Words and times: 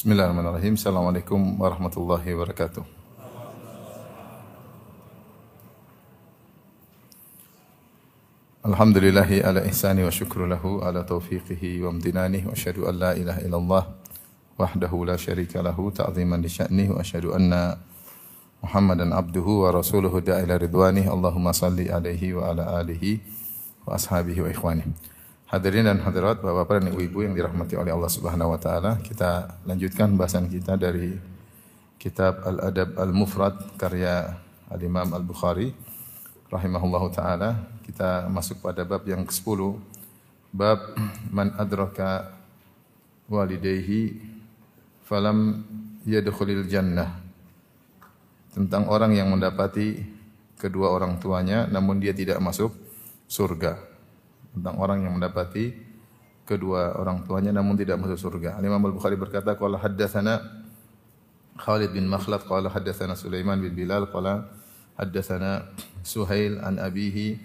Bismillahirrahmanirrahim. 0.00 0.80
Assalamualaikum 0.80 1.60
warahmatullahi 1.60 2.32
wabarakatuh. 2.32 2.80
Alhamdulillahi 8.64 9.44
ala 9.44 9.60
ihsani 9.68 10.00
wa 10.00 10.08
syukru 10.08 10.48
lahu 10.48 10.80
ala 10.80 11.04
taufiqihi 11.04 11.84
wa 11.84 11.92
amdinani 11.92 12.48
wa 12.48 12.56
asyhadu 12.56 12.88
an 12.88 12.96
la 12.96 13.12
ilaha 13.12 13.44
illallah 13.44 13.84
wahdahu 14.56 15.04
la 15.04 15.20
syarika 15.20 15.60
lahu 15.60 15.92
ta'ziman 15.92 16.40
li 16.40 16.88
wa 16.88 17.04
asyhadu 17.04 17.36
anna 17.36 17.76
Muhammadan 18.64 19.12
abduhu 19.12 19.68
wa 19.68 19.76
rasuluhu 19.76 20.24
da'ila 20.24 20.56
ridwanih 20.56 21.12
Allahumma 21.12 21.52
salli 21.52 21.92
alaihi 21.92 22.32
wa 22.32 22.48
ala 22.48 22.80
alihi 22.80 23.20
wa 23.84 24.00
ashabihi 24.00 24.40
wa 24.40 24.48
ikhwani. 24.48 25.19
Hadirin 25.50 25.82
dan 25.82 25.98
hadirat, 25.98 26.38
Bapak-bapak 26.38 26.78
dan 26.78 26.94
Ibu-ibu 26.94 27.26
yang 27.26 27.34
dirahmati 27.34 27.74
oleh 27.74 27.90
Allah 27.90 28.06
Subhanahu 28.06 28.54
wa 28.54 28.60
taala, 28.62 29.02
kita 29.02 29.58
lanjutkan 29.66 30.14
bahasan 30.14 30.46
kita 30.46 30.78
dari 30.78 31.18
kitab 31.98 32.46
Al-Adab 32.46 32.94
Al-Mufrad 32.94 33.74
karya 33.74 34.30
Al-Imam 34.70 35.10
Al-Bukhari 35.10 35.74
rahimahullahu 36.54 37.10
taala. 37.10 37.66
Kita 37.82 38.30
masuk 38.30 38.62
pada 38.62 38.86
bab 38.86 39.02
yang 39.02 39.26
ke-10. 39.26 39.74
Bab 40.54 40.94
man 41.34 41.50
adraka 41.58 42.30
walidayhi 43.26 44.22
falam 45.02 45.66
yadkhulil 46.06 46.62
jannah. 46.70 47.18
Tentang 48.54 48.86
orang 48.86 49.18
yang 49.18 49.26
mendapati 49.26 49.98
kedua 50.62 50.94
orang 50.94 51.18
tuanya 51.18 51.66
namun 51.66 51.98
dia 51.98 52.14
tidak 52.14 52.38
masuk 52.38 52.70
surga. 53.26 53.89
Tentang 54.50 54.74
orang 54.82 55.06
yang 55.06 55.14
mendapati 55.14 55.90
kedua 56.50 56.98
orang 56.98 57.22
tuanya 57.22 57.54
namun 57.54 57.78
tidak 57.78 58.02
masuk 58.02 58.18
surga. 58.18 58.58
Al-Imam 58.58 58.82
Al-Bukhari 58.82 59.14
berkata 59.14 59.54
qala 59.54 59.78
haddatsana 59.78 60.42
Khalid 61.54 61.94
bin 61.94 62.10
Makhlad 62.10 62.42
qala 62.42 62.66
haddatsana 62.66 63.14
Sulaiman 63.14 63.62
bin 63.62 63.70
Bilal 63.78 64.10
qala 64.10 64.50
haddatsana 64.98 65.70
Suhail 66.02 66.58
an 66.58 66.82
abihi 66.82 67.38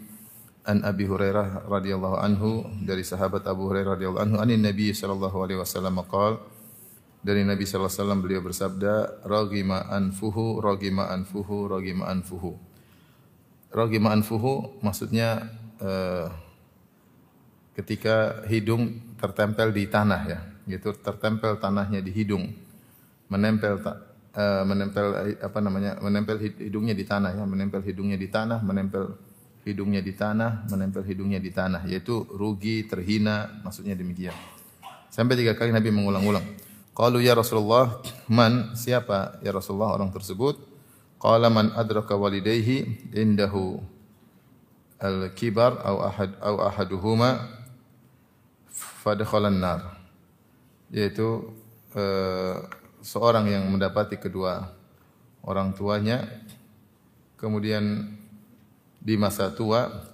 an 0.65 0.81
Abi 0.81 1.05
Hurairah 1.05 1.69
radhiyallahu 1.69 2.17
anhu 2.17 2.65
dari 2.81 3.05
sahabat 3.05 3.45
Abu 3.45 3.69
Hurairah 3.69 3.93
radhiyallahu 3.93 4.23
anhu 4.25 4.37
anin 4.41 4.65
Nabi 4.65 4.89
sallallahu 4.89 5.37
alaihi 5.45 5.61
wasallam 5.61 6.02
qala 6.09 6.41
dari 7.21 7.45
Nabi 7.45 7.65
sallallahu 7.65 7.89
alaihi 7.89 8.02
wasallam 8.02 8.21
beliau 8.25 8.41
bersabda 8.41 8.93
ragima 9.30 9.85
anfuhu 9.93 10.61
ragima 10.61 11.13
anfuhu 11.13 11.69
ragima 11.69 12.09
anfuhu 12.09 12.58
ragima 13.69 14.13
anfuhu 14.13 14.81
maksudnya 14.81 15.45
uh, 15.81 16.30
ketika 17.75 18.47
hidung 18.47 19.15
tertempel 19.19 19.69
di 19.75 19.85
tanah 19.85 20.21
ya. 20.25 20.39
Gitu 20.65 20.95
tertempel 20.97 21.59
tanahnya 21.59 22.01
di 22.01 22.09
hidung. 22.09 22.49
Menempel 23.29 23.77
uh, 23.83 24.63
menempel 24.65 25.37
apa 25.43 25.59
namanya 25.59 25.99
menempel 25.99 26.39
hidungnya 26.39 26.95
di 26.95 27.05
tanah 27.05 27.35
ya. 27.35 27.43
Menempel 27.43 27.83
hidungnya 27.83 28.17
di 28.17 28.31
tanah 28.31 28.63
menempel 28.63 29.13
hidungnya 29.67 30.01
di 30.01 30.13
tanah 30.15 30.71
menempel 30.71 31.03
hidungnya 31.03 31.37
di 31.43 31.51
tanah. 31.51 31.85
Yaitu 31.85 32.25
rugi 32.31 32.87
terhina 32.87 33.61
maksudnya 33.61 33.93
demikian. 33.93 34.33
Sampai 35.11 35.37
tiga 35.37 35.53
kali 35.53 35.69
Nabi 35.75 35.91
mengulang-ulang. 35.93 36.43
Qalu 36.95 37.27
ya 37.27 37.35
Rasulullah 37.35 37.99
man 38.31 38.71
siapa 38.71 39.43
ya 39.43 39.51
Rasulullah 39.51 39.99
orang 39.99 40.15
tersebut? 40.15 40.55
Qala 41.19 41.51
man 41.51 41.75
adraka 41.75 42.15
walidayhi 42.15 43.11
indahu 43.11 43.83
al-kibar 44.99 45.75
au 45.83 46.07
ahad 46.07 46.31
au 46.39 46.55
ahaduhuma 46.63 47.39
fadkhalan 49.06 49.61
nar 49.61 50.02
yaitu 50.89 51.53
uh, 51.93 52.66
seorang 53.05 53.45
yang 53.54 53.70
mendapati 53.70 54.17
kedua 54.17 54.73
orang 55.45 55.77
tuanya 55.77 56.26
kemudian 57.38 58.10
di 58.98 59.14
masa 59.14 59.54
tua 59.54 60.10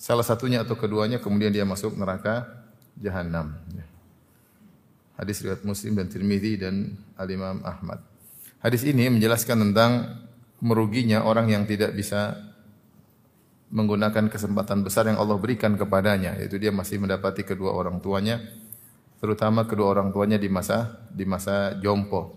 salah 0.00 0.24
satunya 0.24 0.64
atau 0.64 0.72
keduanya 0.72 1.20
kemudian 1.20 1.52
dia 1.52 1.68
masuk 1.68 1.92
neraka 2.00 2.48
jahanam 2.96 3.52
hadis 5.22 5.38
riwayat 5.38 5.62
Muslim 5.62 5.94
dan 5.94 6.10
Tirmizi 6.10 6.58
dan 6.58 6.98
Al 7.14 7.30
Imam 7.30 7.62
Ahmad. 7.62 8.02
Hadis 8.58 8.82
ini 8.82 9.06
menjelaskan 9.06 9.70
tentang 9.70 10.18
meruginya 10.58 11.22
orang 11.22 11.46
yang 11.46 11.62
tidak 11.66 11.94
bisa 11.94 12.38
menggunakan 13.72 14.28
kesempatan 14.28 14.84
besar 14.84 15.08
yang 15.08 15.16
Allah 15.16 15.40
berikan 15.40 15.72
kepadanya 15.80 16.36
yaitu 16.36 16.60
dia 16.60 16.68
masih 16.68 17.00
mendapati 17.00 17.40
kedua 17.40 17.72
orang 17.72 18.04
tuanya 18.04 18.44
terutama 19.16 19.64
kedua 19.64 19.96
orang 19.96 20.12
tuanya 20.12 20.36
di 20.36 20.52
masa 20.52 21.00
di 21.08 21.24
masa 21.24 21.78
jompo. 21.80 22.36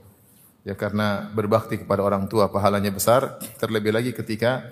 Ya 0.65 0.73
karena 0.73 1.29
berbakti 1.29 1.77
kepada 1.81 2.01
orang 2.01 2.25
tua 2.25 2.49
pahalanya 2.49 2.89
besar 2.89 3.37
terlebih 3.61 3.93
lagi 3.93 4.13
ketika 4.13 4.65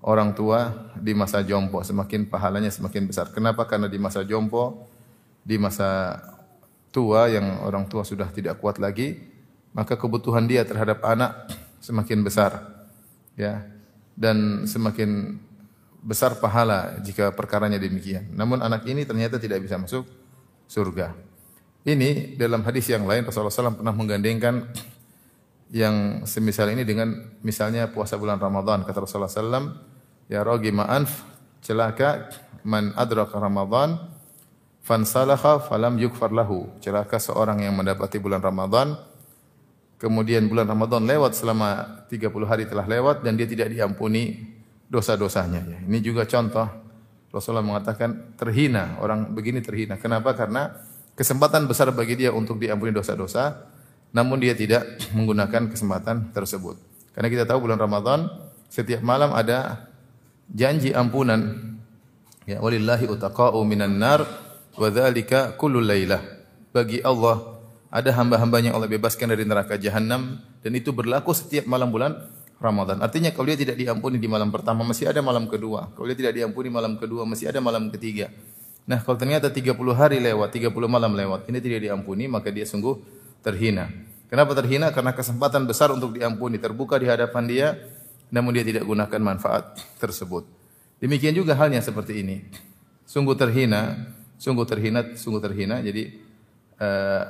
orang 0.00 0.32
tua 0.32 0.92
di 0.96 1.12
masa 1.12 1.40
jompo 1.44 1.80
semakin 1.80 2.28
pahalanya 2.28 2.68
semakin 2.68 3.08
besar. 3.08 3.32
Kenapa? 3.32 3.64
Karena 3.64 3.88
di 3.88 3.96
masa 3.96 4.24
jompo 4.28 4.88
di 5.40 5.56
masa 5.56 6.20
tua 6.92 7.28
yang 7.32 7.64
orang 7.64 7.88
tua 7.88 8.04
sudah 8.04 8.28
tidak 8.28 8.60
kuat 8.60 8.76
lagi 8.76 9.16
maka 9.72 9.96
kebutuhan 9.96 10.44
dia 10.48 10.64
terhadap 10.68 11.00
anak 11.00 11.48
semakin 11.80 12.20
besar 12.22 12.84
ya. 13.40 13.64
Dan 14.18 14.68
semakin 14.68 15.40
besar 16.02 16.38
pahala 16.38 16.98
jika 17.02 17.34
perkaranya 17.34 17.76
demikian. 17.76 18.30
Namun 18.34 18.62
anak 18.62 18.86
ini 18.86 19.02
ternyata 19.02 19.36
tidak 19.36 19.62
bisa 19.62 19.78
masuk 19.78 20.06
surga. 20.70 21.14
Ini 21.86 22.36
dalam 22.36 22.60
hadis 22.62 22.90
yang 22.90 23.08
lain 23.08 23.24
Rasulullah 23.24 23.54
SAW 23.54 23.80
pernah 23.80 23.94
menggandengkan 23.96 24.68
yang 25.72 26.24
semisal 26.24 26.68
ini 26.72 26.84
dengan 26.84 27.12
misalnya 27.40 27.88
puasa 27.88 28.16
bulan 28.20 28.36
Ramadan. 28.36 28.84
Kata 28.84 29.04
Rasulullah 29.04 29.30
SAW, 29.30 29.88
Ya 30.28 30.44
rogi 30.44 30.68
ma'anf 30.68 31.24
celaka 31.64 32.28
man 32.60 32.92
adraka 32.92 33.40
Ramadan 33.40 33.96
fansalakha 34.84 35.64
falam 35.64 35.96
yukfar 35.96 36.28
lahu. 36.36 36.68
Celaka 36.84 37.16
seorang 37.16 37.64
yang 37.64 37.72
mendapati 37.72 38.20
bulan 38.20 38.44
Ramadan 38.44 38.92
kemudian 39.96 40.46
bulan 40.46 40.68
Ramadan 40.68 41.04
lewat 41.04 41.32
selama 41.32 42.04
30 42.06 42.28
hari 42.44 42.64
telah 42.68 42.86
lewat 42.86 43.26
dan 43.26 43.34
dia 43.34 43.48
tidak 43.48 43.72
diampuni 43.72 44.57
dosa-dosanya. 44.88 45.62
Ya. 45.64 45.78
Ini 45.84 45.98
juga 46.00 46.24
contoh 46.24 46.66
Rasulullah 47.28 47.64
mengatakan 47.64 48.34
terhina 48.40 48.96
orang 49.04 49.30
begini 49.36 49.60
terhina. 49.60 50.00
Kenapa? 50.00 50.32
Karena 50.32 50.72
kesempatan 51.12 51.68
besar 51.68 51.92
bagi 51.92 52.16
dia 52.16 52.32
untuk 52.32 52.56
diampuni 52.56 52.90
dosa-dosa, 52.90 53.68
namun 54.16 54.40
dia 54.40 54.56
tidak 54.56 54.84
menggunakan 55.16 55.68
kesempatan 55.68 56.32
tersebut. 56.32 56.80
Karena 57.12 57.28
kita 57.28 57.44
tahu 57.44 57.68
bulan 57.68 57.78
Ramadan 57.78 58.32
setiap 58.72 59.04
malam 59.04 59.36
ada 59.36 59.88
janji 60.48 60.96
ampunan. 60.96 61.76
Ya 62.48 62.64
walillahi 62.64 63.04
utaqa'u 63.04 63.60
minan 63.68 64.00
nar 64.00 64.24
wa 64.80 64.88
dzalika 64.88 65.52
kullu 65.60 65.84
lailah. 65.84 66.24
Bagi 66.72 67.04
Allah 67.04 67.60
ada 67.92 68.08
hamba-hambanya 68.16 68.72
Allah 68.72 68.88
bebaskan 68.88 69.32
dari 69.32 69.44
neraka 69.44 69.76
jahanam 69.76 70.40
dan 70.64 70.72
itu 70.72 70.92
berlaku 70.92 71.32
setiap 71.36 71.68
malam 71.68 71.92
bulan 71.92 72.16
Ramadan. 72.58 72.98
Artinya 72.98 73.30
kalau 73.30 73.46
dia 73.46 73.58
tidak 73.58 73.78
diampuni 73.78 74.18
di 74.18 74.26
malam 74.26 74.50
pertama 74.50 74.82
masih 74.82 75.06
ada 75.06 75.22
malam 75.22 75.46
kedua. 75.46 75.94
Kalau 75.94 76.06
dia 76.10 76.18
tidak 76.18 76.34
diampuni 76.34 76.68
malam 76.68 76.98
kedua 76.98 77.22
masih 77.22 77.54
ada 77.54 77.62
malam 77.62 77.86
ketiga. 77.94 78.34
Nah, 78.88 78.98
kalau 79.04 79.14
ternyata 79.20 79.52
30 79.52 79.78
hari 79.94 80.18
lewat, 80.18 80.48
30 80.50 80.72
malam 80.90 81.12
lewat, 81.12 81.46
ini 81.46 81.60
tidak 81.60 81.86
diampuni 81.86 82.26
maka 82.26 82.50
dia 82.50 82.66
sungguh 82.66 82.98
terhina. 83.46 83.86
Kenapa 84.26 84.58
terhina? 84.58 84.90
Karena 84.90 85.14
kesempatan 85.14 85.70
besar 85.70 85.94
untuk 85.94 86.18
diampuni 86.18 86.58
terbuka 86.58 86.98
di 86.98 87.06
hadapan 87.06 87.44
dia 87.46 87.68
namun 88.28 88.52
dia 88.52 88.64
tidak 88.64 88.84
gunakan 88.84 89.20
manfaat 89.22 89.78
tersebut. 89.96 90.44
Demikian 90.98 91.32
juga 91.32 91.56
halnya 91.56 91.80
seperti 91.80 92.20
ini. 92.26 92.42
Sungguh 93.08 93.38
terhina, 93.38 94.12
sungguh 94.36 94.66
terhina, 94.68 95.00
sungguh 95.16 95.40
terhina. 95.40 95.80
Jadi 95.80 96.12
uh, 96.76 97.24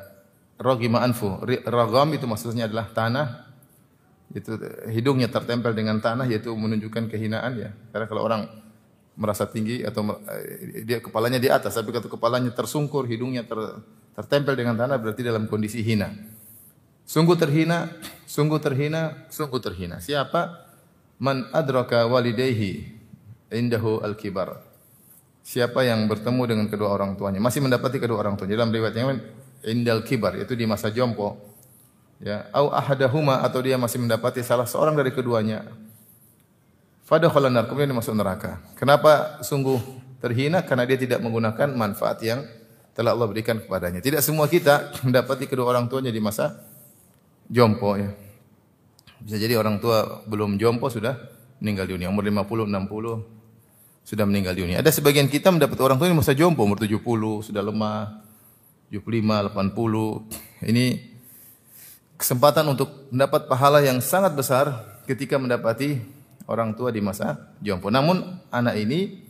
ragima 0.58 1.04
anfu. 1.04 1.38
Ragam 1.46 2.16
itu 2.16 2.26
maksudnya 2.26 2.66
adalah 2.66 2.90
tanah 2.90 3.47
itu 4.36 4.60
hidungnya 4.92 5.32
tertempel 5.32 5.72
dengan 5.72 6.04
tanah 6.04 6.28
yaitu 6.28 6.52
menunjukkan 6.52 7.08
kehinaan 7.08 7.52
ya. 7.56 7.70
Karena 7.92 8.06
kalau 8.06 8.22
orang 8.28 8.42
merasa 9.18 9.48
tinggi 9.48 9.82
atau 9.82 10.20
eh, 10.28 10.84
dia 10.84 11.00
kepalanya 11.00 11.40
di 11.40 11.48
atas 11.48 11.74
tapi 11.74 11.90
kalau 11.90 12.06
kepalanya 12.12 12.52
tersungkur, 12.52 13.08
hidungnya 13.08 13.42
ter, 13.48 13.56
tertempel 14.12 14.52
dengan 14.54 14.76
tanah 14.76 15.00
berarti 15.00 15.24
dalam 15.24 15.48
kondisi 15.48 15.80
hina. 15.80 16.12
Sungguh 17.08 17.40
terhina, 17.40 17.88
sungguh 18.28 18.60
terhina, 18.60 19.26
sungguh 19.32 19.60
terhina. 19.64 19.96
Siapa? 19.96 20.68
Man 21.18 21.48
adraka 21.56 22.04
walidayhi 22.04 22.84
indahu 23.48 24.04
al-kibar. 24.04 24.60
Siapa 25.40 25.80
yang 25.88 26.04
bertemu 26.04 26.42
dengan 26.44 26.66
kedua 26.68 26.92
orang 26.92 27.16
tuanya, 27.16 27.40
masih 27.40 27.64
mendapati 27.64 27.96
kedua 27.96 28.20
orang 28.20 28.36
tuanya. 28.36 28.60
Dalam 28.60 28.68
riwayat 28.68 28.92
yang 28.92 29.08
lain, 29.08 29.20
indal 29.64 30.04
kibar, 30.04 30.36
itu 30.36 30.52
di 30.52 30.68
masa 30.68 30.92
jompo 30.92 31.47
ya 32.18 32.50
au 32.50 32.70
ahadahuma 32.74 33.40
atau 33.46 33.62
dia 33.62 33.78
masih 33.78 34.02
mendapati 34.02 34.42
salah 34.42 34.66
seorang 34.66 34.98
dari 34.98 35.14
keduanya 35.14 35.66
fadakhala 37.06 37.48
nar 37.48 37.70
kemudian 37.70 37.94
dia 37.94 37.98
masuk 37.98 38.14
neraka 38.14 38.58
kenapa 38.74 39.38
sungguh 39.40 39.78
terhina 40.18 40.66
karena 40.66 40.84
dia 40.86 40.98
tidak 40.98 41.22
menggunakan 41.22 41.70
manfaat 41.74 42.18
yang 42.26 42.42
telah 42.98 43.14
Allah 43.14 43.30
berikan 43.30 43.62
kepadanya. 43.62 44.02
Tidak 44.02 44.18
semua 44.18 44.50
kita 44.50 44.90
mendapati 45.06 45.46
kedua 45.46 45.70
orang 45.70 45.86
tuanya 45.86 46.10
di 46.10 46.18
masa 46.18 46.58
jompo 47.46 47.94
ya. 47.94 48.10
Bisa 49.22 49.38
jadi 49.38 49.54
orang 49.54 49.78
tua 49.78 50.26
belum 50.26 50.58
jompo 50.58 50.90
sudah 50.90 51.14
meninggal 51.62 51.86
dunia 51.86 52.10
umur 52.10 52.26
50, 52.26 52.66
60 52.66 53.38
sudah 54.02 54.24
meninggal 54.26 54.54
dunia. 54.58 54.82
Ada 54.82 54.90
sebagian 54.90 55.30
kita 55.30 55.54
mendapat 55.54 55.78
orang 55.78 55.94
tua 56.02 56.10
di 56.10 56.18
masa 56.18 56.34
jompo 56.34 56.66
umur 56.66 56.82
70 56.82 56.98
sudah 57.46 57.62
lemah 57.62 58.26
75, 58.90 59.54
80. 59.54 60.66
Ini 60.66 60.84
kesempatan 62.18 62.66
untuk 62.66 63.08
mendapat 63.14 63.46
pahala 63.46 63.78
yang 63.80 64.02
sangat 64.02 64.34
besar 64.34 64.98
ketika 65.06 65.38
mendapati 65.38 66.02
orang 66.50 66.74
tua 66.74 66.90
di 66.90 66.98
masa 66.98 67.54
jompo. 67.62 67.88
Namun 67.88 68.42
anak 68.50 68.74
ini 68.76 69.22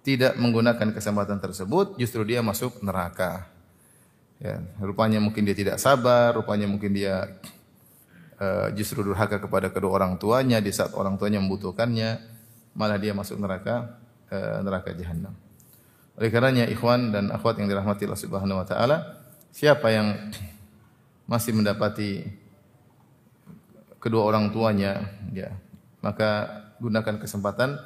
tidak 0.00 0.40
menggunakan 0.40 0.96
kesempatan 0.96 1.38
tersebut, 1.38 2.00
justru 2.00 2.24
dia 2.24 2.40
masuk 2.40 2.80
neraka. 2.80 3.44
Ya, 4.40 4.56
rupanya 4.80 5.20
mungkin 5.20 5.44
dia 5.44 5.52
tidak 5.52 5.76
sabar, 5.76 6.32
rupanya 6.32 6.64
mungkin 6.64 6.96
dia 6.96 7.28
uh, 8.40 8.72
justru 8.72 9.04
durhaka 9.04 9.36
kepada 9.36 9.68
kedua 9.68 10.00
orang 10.00 10.16
tuanya 10.16 10.64
di 10.64 10.72
saat 10.72 10.96
orang 10.96 11.20
tuanya 11.20 11.44
membutuhkannya, 11.44 12.16
malah 12.72 12.96
dia 12.96 13.12
masuk 13.12 13.36
neraka 13.36 14.00
uh, 14.32 14.64
neraka 14.64 14.96
jahanam. 14.96 15.36
Oleh 16.16 16.32
karenanya 16.32 16.64
ikhwan 16.72 17.12
dan 17.12 17.28
akhwat 17.28 17.60
yang 17.60 17.68
dirahmati 17.68 18.08
Allah 18.08 18.16
Subhanahu 18.24 18.64
wa 18.64 18.66
taala, 18.66 19.20
siapa 19.52 19.92
yang 19.92 20.32
masih 21.30 21.54
mendapati 21.54 22.26
kedua 24.02 24.26
orang 24.26 24.50
tuanya, 24.50 25.06
ya, 25.30 25.54
maka 26.02 26.50
gunakan 26.82 27.22
kesempatan 27.22 27.78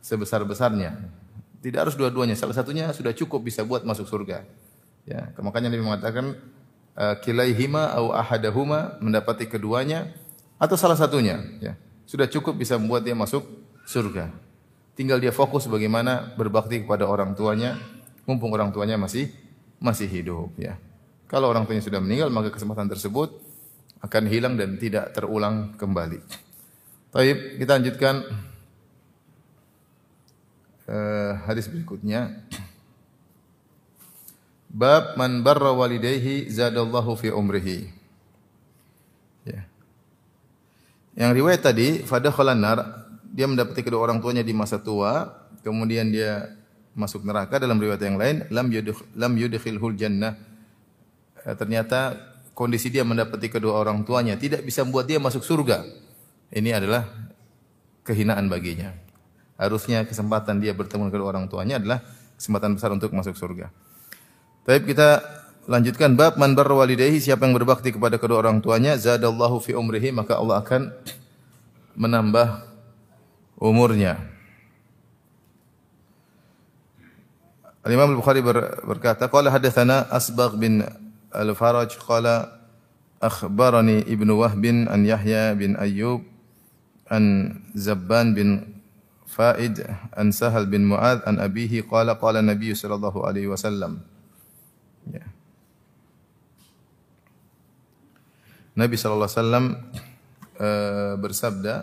sebesar-besarnya 0.00 0.96
tidak 1.66 1.88
harus 1.88 1.98
dua-duanya, 1.98 2.38
salah 2.38 2.54
satunya 2.54 2.86
sudah 2.94 3.10
cukup 3.10 3.42
bisa 3.42 3.66
buat 3.66 3.82
masuk 3.82 4.06
surga. 4.06 4.46
Ya, 5.02 5.34
makanya 5.42 5.66
Nabi 5.74 5.82
mengatakan 5.82 6.38
eh, 6.94 7.16
kilaihima 7.26 7.90
au 7.90 8.14
ahadahuma 8.14 9.02
mendapati 9.02 9.50
keduanya 9.50 10.14
atau 10.62 10.78
salah 10.78 10.94
satunya, 10.94 11.42
ya. 11.58 11.74
Sudah 12.06 12.30
cukup 12.30 12.54
bisa 12.54 12.78
membuat 12.78 13.02
dia 13.02 13.18
masuk 13.18 13.42
surga. 13.82 14.30
Tinggal 14.94 15.18
dia 15.18 15.34
fokus 15.34 15.66
bagaimana 15.66 16.38
berbakti 16.38 16.86
kepada 16.86 17.02
orang 17.02 17.34
tuanya 17.34 17.74
mumpung 18.30 18.54
orang 18.54 18.70
tuanya 18.70 18.94
masih 18.94 19.34
masih 19.82 20.06
hidup, 20.06 20.54
ya. 20.54 20.78
Kalau 21.26 21.50
orang 21.50 21.66
tuanya 21.66 21.82
sudah 21.82 21.98
meninggal 21.98 22.30
maka 22.30 22.54
kesempatan 22.54 22.86
tersebut 22.86 23.34
akan 24.02 24.24
hilang 24.30 24.54
dan 24.54 24.78
tidak 24.78 25.10
terulang 25.10 25.74
kembali. 25.74 26.22
Baik, 27.10 27.58
kita 27.58 27.80
lanjutkan 27.80 28.14
uh, 30.86 31.32
hadis 31.48 31.66
berikutnya. 31.66 32.44
Bab 34.70 35.16
man 35.16 35.40
barra 35.40 35.72
walidayhi 35.72 36.52
zadallahu 36.52 37.16
fi 37.16 37.32
umrihi. 37.32 37.88
Ya. 39.48 39.64
Yang 41.16 41.32
riwayat 41.40 41.62
tadi, 41.64 42.04
fadakhalan 42.04 42.60
nar, 42.60 42.78
dia 43.32 43.48
mendapati 43.48 43.80
kedua 43.80 44.04
orang 44.04 44.20
tuanya 44.20 44.44
di 44.44 44.52
masa 44.52 44.76
tua, 44.76 45.32
kemudian 45.64 46.12
dia 46.12 46.52
masuk 46.92 47.24
neraka 47.24 47.56
dalam 47.56 47.80
riwayat 47.80 48.02
yang 48.04 48.20
lain, 48.20 48.44
lam 48.52 48.68
yudkhil 48.68 49.08
lam 49.16 49.32
yudkhilhul 49.40 49.96
jannah. 49.96 50.36
Eh, 51.46 51.54
ternyata 51.54 52.18
kondisi 52.58 52.90
dia 52.90 53.06
mendapati 53.06 53.46
kedua 53.46 53.78
orang 53.78 54.02
tuanya 54.02 54.34
tidak 54.34 54.66
bisa 54.66 54.82
membuat 54.82 55.06
dia 55.06 55.22
masuk 55.22 55.46
surga. 55.46 55.86
Ini 56.50 56.82
adalah 56.82 57.06
kehinaan 58.02 58.50
baginya. 58.50 58.90
Harusnya 59.54 60.02
kesempatan 60.02 60.58
dia 60.58 60.74
bertemu 60.74 61.08
dengan 61.08 61.26
orang 61.30 61.44
tuanya 61.46 61.78
adalah 61.78 62.02
kesempatan 62.34 62.74
besar 62.74 62.90
untuk 62.90 63.14
masuk 63.14 63.38
surga. 63.38 63.70
Tapi 64.66 64.82
kita 64.90 65.22
lanjutkan 65.70 66.18
bab 66.18 66.34
man 66.34 66.58
barra 66.58 66.74
walidayhi 66.82 67.22
siapa 67.22 67.46
yang 67.46 67.54
berbakti 67.54 67.94
kepada 67.94 68.18
kedua 68.18 68.42
orang 68.42 68.58
tuanya 68.58 68.98
zadallahu 68.98 69.62
fi 69.62 69.78
umrihi 69.78 70.10
maka 70.10 70.34
Allah 70.34 70.66
akan 70.66 70.90
menambah 71.94 72.66
umurnya. 73.62 74.18
Al-Imam 77.86 78.18
Al-Bukhari 78.18 78.42
berkata 78.82 79.30
qala 79.30 79.54
hadatsana 79.54 80.10
Asbagh 80.10 80.58
bin 80.58 80.82
Al-Faraj 81.36 81.92
qala 82.00 82.56
akhbarani 83.20 84.04
Ibnu 84.08 84.40
Wahb 84.40 84.64
an 84.64 85.00
Yahya 85.04 85.52
bin 85.56 85.76
Ayyub 85.76 86.24
an 87.12 87.56
Zabban 87.76 88.32
bin 88.32 88.80
Faid 89.26 89.84
an 90.16 90.32
Sahal 90.32 90.70
bin 90.70 90.88
Mu'ad 90.88 91.26
an 91.28 91.36
abihi 91.36 91.84
qala 91.84 92.16
qala 92.16 92.40
Nabi 92.40 92.72
sallallahu 92.72 93.26
alaihi 93.26 93.50
wasallam. 93.50 94.00
Ya. 95.12 95.26
Nabi 98.76 98.94
sallallahu 98.96 99.28
alaihi 99.28 99.40
wasallam 99.40 99.66
uh, 100.60 101.14
bersabda 101.20 101.74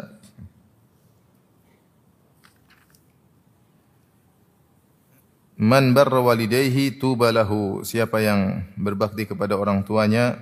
Man 5.63 5.95
barra 5.95 6.19
walidayhi 6.19 6.99
tuba 6.99 7.31
lahu. 7.31 7.87
Siapa 7.87 8.19
yang 8.19 8.67
berbakti 8.75 9.23
kepada 9.23 9.55
orang 9.55 9.87
tuanya, 9.87 10.35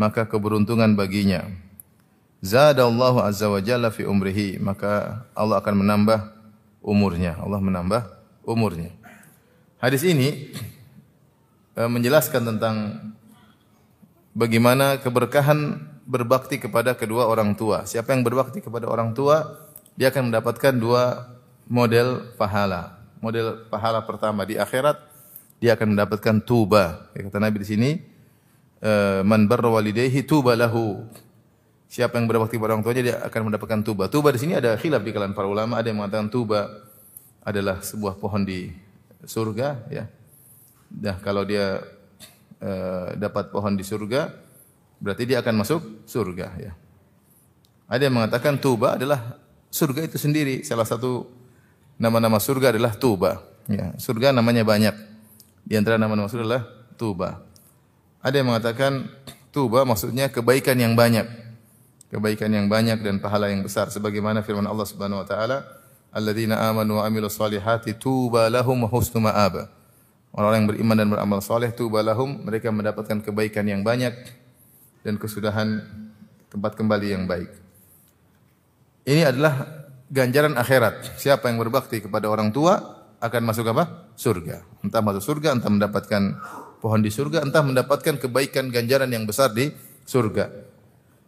maka 0.00 0.24
keberuntungan 0.24 0.96
baginya. 0.96 1.44
Zadallahu 2.40 3.20
azza 3.20 3.52
wa 3.52 3.60
jalla 3.60 3.92
fi 3.92 4.08
umrihi. 4.08 4.56
Maka 4.56 5.20
Allah 5.36 5.60
akan 5.60 5.84
menambah 5.84 6.32
umurnya. 6.80 7.36
Allah 7.36 7.60
menambah 7.60 8.00
umurnya. 8.48 8.96
Hadis 9.76 10.08
ini 10.08 10.56
e, 11.76 11.80
menjelaskan 11.84 12.56
tentang 12.56 12.76
bagaimana 14.32 14.96
keberkahan 15.04 15.84
berbakti 16.08 16.56
kepada 16.56 16.96
kedua 16.96 17.28
orang 17.28 17.52
tua. 17.60 17.84
Siapa 17.84 18.16
yang 18.16 18.24
berbakti 18.24 18.64
kepada 18.64 18.88
orang 18.88 19.12
tua, 19.12 19.68
dia 20.00 20.08
akan 20.08 20.32
mendapatkan 20.32 20.72
dua 20.80 21.28
model 21.68 22.32
pahala. 22.40 22.95
Model 23.20 23.66
pahala 23.72 24.04
pertama 24.04 24.44
di 24.44 24.60
akhirat, 24.60 25.00
dia 25.56 25.72
akan 25.72 25.96
mendapatkan 25.96 26.36
tuba. 26.44 27.08
Kata 27.16 27.40
Nabi 27.40 27.64
di 27.64 27.68
sini, 27.68 27.90
e, 28.80 29.22
man 29.24 29.48
barra 29.48 29.72
walidayhi 29.72 30.20
tuba 30.24 30.52
lahu. 30.52 31.04
Siapa 31.86 32.18
yang 32.18 32.26
berbakti 32.26 32.58
kepada 32.58 32.76
orang 32.76 32.84
tuanya 32.84 33.02
dia 33.02 33.16
akan 33.24 33.40
mendapatkan 33.48 33.80
tuba. 33.86 34.10
Tuba 34.10 34.34
di 34.34 34.42
sini 34.42 34.58
ada 34.58 34.74
khilaf 34.76 35.00
di 35.00 35.14
kalangan 35.14 35.32
para 35.32 35.48
ulama. 35.48 35.80
Ada 35.80 35.94
yang 35.94 36.02
mengatakan 36.02 36.28
tuba 36.28 36.68
adalah 37.46 37.80
sebuah 37.80 38.18
pohon 38.18 38.42
di 38.42 38.68
surga, 39.24 39.86
ya. 39.88 40.04
Dah 40.90 41.16
kalau 41.22 41.46
dia 41.46 41.80
e, 42.60 42.70
dapat 43.16 43.48
pohon 43.48 43.78
di 43.78 43.86
surga, 43.86 44.34
berarti 45.00 45.24
dia 45.24 45.40
akan 45.40 45.54
masuk 45.62 45.80
surga, 46.04 46.46
ya. 46.58 46.72
Ada 47.86 48.10
yang 48.10 48.18
mengatakan 48.18 48.58
tuba 48.58 48.98
adalah 48.98 49.38
surga 49.70 50.10
itu 50.10 50.18
sendiri. 50.18 50.66
Salah 50.66 50.84
satu 50.84 51.30
nama-nama 51.96 52.40
surga 52.40 52.76
adalah 52.76 52.96
tuba. 52.96 53.42
Ya, 53.66 53.92
surga 53.98 54.30
namanya 54.30 54.62
banyak. 54.62 54.94
Di 55.66 55.74
antara 55.74 55.98
nama-nama 55.98 56.30
surga 56.30 56.44
adalah 56.46 56.64
tuba. 56.94 57.42
Ada 58.22 58.40
yang 58.40 58.54
mengatakan 58.54 59.10
tuba 59.56 59.88
maksudnya 59.88 60.28
kebaikan 60.28 60.76
yang 60.76 60.92
banyak 60.92 61.24
kebaikan 62.12 62.52
yang 62.52 62.68
banyak 62.68 63.00
dan 63.00 63.16
pahala 63.18 63.48
yang 63.48 63.64
besar 63.64 63.88
sebagaimana 63.88 64.44
firman 64.44 64.68
Allah 64.68 64.84
Subhanahu 64.84 65.24
wa 65.24 65.26
taala 65.26 65.64
alladzina 66.12 66.60
amanu 66.68 67.00
wa 67.00 67.08
amilus 67.08 67.40
tuba 67.96 68.52
lahum 68.52 68.84
husnu 68.84 69.24
ma'ab 69.24 69.66
orang-orang 70.36 70.58
yang 70.60 70.68
beriman 70.68 70.96
dan 71.00 71.08
beramal 71.08 71.40
saleh 71.40 71.72
tuba 71.72 72.04
lahum 72.04 72.36
mereka 72.44 72.68
mendapatkan 72.68 73.24
kebaikan 73.24 73.64
yang 73.64 73.80
banyak 73.80 74.12
dan 75.00 75.16
kesudahan 75.16 75.82
tempat 76.52 76.76
kembali 76.78 77.16
yang 77.16 77.24
baik 77.24 77.50
ini 79.08 79.24
adalah 79.24 79.85
ganjaran 80.12 80.54
akhirat 80.54 81.18
siapa 81.18 81.50
yang 81.50 81.58
berbakti 81.58 82.02
kepada 82.02 82.30
orang 82.30 82.54
tua 82.54 83.02
akan 83.18 83.42
masuk 83.42 83.66
apa 83.72 84.10
surga 84.14 84.62
entah 84.86 85.02
masuk 85.02 85.22
surga 85.22 85.56
entah 85.56 85.72
mendapatkan 85.72 86.22
pohon 86.78 87.00
di 87.02 87.10
surga 87.10 87.42
entah 87.42 87.64
mendapatkan 87.64 88.20
kebaikan 88.20 88.70
ganjaran 88.70 89.10
yang 89.10 89.26
besar 89.26 89.50
di 89.50 89.72
surga 90.06 90.50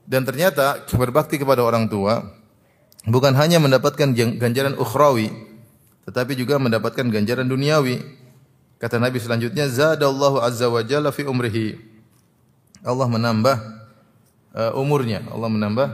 dan 0.09 0.25
ternyata 0.25 0.89
berbakti 0.97 1.37
kepada 1.37 1.61
orang 1.61 1.85
tua 1.85 2.39
bukan 3.09 3.37
hanya 3.37 3.61
mendapatkan 3.61 4.13
ganjaran 4.41 4.77
ukhrawi, 4.77 5.29
tetapi 6.09 6.33
juga 6.37 6.57
mendapatkan 6.57 7.09
ganjaran 7.09 7.49
duniawi. 7.49 8.01
Kata 8.79 8.97
Nabi 8.97 9.19
selanjutnya, 9.19 9.67
zadallahu 9.67 10.39
azza 10.39 10.71
wa 10.71 10.81
jalla 10.81 11.11
fi 11.11 11.27
umrihi. 11.27 11.77
Allah 12.87 13.11
menambah 13.11 13.57
uh, 14.55 14.73
umurnya, 14.81 15.27
Allah 15.29 15.51
menambah 15.51 15.89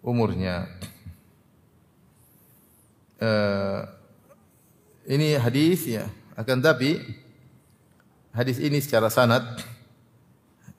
umurnya. 0.00 0.66
Uh, 3.16 3.88
ini 5.08 5.40
hadis 5.40 5.88
ya, 5.88 6.04
akan 6.36 6.60
tapi 6.60 7.00
hadis 8.36 8.60
ini 8.60 8.76
secara 8.84 9.08
sanad 9.08 9.42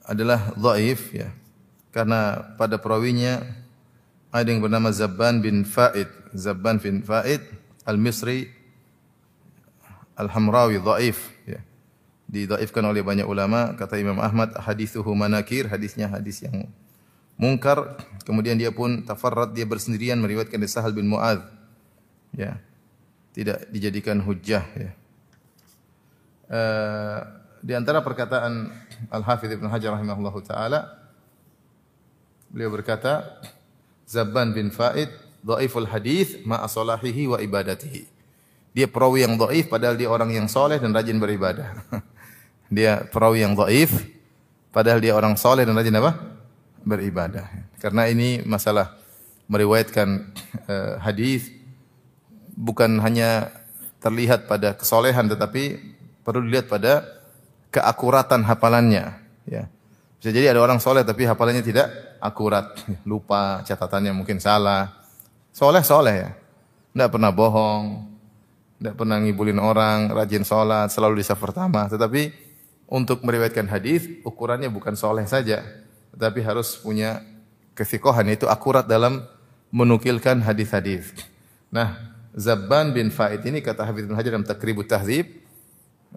adalah 0.06 0.54
dhaif 0.54 1.10
ya 1.12 1.34
karena 1.90 2.54
pada 2.62 2.78
perawinya 2.78 3.42
ada 4.30 4.46
yang 4.54 4.62
bernama 4.62 4.94
Zabban 4.94 5.42
bin 5.42 5.66
Faid, 5.66 6.06
Zabban 6.38 6.78
bin 6.78 7.02
Faid 7.02 7.42
Al-Misri 7.90 8.54
Al-Hamrawi 10.14 10.78
dhaif 10.78 11.34
ya. 11.50 11.62
Didaifkan 12.28 12.84
oleh 12.84 13.02
banyak 13.02 13.24
ulama, 13.24 13.72
kata 13.80 13.96
Imam 13.96 14.20
Ahmad, 14.20 14.52
hadithuhu 14.60 15.16
manakir, 15.16 15.72
hadisnya 15.72 16.12
hadis 16.12 16.44
yang 16.44 16.68
mungkar. 17.40 17.96
Kemudian 18.28 18.60
dia 18.60 18.68
pun 18.68 19.00
tafarrad, 19.08 19.56
dia 19.56 19.64
bersendirian 19.64 20.20
meriwayatkan 20.20 20.60
dari 20.60 20.68
Sahal 20.68 20.92
bin 20.92 21.08
Mu'adz. 21.08 21.57
Ya. 22.36 22.60
Tidak 23.38 23.70
dijadikan 23.70 24.18
hujjah 24.24 24.66
ya. 24.74 24.92
Uh, 26.48 27.20
di 27.60 27.76
antara 27.76 28.00
perkataan 28.00 28.72
Al-Hafidz 29.12 29.60
Ibnu 29.60 29.68
Hajar 29.68 30.00
rahimahullahu 30.00 30.40
taala 30.48 30.96
beliau 32.48 32.72
berkata 32.72 33.44
Zabban 34.08 34.56
bin 34.56 34.72
Faid 34.72 35.12
dhaiful 35.44 35.88
hadis 35.88 36.40
ma 36.48 36.64
asalahihi 36.64 37.28
wa 37.28 37.38
ibadatihi. 37.44 38.08
Dia 38.72 38.88
perawi 38.88 39.26
yang 39.26 39.36
dhaif 39.36 39.68
padahal 39.68 40.00
dia 40.00 40.08
orang 40.08 40.32
yang 40.32 40.48
soleh 40.48 40.80
dan 40.80 40.96
rajin 40.96 41.20
beribadah. 41.20 41.82
dia 42.78 43.04
perawi 43.10 43.44
yang 43.44 43.58
dhaif 43.58 43.92
padahal 44.72 45.02
dia 45.02 45.12
orang 45.18 45.36
soleh 45.36 45.68
dan 45.68 45.76
rajin 45.76 45.98
apa? 46.00 46.16
Beribadah. 46.88 47.50
Karena 47.84 48.08
ini 48.08 48.46
masalah 48.48 48.96
meriwayatkan 49.52 50.08
uh, 50.68 50.94
hadis 51.04 51.57
bukan 52.58 52.98
hanya 53.06 53.54
terlihat 54.02 54.50
pada 54.50 54.74
kesolehan 54.74 55.30
tetapi 55.30 55.78
perlu 56.26 56.42
dilihat 56.50 56.66
pada 56.66 57.06
keakuratan 57.70 58.42
hafalannya 58.42 59.14
ya. 59.46 59.70
Bisa 60.18 60.34
jadi 60.34 60.58
ada 60.58 60.66
orang 60.66 60.82
soleh 60.82 61.06
tapi 61.06 61.30
hafalannya 61.30 61.62
tidak 61.62 62.18
akurat. 62.18 62.74
Lupa 63.10 63.62
catatannya 63.62 64.12
mungkin 64.18 64.42
salah. 64.42 64.90
Soleh 65.54 65.86
soleh 65.86 66.16
ya. 66.26 66.30
Tidak 66.92 67.10
pernah 67.14 67.30
bohong 67.30 68.18
tidak 68.78 68.94
pernah 68.94 69.18
ngibulin 69.18 69.58
orang 69.58 70.14
rajin 70.14 70.46
sholat 70.46 70.90
selalu 70.94 71.22
di 71.22 71.26
saf 71.26 71.38
pertama. 71.38 71.86
Tetapi 71.90 72.34
untuk 72.90 73.22
meriwayatkan 73.22 73.70
hadis 73.70 74.06
ukurannya 74.26 74.74
bukan 74.74 74.98
soleh 74.98 75.30
saja 75.30 75.62
tetapi 76.18 76.42
harus 76.42 76.78
punya 76.82 77.22
kesikohan. 77.78 78.26
Itu 78.34 78.50
akurat 78.50 78.90
dalam 78.90 79.22
menukilkan 79.70 80.42
hadis-hadis. 80.42 81.14
Nah 81.70 82.17
Zabban 82.38 82.94
bin 82.94 83.10
Faid 83.10 83.42
ini 83.50 83.66
kata 83.66 83.82
Hafidz 83.82 84.06
bin 84.06 84.14
Hajar 84.14 84.38
dalam 84.38 84.46
Takribut 84.46 84.86
Tahdzib 84.86 85.26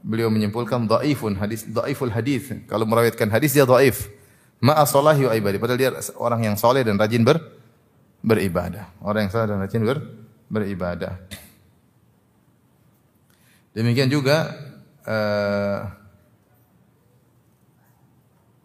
beliau 0.05 0.29
menyimpulkan 0.29 0.85
dhaifun 0.85 1.41
hadis 1.41 1.65
dhaiful 1.65 2.13
hadis. 2.13 2.53
Kalau 2.69 2.85
meriwayatkan 2.85 3.33
hadis 3.33 3.57
dia 3.57 3.65
dhaif. 3.65 4.13
Ma'a 4.61 4.85
salahi 4.85 5.25
wa 5.25 5.33
ibadi. 5.33 5.57
Padahal 5.57 5.81
dia 5.81 5.91
orang 6.21 6.45
yang 6.45 6.57
soleh 6.61 6.85
dan 6.85 7.01
rajin 7.01 7.25
ber, 7.25 7.41
beribadah. 8.21 8.93
Orang 9.01 9.25
yang 9.27 9.33
soleh 9.33 9.49
dan 9.49 9.65
rajin 9.65 9.81
ber, 9.81 9.99
beribadah. 10.53 11.17
Demikian 13.73 14.13
juga 14.13 14.53
uh, 15.09 15.89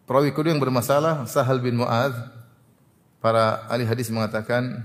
perawi 0.03 0.35
kedua 0.35 0.51
yang 0.51 0.59
bermasalah 0.59 1.24
Sahal 1.31 1.63
bin 1.63 1.79
Muadz 1.79 2.17
para 3.24 3.63
ahli 3.71 3.88
hadis 3.88 4.12
mengatakan 4.12 4.83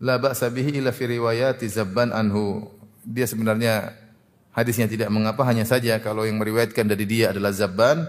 la 0.00 0.16
ba'sa 0.16 0.48
bihi 0.48 0.80
illa 0.80 0.90
fi 0.90 1.06
riwayati 1.06 1.68
Zabban 1.68 2.10
anhu. 2.10 2.66
Dia 3.04 3.28
sebenarnya 3.28 3.92
hadisnya 4.56 4.88
tidak 4.88 5.12
mengapa 5.12 5.44
hanya 5.46 5.68
saja 5.68 6.00
kalau 6.00 6.24
yang 6.24 6.40
meriwayatkan 6.40 6.88
dari 6.88 7.04
dia 7.04 7.30
adalah 7.30 7.52
Zabban 7.52 8.08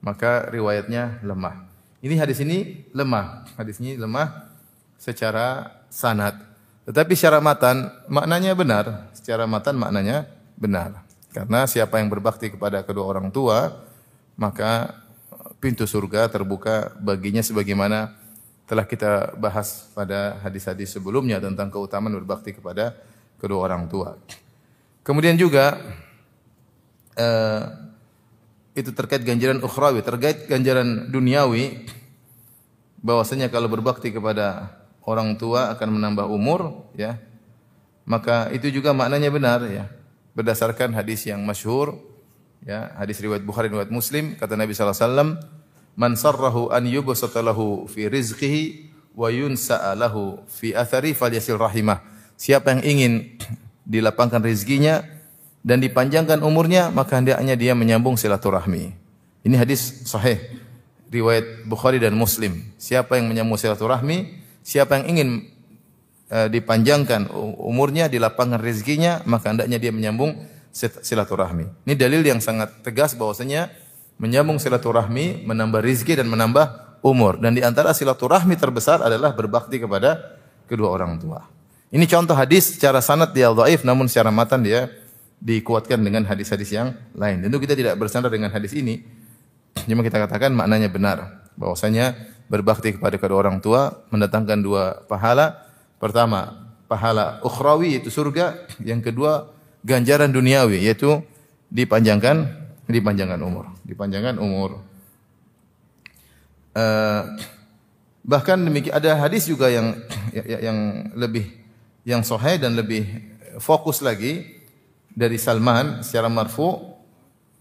maka 0.00 0.48
riwayatnya 0.48 1.20
lemah. 1.22 1.68
Ini 2.00 2.16
hadis 2.16 2.40
ini 2.40 2.88
lemah. 2.96 3.46
Hadis 3.56 3.80
ini 3.80 4.00
lemah 4.00 4.48
secara 4.96 5.76
sanad. 5.92 6.36
Tetapi 6.88 7.12
secara 7.12 7.42
matan 7.44 7.92
maknanya 8.08 8.52
benar. 8.56 9.10
Secara 9.12 9.44
matan 9.44 9.76
maknanya 9.76 10.28
benar. 10.56 11.04
Karena 11.32 11.68
siapa 11.68 12.00
yang 12.00 12.08
berbakti 12.08 12.48
kepada 12.48 12.80
kedua 12.80 13.12
orang 13.12 13.28
tua 13.28 13.84
maka 14.36 14.92
pintu 15.60 15.88
surga 15.88 16.28
terbuka 16.28 16.92
baginya 17.00 17.40
sebagaimana 17.40 18.12
telah 18.66 18.82
kita 18.82 19.38
bahas 19.38 19.86
pada 19.94 20.42
hadis-hadis 20.42 20.98
sebelumnya 20.98 21.38
tentang 21.38 21.70
keutamaan 21.70 22.18
berbakti 22.18 22.50
kepada 22.50 22.98
kedua 23.38 23.70
orang 23.70 23.86
tua. 23.86 24.18
Kemudian 25.06 25.38
juga 25.38 25.78
uh, 27.14 27.62
itu 28.74 28.90
terkait 28.90 29.22
ganjaran 29.22 29.62
ukhrawi, 29.62 30.02
terkait 30.02 30.50
ganjaran 30.50 31.08
duniawi 31.14 31.86
bahwasanya 33.00 33.48
kalau 33.54 33.70
berbakti 33.70 34.10
kepada 34.10 34.74
orang 35.06 35.38
tua 35.38 35.70
akan 35.78 35.88
menambah 36.02 36.26
umur 36.26 36.90
ya. 36.98 37.22
Maka 38.06 38.50
itu 38.50 38.70
juga 38.70 38.90
maknanya 38.90 39.30
benar 39.30 39.62
ya. 39.66 39.86
Berdasarkan 40.34 40.90
hadis 40.94 41.22
yang 41.26 41.42
masyhur 41.46 41.96
ya, 42.66 42.92
hadis 42.98 43.22
riwayat 43.22 43.46
Bukhari 43.46 43.70
dan 43.70 43.78
riwayat 43.78 43.94
Muslim 43.94 44.34
kata 44.34 44.58
Nabi 44.58 44.74
sallallahu 44.74 44.98
alaihi 44.98 45.06
wasallam 45.06 45.30
man 45.96 46.14
sarrahu 46.14 46.68
an 46.70 46.84
yubsata 46.84 47.40
lahu 47.40 47.88
fi 47.88 48.06
rizqihi 48.06 48.92
wa 49.16 49.32
yunsa'a 49.32 49.96
lahu 49.96 50.44
fi 50.46 50.76
athari 50.76 51.16
falyasil 51.16 51.56
rahimah. 51.56 52.04
Siapa 52.36 52.76
yang 52.76 52.84
ingin 52.84 53.12
dilapangkan 53.88 54.44
rezekinya 54.44 55.00
dan 55.64 55.80
dipanjangkan 55.80 56.44
umurnya, 56.44 56.92
maka 56.92 57.16
hendaknya 57.16 57.56
dia 57.56 57.72
menyambung 57.72 58.20
silaturahmi. 58.20 58.92
Ini 59.42 59.56
hadis 59.56 60.04
sahih 60.04 60.36
riwayat 61.08 61.64
Bukhari 61.64 61.96
dan 61.96 62.12
Muslim. 62.12 62.60
Siapa 62.76 63.16
yang 63.16 63.32
menyambung 63.32 63.56
silaturahmi, 63.56 64.42
siapa 64.60 65.00
yang 65.00 65.16
ingin 65.16 65.28
uh, 66.28 66.52
dipanjangkan 66.52 67.32
umurnya, 67.56 68.12
dilapangkan 68.12 68.60
rezekinya, 68.60 69.24
maka 69.24 69.48
hendaknya 69.48 69.80
dia 69.80 69.96
menyambung 69.96 70.36
silaturahmi. 70.76 71.88
Ini 71.88 71.94
dalil 71.96 72.20
yang 72.20 72.44
sangat 72.44 72.84
tegas 72.84 73.16
bahwasanya 73.16 73.72
menyambung 74.16 74.56
silaturahmi, 74.56 75.44
menambah 75.44 75.80
rizki 75.84 76.16
dan 76.16 76.28
menambah 76.28 76.98
umur. 77.04 77.38
Dan 77.40 77.56
di 77.56 77.62
antara 77.62 77.92
silaturahmi 77.92 78.56
terbesar 78.56 79.04
adalah 79.04 79.36
berbakti 79.36 79.80
kepada 79.80 80.36
kedua 80.66 80.92
orang 80.92 81.20
tua. 81.20 81.44
Ini 81.92 82.02
contoh 82.10 82.34
hadis 82.34 82.76
secara 82.76 82.98
sanad 82.98 83.30
dia 83.30 83.52
dhaif 83.54 83.86
namun 83.86 84.10
secara 84.10 84.34
matan 84.34 84.66
dia 84.66 84.90
dikuatkan 85.38 86.00
dengan 86.02 86.26
hadis-hadis 86.26 86.74
yang 86.74 86.96
lain. 87.14 87.44
Tentu 87.46 87.62
kita 87.62 87.78
tidak 87.78 87.94
bersandar 88.00 88.32
dengan 88.32 88.50
hadis 88.50 88.74
ini. 88.74 89.04
Cuma 89.86 90.02
kita 90.02 90.18
katakan 90.18 90.50
maknanya 90.50 90.90
benar. 90.90 91.46
Bahwasanya 91.54 92.16
berbakti 92.50 92.96
kepada 92.98 93.16
kedua 93.20 93.46
orang 93.46 93.62
tua 93.62 94.02
mendatangkan 94.10 94.58
dua 94.60 95.06
pahala. 95.06 95.62
Pertama, 96.02 96.68
pahala 96.90 97.38
ukhrawi 97.46 97.96
yaitu 97.96 98.10
surga. 98.10 98.66
Yang 98.82 99.12
kedua, 99.12 99.52
ganjaran 99.86 100.34
duniawi 100.34 100.82
yaitu 100.82 101.22
dipanjangkan 101.70 102.65
dipanjangkan 102.86 103.40
umur, 103.42 103.70
dipanjangkan 103.82 104.38
umur. 104.38 104.78
Uh, 106.76 107.22
bahkan 108.26 108.58
demikian 108.60 108.94
ada 108.94 109.16
hadis 109.16 109.48
juga 109.48 109.70
yang 109.72 109.96
yang 110.44 111.08
lebih 111.16 111.48
yang 112.04 112.20
sahih 112.20 112.60
dan 112.60 112.76
lebih 112.76 113.06
fokus 113.62 114.04
lagi 114.04 114.44
dari 115.08 115.40
Salman 115.40 116.04
secara 116.04 116.28
marfu 116.28 116.96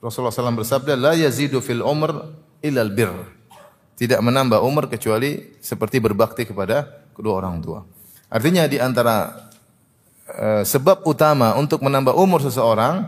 Rasulullah 0.03 0.35
SAW 0.35 0.59
bersabda 0.59 0.93
la 0.99 1.13
yazidu 1.15 1.63
fil 1.63 1.79
umr 1.79 2.35
ilal 2.59 2.91
bir 2.91 3.09
tidak 3.95 4.19
menambah 4.19 4.59
umur 4.59 4.91
kecuali 4.91 5.55
seperti 5.63 6.03
berbakti 6.03 6.43
kepada 6.43 7.07
kedua 7.15 7.39
orang 7.39 7.63
tua. 7.63 7.87
Artinya 8.27 8.67
di 8.67 8.75
antara 8.75 9.47
uh, 10.27 10.63
sebab 10.67 11.07
utama 11.07 11.55
untuk 11.55 11.79
menambah 11.79 12.11
umur 12.11 12.43
seseorang 12.43 13.07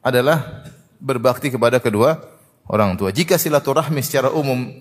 adalah 0.00 0.64
berbakti 1.04 1.52
kepada 1.52 1.76
kedua 1.76 2.16
orang 2.64 2.96
tua. 2.96 3.12
Jika 3.12 3.36
silaturahmi 3.36 4.00
secara 4.00 4.32
umum 4.32 4.72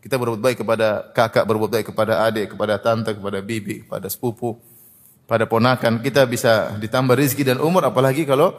kita 0.00 0.16
berbuat 0.16 0.40
baik 0.40 0.58
kepada 0.64 1.12
kakak, 1.12 1.44
berbuat 1.44 1.70
baik 1.72 1.86
kepada 1.92 2.24
adik, 2.24 2.56
kepada 2.56 2.80
tante, 2.80 3.12
kepada 3.12 3.44
bibi, 3.44 3.84
kepada 3.84 4.08
sepupu, 4.08 4.56
pada 5.28 5.44
ponakan, 5.44 6.00
kita 6.00 6.24
bisa 6.24 6.72
ditambah 6.80 7.16
rizki 7.16 7.44
dan 7.44 7.60
umur, 7.60 7.84
apalagi 7.84 8.24
kalau 8.24 8.56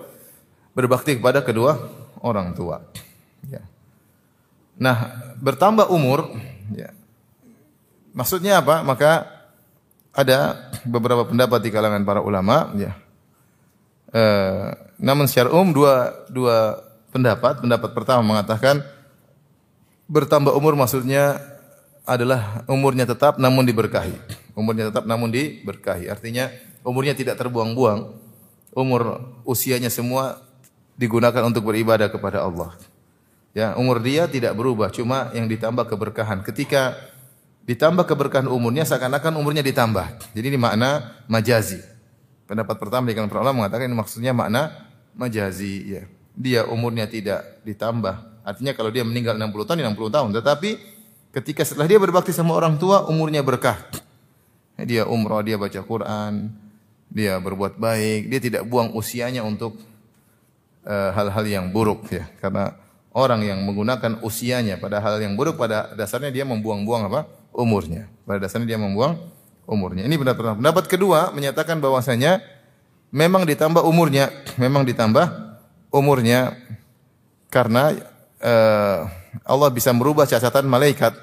berbakti 0.78 1.18
kepada 1.18 1.42
kedua 1.42 1.82
orang 2.22 2.54
tua. 2.54 2.86
Ya. 3.50 3.66
Nah, 4.78 5.18
bertambah 5.42 5.90
umur, 5.90 6.30
ya. 6.78 6.94
maksudnya 8.14 8.62
apa? 8.62 8.86
Maka 8.86 9.26
ada 10.14 10.70
beberapa 10.86 11.26
pendapat 11.26 11.60
di 11.66 11.70
kalangan 11.74 12.06
para 12.06 12.22
ulama, 12.22 12.70
ya. 12.78 12.94
E, 14.14 14.24
namun 15.02 15.26
secara 15.26 15.50
umum 15.50 15.74
dua 15.74 16.14
dua 16.30 16.91
pendapat. 17.12 17.62
Pendapat 17.62 17.92
pertama 17.92 18.24
mengatakan 18.24 18.82
bertambah 20.08 20.52
umur 20.56 20.76
maksudnya 20.76 21.40
adalah 22.08 22.66
umurnya 22.66 23.06
tetap 23.06 23.38
namun 23.38 23.64
diberkahi. 23.68 24.16
Umurnya 24.58 24.90
tetap 24.90 25.06
namun 25.06 25.30
diberkahi. 25.30 26.10
Artinya 26.10 26.50
umurnya 26.82 27.14
tidak 27.14 27.38
terbuang-buang. 27.38 28.18
Umur 28.72 29.20
usianya 29.44 29.92
semua 29.92 30.40
digunakan 30.96 31.44
untuk 31.44 31.68
beribadah 31.68 32.08
kepada 32.08 32.44
Allah. 32.44 32.72
Ya, 33.52 33.76
umur 33.76 34.00
dia 34.00 34.32
tidak 34.32 34.56
berubah, 34.56 34.88
cuma 34.96 35.28
yang 35.36 35.44
ditambah 35.52 35.92
keberkahan. 35.92 36.40
Ketika 36.40 36.96
ditambah 37.68 38.08
keberkahan 38.08 38.48
umurnya 38.48 38.88
seakan-akan 38.88 39.36
umurnya 39.36 39.60
ditambah. 39.60 40.32
Jadi 40.32 40.46
ini 40.56 40.60
makna 40.60 41.20
majazi. 41.28 41.84
Pendapat 42.48 42.80
pertama 42.80 43.12
di 43.12 43.16
kalangan 43.16 43.32
para 43.32 43.42
ulama 43.44 43.58
mengatakan 43.64 43.92
ini 43.92 43.96
maksudnya 43.96 44.32
makna 44.32 44.88
majazi 45.16 46.00
ya. 46.00 46.04
Dia 46.42 46.66
umurnya 46.66 47.06
tidak 47.06 47.62
ditambah. 47.62 48.42
Artinya 48.42 48.74
kalau 48.74 48.90
dia 48.90 49.06
meninggal 49.06 49.38
60 49.38 49.70
tahun, 49.70 49.94
60 49.94 50.10
tahun. 50.10 50.30
Tetapi 50.42 50.70
ketika 51.38 51.62
setelah 51.62 51.86
dia 51.86 52.02
berbakti 52.02 52.34
sama 52.34 52.58
orang 52.58 52.82
tua, 52.82 53.06
umurnya 53.06 53.46
berkah. 53.46 53.78
Dia 54.82 55.06
umroh, 55.06 55.46
dia 55.46 55.62
baca 55.62 55.78
Quran, 55.86 56.50
dia 57.06 57.38
berbuat 57.38 57.78
baik, 57.78 58.34
dia 58.34 58.40
tidak 58.42 58.66
buang 58.66 58.98
usianya 58.98 59.46
untuk 59.46 59.78
eh, 60.82 61.10
hal-hal 61.14 61.46
uh, 61.46 61.54
yang 61.62 61.66
buruk 61.70 62.10
ya. 62.10 62.26
Karena 62.42 62.74
orang 63.14 63.46
yang 63.46 63.62
menggunakan 63.62 64.26
usianya 64.26 64.82
pada 64.82 64.98
hal 64.98 65.22
yang 65.22 65.38
buruk 65.38 65.62
pada 65.62 65.94
dasarnya 65.94 66.34
dia 66.34 66.46
membuang-buang 66.50 67.14
apa? 67.14 67.30
umurnya. 67.54 68.10
Pada 68.26 68.48
dasarnya 68.48 68.74
dia 68.74 68.80
membuang 68.82 69.20
umurnya. 69.70 70.08
Ini 70.08 70.16
benar. 70.18 70.40
Pendapat 70.40 70.88
kedua 70.88 71.30
menyatakan 71.36 71.78
bahwasanya 71.78 72.42
memang 73.12 73.44
ditambah 73.44 73.84
umurnya, 73.84 74.32
memang 74.56 74.88
ditambah 74.88 75.51
umurnya 75.92 76.56
karena 77.52 77.94
uh, 78.40 79.06
Allah 79.44 79.70
bisa 79.70 79.92
merubah 79.92 80.26
catatan 80.26 80.66
malaikat. 80.66 81.14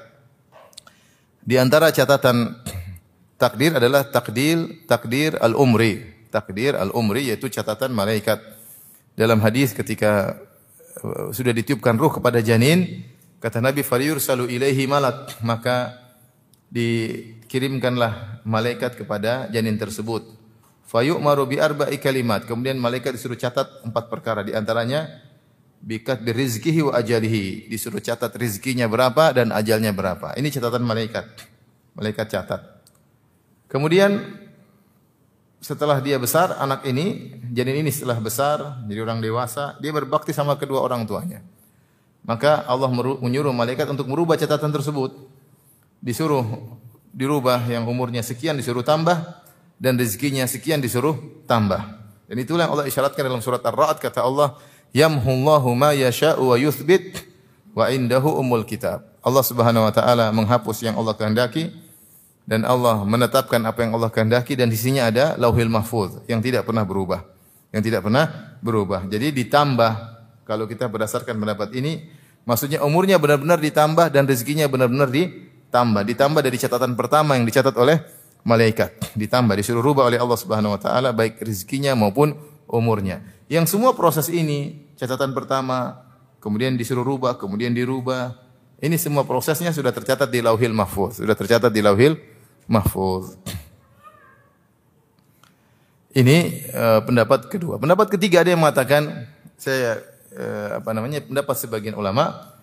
Di 1.43 1.57
antara 1.57 1.89
catatan 1.89 2.61
takdir 3.41 3.73
adalah 3.81 4.05
takdir 4.05 4.85
takdir 4.85 5.41
al-umri. 5.41 6.29
Takdir 6.29 6.77
al-umri 6.77 7.33
yaitu 7.33 7.49
catatan 7.49 7.91
malaikat. 7.97 8.39
Dalam 9.17 9.41
hadis 9.43 9.73
ketika 9.75 10.37
uh, 11.03 11.33
sudah 11.33 11.51
ditiupkan 11.57 11.97
ruh 11.97 12.13
kepada 12.13 12.45
janin, 12.45 13.03
kata 13.41 13.59
Nabi 13.65 13.83
Fariyur 13.83 14.21
salu 14.21 14.47
ilaihi 14.47 14.85
malak, 14.85 15.41
maka 15.43 15.97
dikirimkanlah 16.69 18.45
malaikat 18.45 18.95
kepada 18.95 19.49
janin 19.49 19.81
tersebut. 19.81 20.38
Fayu'maru 20.89 21.45
bi 21.45 21.61
arba'i 21.61 22.01
kalimat. 22.01 22.49
Kemudian 22.49 22.81
malaikat 22.81 23.13
disuruh 23.13 23.37
catat 23.37 23.69
empat 23.85 24.09
perkara 24.09 24.41
di 24.41 24.57
antaranya 24.57 25.21
bikat 25.85 26.25
birizkihi 26.25 26.89
wa 26.89 26.97
ajalihi. 26.97 27.69
Disuruh 27.69 28.01
catat 28.01 28.33
rizkinya 28.41 28.89
berapa 28.89 29.37
dan 29.37 29.53
ajalnya 29.53 29.93
berapa. 29.93 30.33
Ini 30.33 30.49
catatan 30.49 30.81
malaikat. 30.81 31.29
Malaikat 31.93 32.27
catat. 32.33 32.61
Kemudian 33.69 34.17
setelah 35.61 36.01
dia 36.01 36.17
besar, 36.17 36.57
anak 36.57 36.89
ini, 36.89 37.37
janin 37.53 37.85
ini 37.85 37.93
setelah 37.93 38.17
besar, 38.17 38.81
jadi 38.89 39.05
orang 39.05 39.21
dewasa, 39.21 39.77
dia 39.83 39.93
berbakti 39.93 40.33
sama 40.33 40.57
kedua 40.57 40.81
orang 40.81 41.05
tuanya. 41.05 41.45
Maka 42.25 42.65
Allah 42.65 42.89
menyuruh 43.21 43.53
malaikat 43.53 43.85
untuk 43.93 44.09
merubah 44.09 44.41
catatan 44.41 44.73
tersebut. 44.73 45.21
Disuruh 46.01 46.47
dirubah 47.13 47.61
yang 47.69 47.85
umurnya 47.85 48.23
sekian 48.23 48.57
disuruh 48.57 48.87
tambah, 48.87 49.19
dan 49.79 49.95
rezekinya 49.95 50.45
sekian 50.45 50.83
disuruh 50.83 51.17
tambah. 51.47 51.81
Dan 52.29 52.37
itulah 52.37 52.69
yang 52.69 52.77
Allah 52.77 52.87
isyaratkan 52.91 53.25
dalam 53.25 53.41
surat 53.41 53.63
Ar-Ra'd 53.65 54.03
kata 54.03 54.21
Allah, 54.21 54.59
"Yamhullahu 54.93 55.73
ma 55.73 55.97
yasha'u 55.97 56.53
wa 56.53 56.57
yuthbit 56.61 57.25
wa 57.73 57.89
indahu 57.89 58.37
umul 58.37 58.67
kitab." 58.69 59.07
Allah 59.25 59.43
Subhanahu 59.43 59.89
wa 59.89 59.93
taala 59.95 60.29
menghapus 60.35 60.85
yang 60.85 60.95
Allah 60.99 61.17
kehendaki 61.17 61.73
dan 62.49 62.65
Allah 62.65 63.05
menetapkan 63.05 63.61
apa 63.65 63.85
yang 63.85 63.97
Allah 63.97 64.09
kehendaki 64.13 64.57
dan 64.57 64.69
di 64.69 64.79
sini 64.79 65.01
ada 65.01 65.37
Lauhil 65.41 65.69
Mahfuz 65.69 66.25
yang 66.29 66.41
tidak 66.45 66.69
pernah 66.69 66.85
berubah. 66.85 67.25
Yang 67.73 67.93
tidak 67.93 68.09
pernah 68.09 68.57
berubah. 68.65 69.05
Jadi 69.05 69.33
ditambah 69.33 69.93
kalau 70.49 70.65
kita 70.65 70.89
berdasarkan 70.89 71.37
pendapat 71.37 71.77
ini 71.77 72.09
maksudnya 72.49 72.81
umurnya 72.81 73.21
benar-benar 73.21 73.61
ditambah 73.61 74.09
dan 74.09 74.25
rezekinya 74.25 74.65
benar-benar 74.65 75.13
ditambah. 75.13 76.03
Ditambah 76.09 76.41
dari 76.41 76.57
catatan 76.57 76.97
pertama 76.97 77.37
yang 77.37 77.45
dicatat 77.45 77.77
oleh 77.77 78.01
malaikat 78.47 78.95
ditambah 79.19 79.55
disuruh 79.59 79.83
rubah 79.83 80.09
oleh 80.09 80.19
Allah 80.19 80.39
Subhanahu 80.39 80.75
wa 80.77 80.81
taala 80.81 81.11
baik 81.15 81.43
rezekinya 81.43 81.95
maupun 81.99 82.35
umurnya. 82.69 83.25
Yang 83.49 83.77
semua 83.77 83.97
proses 83.97 84.29
ini 84.29 84.89
catatan 85.01 85.33
pertama 85.33 86.05
kemudian 86.39 86.75
disuruh 86.79 87.05
rubah, 87.05 87.37
kemudian 87.37 87.75
dirubah. 87.75 88.35
Ini 88.79 88.95
semua 88.95 89.27
prosesnya 89.27 89.75
sudah 89.75 89.91
tercatat 89.91 90.31
di 90.31 90.39
Lauhil 90.39 90.71
Mahfuz, 90.71 91.19
sudah 91.19 91.35
tercatat 91.35 91.75
di 91.75 91.83
Lauhil 91.83 92.15
Mahfuz. 92.71 93.35
Ini 96.15 96.67
uh, 96.73 97.01
pendapat 97.03 97.51
kedua. 97.51 97.77
Pendapat 97.79 98.11
ketiga 98.15 98.47
ada 98.47 98.55
yang 98.55 98.63
mengatakan 98.63 99.27
saya 99.59 99.99
uh, 100.35 100.79
apa 100.79 100.91
namanya 100.95 101.21
pendapat 101.27 101.55
sebagian 101.59 101.99
ulama 101.99 102.55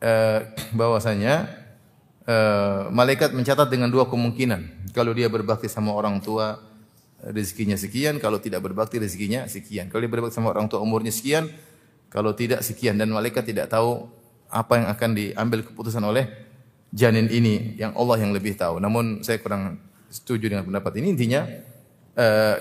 uh, 0.00 0.38
bahwasanya 0.72 1.59
uh, 2.26 2.90
malaikat 2.90 3.32
mencatat 3.32 3.68
dengan 3.70 3.88
dua 3.88 4.08
kemungkinan. 4.10 4.90
Kalau 4.92 5.14
dia 5.14 5.30
berbakti 5.30 5.70
sama 5.70 5.94
orang 5.94 6.18
tua, 6.18 6.58
rezekinya 7.22 7.78
sekian. 7.78 8.18
Kalau 8.18 8.42
tidak 8.42 8.64
berbakti, 8.64 8.98
rezekinya 8.98 9.46
sekian. 9.46 9.86
Kalau 9.88 10.02
dia 10.02 10.10
berbakti 10.10 10.34
sama 10.34 10.50
orang 10.50 10.66
tua, 10.66 10.82
umurnya 10.82 11.14
sekian. 11.14 11.46
Kalau 12.10 12.34
tidak, 12.34 12.66
sekian. 12.66 12.98
Dan 12.98 13.14
malaikat 13.14 13.46
tidak 13.46 13.70
tahu 13.70 14.10
apa 14.50 14.82
yang 14.82 14.86
akan 14.90 15.10
diambil 15.14 15.60
keputusan 15.62 16.02
oleh 16.02 16.26
janin 16.90 17.30
ini. 17.30 17.78
Yang 17.78 17.92
Allah 17.94 18.16
yang 18.18 18.32
lebih 18.34 18.58
tahu. 18.58 18.82
Namun 18.82 19.22
saya 19.22 19.38
kurang 19.38 19.78
setuju 20.10 20.50
dengan 20.50 20.66
pendapat 20.66 20.98
ini. 20.98 21.14
Intinya, 21.14 21.46
uh, 22.18 22.56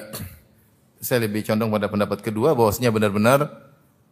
saya 1.02 1.26
lebih 1.26 1.48
condong 1.48 1.72
pada 1.72 1.88
pendapat 1.90 2.20
kedua, 2.22 2.54
bahwasanya 2.54 2.92
benar-benar 2.94 3.48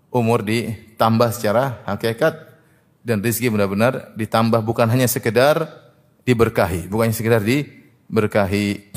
umur 0.07 0.39
ditambah 0.41 1.35
secara 1.35 1.83
hakikat 1.83 2.46
dan 3.07 3.23
rezeki 3.23 3.55
benar-benar 3.55 4.11
ditambah 4.19 4.59
bukan 4.67 4.91
hanya 4.91 5.07
sekedar 5.07 5.63
diberkahi, 6.27 6.91
bukan 6.91 7.07
hanya 7.07 7.15
sekedar 7.15 7.39
di 7.39 7.63
berkahi. 8.11 8.91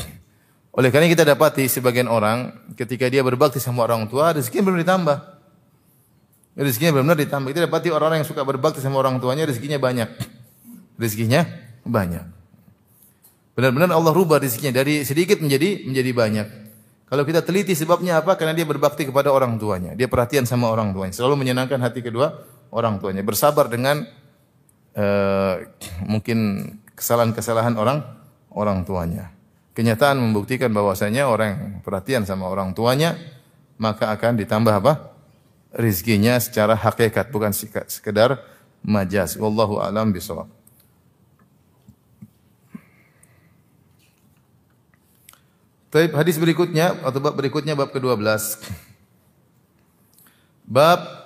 Oleh 0.75 0.91
karena 0.91 1.07
kita 1.07 1.23
dapati 1.23 1.71
sebagian 1.71 2.11
orang 2.11 2.51
ketika 2.75 3.07
dia 3.07 3.23
berbakti 3.23 3.63
sama 3.63 3.87
orang 3.87 4.11
tua, 4.11 4.35
rezekinya 4.35 4.67
belum 4.67 4.83
ditambah. 4.83 5.17
Rezekinya 6.59 6.99
benar-benar 6.99 7.23
ditambah. 7.23 7.49
Kita 7.55 7.63
dapati 7.71 7.89
orang-orang 7.95 8.27
yang 8.27 8.29
suka 8.29 8.43
berbakti 8.43 8.83
sama 8.83 8.99
orang 8.99 9.23
tuanya, 9.23 9.47
rezekinya 9.47 9.79
banyak. 9.79 10.11
Rezekinya 10.99 11.47
banyak. 11.87 12.27
Benar-benar 13.55 13.95
Allah 13.95 14.11
rubah 14.11 14.43
rezekinya 14.43 14.75
dari 14.83 15.07
sedikit 15.07 15.39
menjadi 15.39 15.87
menjadi 15.87 16.11
banyak. 16.11 16.49
Kalau 17.07 17.23
kita 17.27 17.47
teliti 17.47 17.79
sebabnya 17.79 18.23
apa? 18.23 18.35
Karena 18.35 18.55
dia 18.59 18.67
berbakti 18.67 19.07
kepada 19.07 19.31
orang 19.31 19.59
tuanya. 19.59 19.95
Dia 19.95 20.11
perhatian 20.11 20.47
sama 20.47 20.71
orang 20.71 20.95
tuanya. 20.95 21.15
Selalu 21.15 21.47
menyenangkan 21.47 21.79
hati 21.83 22.03
kedua 22.03 22.31
orang 22.75 22.99
tuanya. 23.03 23.23
Bersabar 23.23 23.71
dengan 23.71 24.07
uh, 24.97 25.55
mungkin 26.07 26.71
kesalahan-kesalahan 26.97 27.79
orang 27.79 28.03
orang 28.51 28.83
tuanya. 28.83 29.31
Kenyataan 29.75 30.19
membuktikan 30.19 30.75
bahwasanya 30.75 31.31
orang 31.31 31.49
yang 31.55 31.63
perhatian 31.87 32.23
sama 32.27 32.51
orang 32.51 32.75
tuanya 32.75 33.15
maka 33.81 34.13
akan 34.13 34.37
ditambah 34.39 34.75
apa? 34.83 35.11
rizkinya 35.71 36.35
secara 36.43 36.75
hakikat 36.75 37.31
bukan 37.31 37.55
sekedar 37.87 38.43
majaz. 38.83 39.39
Wallahu 39.39 39.79
alam 39.79 40.11
bisawab. 40.11 40.51
Taib 45.91 46.15
hadis 46.15 46.39
berikutnya 46.39 47.03
atau 47.03 47.19
bab 47.19 47.35
berikutnya 47.35 47.75
bab 47.75 47.91
ke-12. 47.91 48.63
Bab 50.71 51.20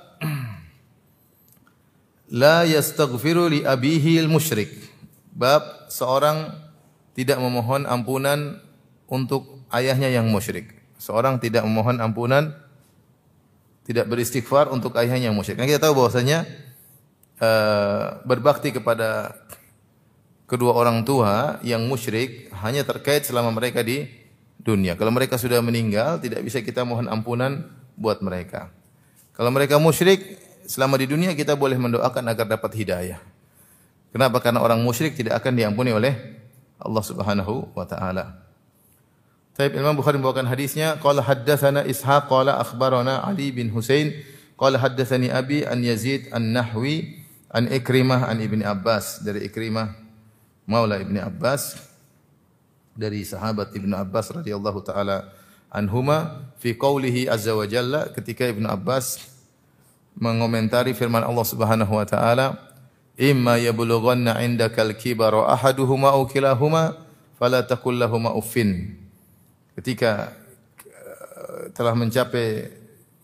la 2.30 2.64
yastaghfiru 2.64 3.50
li 3.50 3.60
abihi 3.64 4.20
al-musyrik. 4.22 4.70
Bab 5.34 5.90
seorang 5.90 6.54
tidak 7.18 7.42
memohon 7.42 7.84
ampunan 7.84 8.62
untuk 9.10 9.66
ayahnya 9.74 10.10
yang 10.10 10.30
musyrik. 10.30 10.72
Seorang 10.98 11.42
tidak 11.42 11.66
memohon 11.66 11.98
ampunan 11.98 12.54
tidak 13.84 14.08
beristighfar 14.08 14.72
untuk 14.72 14.96
ayahnya 14.96 15.28
yang 15.28 15.36
musyrik. 15.36 15.60
Nah, 15.60 15.68
kita 15.68 15.84
tahu 15.84 16.00
bahwasanya 16.00 16.48
uh, 17.38 18.24
berbakti 18.24 18.72
kepada 18.72 19.36
kedua 20.48 20.72
orang 20.72 21.04
tua 21.04 21.60
yang 21.60 21.84
musyrik 21.84 22.48
hanya 22.64 22.84
terkait 22.84 23.28
selama 23.28 23.52
mereka 23.52 23.84
di 23.84 24.08
dunia. 24.56 24.96
Kalau 24.96 25.12
mereka 25.12 25.36
sudah 25.36 25.60
meninggal, 25.60 26.16
tidak 26.24 26.40
bisa 26.40 26.64
kita 26.64 26.80
mohon 26.88 27.12
ampunan 27.12 27.68
buat 28.00 28.24
mereka. 28.24 28.72
Kalau 29.36 29.52
mereka 29.52 29.76
musyrik, 29.76 30.40
selama 30.64 31.00
di 31.00 31.06
dunia 31.08 31.32
kita 31.36 31.56
boleh 31.56 31.76
mendoakan 31.76 32.24
agar 32.28 32.46
dapat 32.48 32.72
hidayah. 32.76 33.20
Kenapa? 34.14 34.38
Karena 34.38 34.62
orang 34.62 34.78
musyrik 34.80 35.18
tidak 35.18 35.42
akan 35.42 35.58
diampuni 35.58 35.90
oleh 35.90 36.14
Allah 36.78 37.04
Subhanahu 37.04 37.74
wa 37.74 37.82
taala. 37.82 38.44
Taib 39.54 39.74
Imam 39.78 39.94
Bukhari 39.94 40.18
membawakan 40.18 40.50
hadisnya 40.50 40.98
qala 40.98 41.22
haddatsana 41.22 41.86
Ishaq 41.86 42.26
qala 42.26 42.58
akhbarana 42.58 43.22
Ali 43.22 43.54
bin 43.54 43.70
Husain 43.70 44.10
qala 44.58 44.82
haddatsani 44.82 45.30
Abi 45.30 45.62
an 45.62 45.78
Yazid 45.82 46.26
an-Nahwi 46.34 47.22
an 47.54 47.70
Ikrimah 47.70 48.26
an 48.26 48.42
Ibni 48.42 48.66
Abbas 48.66 49.22
dari 49.22 49.46
Ikrimah 49.46 49.94
Maula 50.66 50.98
Ibni 50.98 51.22
Abbas 51.22 51.78
dari 52.94 53.22
sahabat 53.22 53.74
Ibnu 53.74 53.94
Abbas 53.94 54.34
radhiyallahu 54.34 54.82
taala 54.86 55.30
anhuma 55.70 56.50
fi 56.58 56.74
qaulihi 56.74 57.26
azza 57.26 57.54
wa 57.54 57.66
jalla 57.66 58.10
ketika 58.14 58.46
Ibnu 58.50 58.66
Abbas 58.66 59.33
mengomentari 60.18 60.94
firman 60.94 61.22
Allah 61.26 61.46
Subhanahu 61.46 61.92
wa 61.94 62.06
taala 62.06 62.58
imma 63.18 63.58
yablughanna 63.58 64.38
indakal 64.42 64.90
kibara 64.94 65.50
ahaduhuma 65.54 66.14
aw 66.14 66.22
kilahuma 66.26 66.98
fala 67.38 67.62
taqul 67.66 67.98
lahumā 67.98 68.34
uffin 68.34 68.94
ketika 69.74 70.34
eh, 70.86 71.74
telah 71.74 71.94
mencapai 71.98 72.70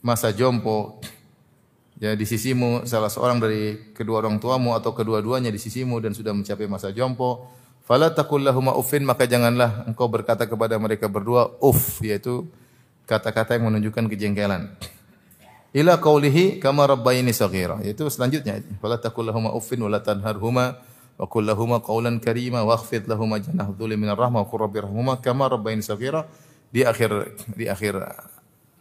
masa 0.03 0.35
jompo 0.35 0.99
ya 2.01 2.17
di 2.17 2.25
sisimu 2.25 2.89
salah 2.89 3.13
seorang 3.13 3.39
dari 3.39 3.93
kedua 3.93 4.25
orang 4.25 4.41
tuamu 4.41 4.73
atau 4.73 4.97
kedua-duanya 4.97 5.53
di 5.53 5.61
sisimu 5.61 6.01
dan 6.01 6.17
sudah 6.17 6.33
mencapai 6.33 6.65
masa 6.65 6.89
jompo, 6.97 7.45
fala 7.85 8.09
taqul 8.11 8.41
lahum 8.41 8.73
uffin 8.73 9.05
maka 9.05 9.29
janganlah 9.29 9.85
engkau 9.85 10.09
berkata 10.09 10.49
kepada 10.49 10.81
mereka 10.81 11.07
berdua 11.13 11.53
uff 11.61 12.01
yaitu 12.01 12.49
kata-kata 13.05 13.61
yang 13.61 13.69
menunjukkan 13.69 14.09
kejengkelan. 14.09 14.73
Ila 15.71 16.03
qaulihi 16.03 16.59
kama 16.59 16.83
rabbayani 16.91 17.31
saghira. 17.31 17.79
Itu 17.87 18.11
selanjutnya. 18.11 18.59
Fala 18.83 18.99
taqul 18.99 19.31
lahum 19.31 19.47
uffin 19.55 19.79
wala 19.79 20.03
tanharhuma 20.03 20.83
wa 21.15 21.27
qul 21.31 21.47
lahum 21.47 21.79
qawlan 21.79 22.19
karima 22.19 22.67
wakhfid 22.67 23.07
lahum 23.07 23.31
janah 23.39 23.71
dhulli 23.71 23.95
minar 23.95 24.19
rahmah 24.19 24.43
wa 24.43 24.49
qur 24.51 24.67
rabbirhamhuma 24.67 25.23
kama 25.23 25.47
rabbayani 25.47 25.87
saghira. 25.87 26.27
Di 26.71 26.83
akhir 26.87 27.11
di 27.55 27.67
akhir 27.71 27.99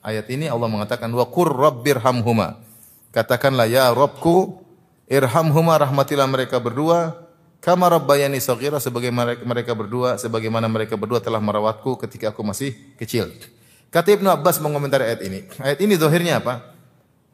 ayat 0.01 0.25
ini 0.33 0.49
Allah 0.49 0.69
mengatakan 0.69 1.09
wa 1.09 1.25
qur 1.25 1.49
rabbirhamhuma 1.49 2.61
Katakanlah 3.09 3.65
ya 3.65 3.89
Robku 3.89 4.61
irhamhuma 5.09 5.81
rahmatilah 5.81 6.29
mereka 6.29 6.61
berdua 6.61 7.17
kama 7.57 7.89
rabbayani 7.89 8.37
saghira 8.37 8.77
sebagaimana 8.77 9.41
mereka 9.41 9.73
berdua 9.73 10.21
sebagaimana 10.21 10.69
mereka 10.69 10.93
berdua 10.93 11.17
telah 11.17 11.41
merawatku 11.41 11.97
ketika 12.05 12.29
aku 12.29 12.45
masih 12.45 12.77
kecil. 13.01 13.33
Kata 13.89 14.13
Ibnu 14.13 14.29
Abbas 14.29 14.61
mengomentari 14.61 15.09
ayat 15.09 15.21
ini. 15.25 15.39
Ayat 15.57 15.81
ini 15.81 15.97
zahirnya 15.97 16.37
apa? 16.37 16.77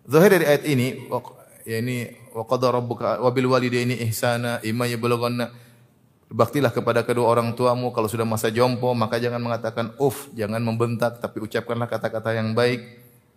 Zahir 0.06 0.38
dari 0.38 0.46
ayat 0.46 0.63
ini 0.70 1.10
ya 1.65 1.82
ini 1.82 2.13
wa 2.30 2.46
qadara 2.46 2.78
rabbuka 2.78 3.18
wa 3.18 3.30
bil 3.34 3.50
walidaini 3.50 3.98
ihsana 4.06 4.62
imma 4.62 4.86
yablughanna 4.86 5.50
Baktilah 6.26 6.74
kepada 6.74 7.06
kedua 7.06 7.30
orang 7.30 7.54
tuamu 7.54 7.94
kalau 7.94 8.10
sudah 8.10 8.26
masa 8.26 8.50
jompo 8.50 8.89
maka 8.98 9.22
jangan 9.22 9.38
mengatakan 9.38 9.94
uf, 10.02 10.26
jangan 10.34 10.58
membentak 10.58 11.22
tapi 11.22 11.38
ucapkanlah 11.38 11.86
kata-kata 11.86 12.34
yang 12.34 12.58
baik 12.58 12.82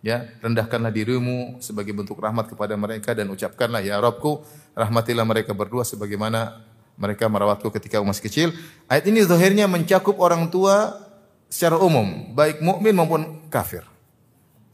ya. 0.01 0.25
Rendahkanlah 0.41 0.89
dirimu 0.89 1.61
sebagai 1.61 1.93
bentuk 1.93 2.17
rahmat 2.17 2.49
kepada 2.49 2.73
mereka 2.73 3.13
dan 3.13 3.29
ucapkanlah 3.29 3.85
ya 3.85 4.01
Rabbku 4.01 4.41
rahmatilah 4.73 5.21
mereka 5.21 5.53
berdua 5.53 5.85
sebagaimana 5.85 6.65
mereka 6.97 7.29
merawatku 7.29 7.69
ketika 7.69 8.01
masih 8.01 8.25
kecil. 8.25 8.47
Ayat 8.89 9.05
ini 9.05 9.21
zahirnya 9.21 9.69
mencakup 9.69 10.17
orang 10.17 10.49
tua 10.49 10.97
secara 11.45 11.77
umum 11.77 12.33
baik 12.33 12.57
mukmin 12.57 12.97
maupun 12.97 13.21
kafir. 13.53 13.85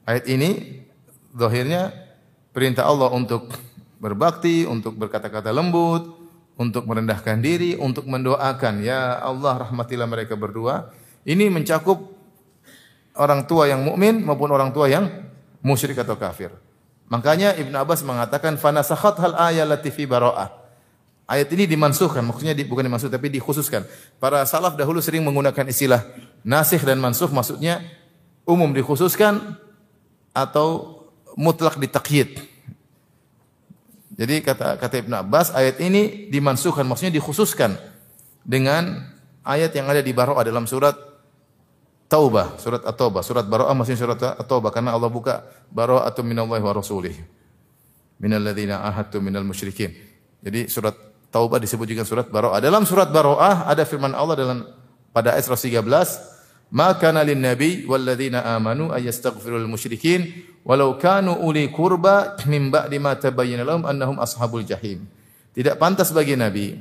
Ayat 0.08 0.24
ini 0.32 0.82
zahirnya 1.36 1.92
perintah 2.56 2.88
Allah 2.88 3.12
untuk 3.12 3.52
berbakti 4.00 4.64
untuk 4.64 4.96
berkata-kata 4.96 5.52
lembut 5.52 6.16
untuk 6.56 6.88
merendahkan 6.88 7.44
diri 7.44 7.76
untuk 7.76 8.08
mendoakan 8.08 8.80
ya 8.80 9.20
Allah 9.20 9.68
rahmatilah 9.68 10.08
mereka 10.08 10.40
berdua 10.40 10.96
ini 11.28 11.52
mencakup 11.52 12.16
orang 13.18 13.44
tua 13.48 13.68
yang 13.68 13.84
mukmin 13.84 14.24
maupun 14.24 14.52
orang 14.52 14.72
tua 14.72 14.92
yang 14.92 15.08
musyrik 15.66 15.98
atau 15.98 16.14
kafir. 16.14 16.54
Makanya 17.10 17.58
Ibn 17.58 17.74
Abbas 17.82 18.06
mengatakan 18.06 18.58
fanasakhat 18.62 19.18
hal 19.18 19.34
ayat 19.34 19.82
baro'ah. 20.06 20.50
Ayat 21.26 21.50
ini 21.58 21.66
dimansuhkan, 21.66 22.22
maksudnya 22.22 22.54
di, 22.54 22.62
bukan 22.70 22.86
dimansuh 22.86 23.10
tapi 23.10 23.34
dikhususkan. 23.34 23.82
Para 24.22 24.46
salaf 24.46 24.78
dahulu 24.78 25.02
sering 25.02 25.26
menggunakan 25.26 25.66
istilah 25.66 26.06
nasih 26.46 26.78
dan 26.86 27.02
mansuh 27.02 27.30
maksudnya 27.34 27.82
umum 28.46 28.70
dikhususkan 28.70 29.58
atau 30.38 30.95
mutlak 31.36 31.78
ditakyid. 31.78 32.40
Jadi 34.16 34.36
kata 34.40 34.80
kata 34.80 34.96
Ibn 35.04 35.28
Abbas 35.28 35.52
ayat 35.52 35.84
ini 35.84 36.32
dimansuhkan 36.32 36.88
maksudnya 36.88 37.20
dikhususkan 37.20 37.76
dengan 38.48 39.04
ayat 39.44 39.76
yang 39.76 39.92
ada 39.92 40.00
di 40.00 40.16
Baro'ah 40.16 40.48
dalam 40.48 40.64
surat 40.64 40.96
Taubah, 42.06 42.56
surat 42.62 42.86
At-Taubah, 42.86 43.26
surat 43.26 43.50
Bara'ah 43.50 43.74
masih 43.74 43.98
surat 43.98 44.16
At-Taubah 44.22 44.70
karena 44.70 44.94
Allah 44.94 45.10
buka 45.10 45.42
Bara'atu 45.74 46.22
minallahi 46.22 46.62
wa 46.62 46.74
rasulih. 46.78 47.18
Minal 48.22 48.46
ladzina 48.46 48.86
ahadtu 48.86 49.20
minal 49.20 49.44
musyrikin. 49.44 49.92
Jadi 50.40 50.72
surat 50.72 50.96
Taubah 51.34 51.60
disebut 51.60 51.84
juga 51.84 52.08
surat 52.08 52.30
Bara'ah. 52.30 52.62
Dalam 52.64 52.88
surat 52.88 53.10
Bara'ah 53.12 53.68
ada 53.68 53.84
firman 53.84 54.14
Allah 54.14 54.38
dalam 54.38 54.58
pada 55.12 55.34
ayat 55.34 55.50
13, 55.50 55.82
"Ma 56.74 56.96
kana 56.98 57.22
lin 57.22 57.42
nabi 57.42 57.86
wal 57.86 58.02
ladzina 58.02 58.42
amanu 58.58 58.90
ayastaghfirul 58.90 59.70
musyrikin 59.70 60.46
walau 60.66 60.98
kanu 60.98 61.38
uli 61.46 61.70
kurba 61.70 62.38
min 62.50 62.74
ba'di 62.74 62.98
ma 62.98 63.14
tabayyana 63.14 63.66
lahum 63.66 63.84
annahum 63.86 64.18
ashabul 64.22 64.66
jahim." 64.66 65.06
Tidak 65.56 65.80
pantas 65.80 66.12
bagi 66.12 66.36
nabi 66.36 66.76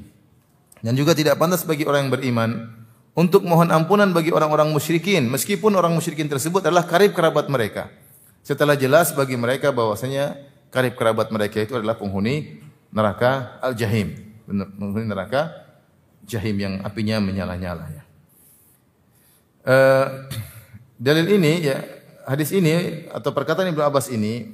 dan 0.82 0.92
juga 0.98 1.14
tidak 1.14 1.38
pantas 1.38 1.62
bagi 1.62 1.86
orang 1.86 2.08
yang 2.08 2.12
beriman 2.12 2.50
untuk 3.14 3.46
mohon 3.46 3.70
ampunan 3.70 4.10
bagi 4.10 4.34
orang-orang 4.34 4.74
musyrikin 4.74 5.30
meskipun 5.30 5.70
orang 5.78 5.94
musyrikin 5.94 6.26
tersebut 6.26 6.66
adalah 6.66 6.82
karib 6.84 7.14
kerabat 7.14 7.46
mereka. 7.46 7.88
Setelah 8.44 8.76
jelas 8.76 9.14
bagi 9.14 9.38
mereka 9.38 9.70
bahwasanya 9.70 10.36
karib 10.74 10.98
kerabat 10.98 11.30
mereka 11.30 11.62
itu 11.62 11.78
adalah 11.78 11.94
penghuni 11.94 12.60
neraka 12.90 13.62
al-jahim, 13.62 14.12
penghuni 14.50 15.06
neraka 15.06 15.54
jahim 16.26 16.56
yang 16.58 16.74
apinya 16.82 17.22
menyala-nyala 17.22 17.88
ya. 17.94 18.02
Uh, 19.64 20.28
dalil 21.00 21.40
ini 21.40 21.72
ya 21.72 21.80
hadis 22.28 22.52
ini 22.52 23.08
atau 23.08 23.32
perkataan 23.32 23.72
Ibnu 23.72 23.80
Abbas 23.80 24.12
ini 24.12 24.52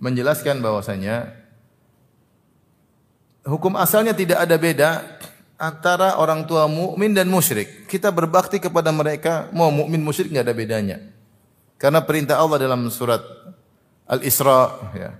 menjelaskan 0.00 0.64
bahwasanya 0.64 1.36
hukum 3.44 3.76
asalnya 3.76 4.16
tidak 4.16 4.40
ada 4.40 4.56
beda 4.56 4.90
antara 5.60 6.16
orang 6.16 6.48
tua 6.48 6.64
mukmin 6.64 7.12
dan 7.12 7.28
musyrik. 7.28 7.84
Kita 7.84 8.08
berbakti 8.08 8.56
kepada 8.56 8.88
mereka 8.88 9.52
mau 9.52 9.68
mukmin 9.68 10.00
musyrik 10.00 10.32
enggak 10.32 10.48
ada 10.48 10.56
bedanya. 10.56 10.96
Karena 11.76 12.00
perintah 12.00 12.40
Allah 12.40 12.56
dalam 12.60 12.88
surat 12.88 13.20
Al-Isra 14.08 14.90
ya. 14.96 15.10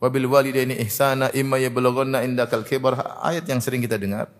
Wabil 0.00 0.24
walidaini 0.24 0.80
ihsana 0.88 1.28
imma 1.36 1.60
yablughanna 1.60 2.24
indakal 2.24 2.64
kibar 2.64 2.96
ayat 3.20 3.44
yang 3.44 3.60
sering 3.60 3.84
kita 3.84 4.00
dengar. 4.00 4.32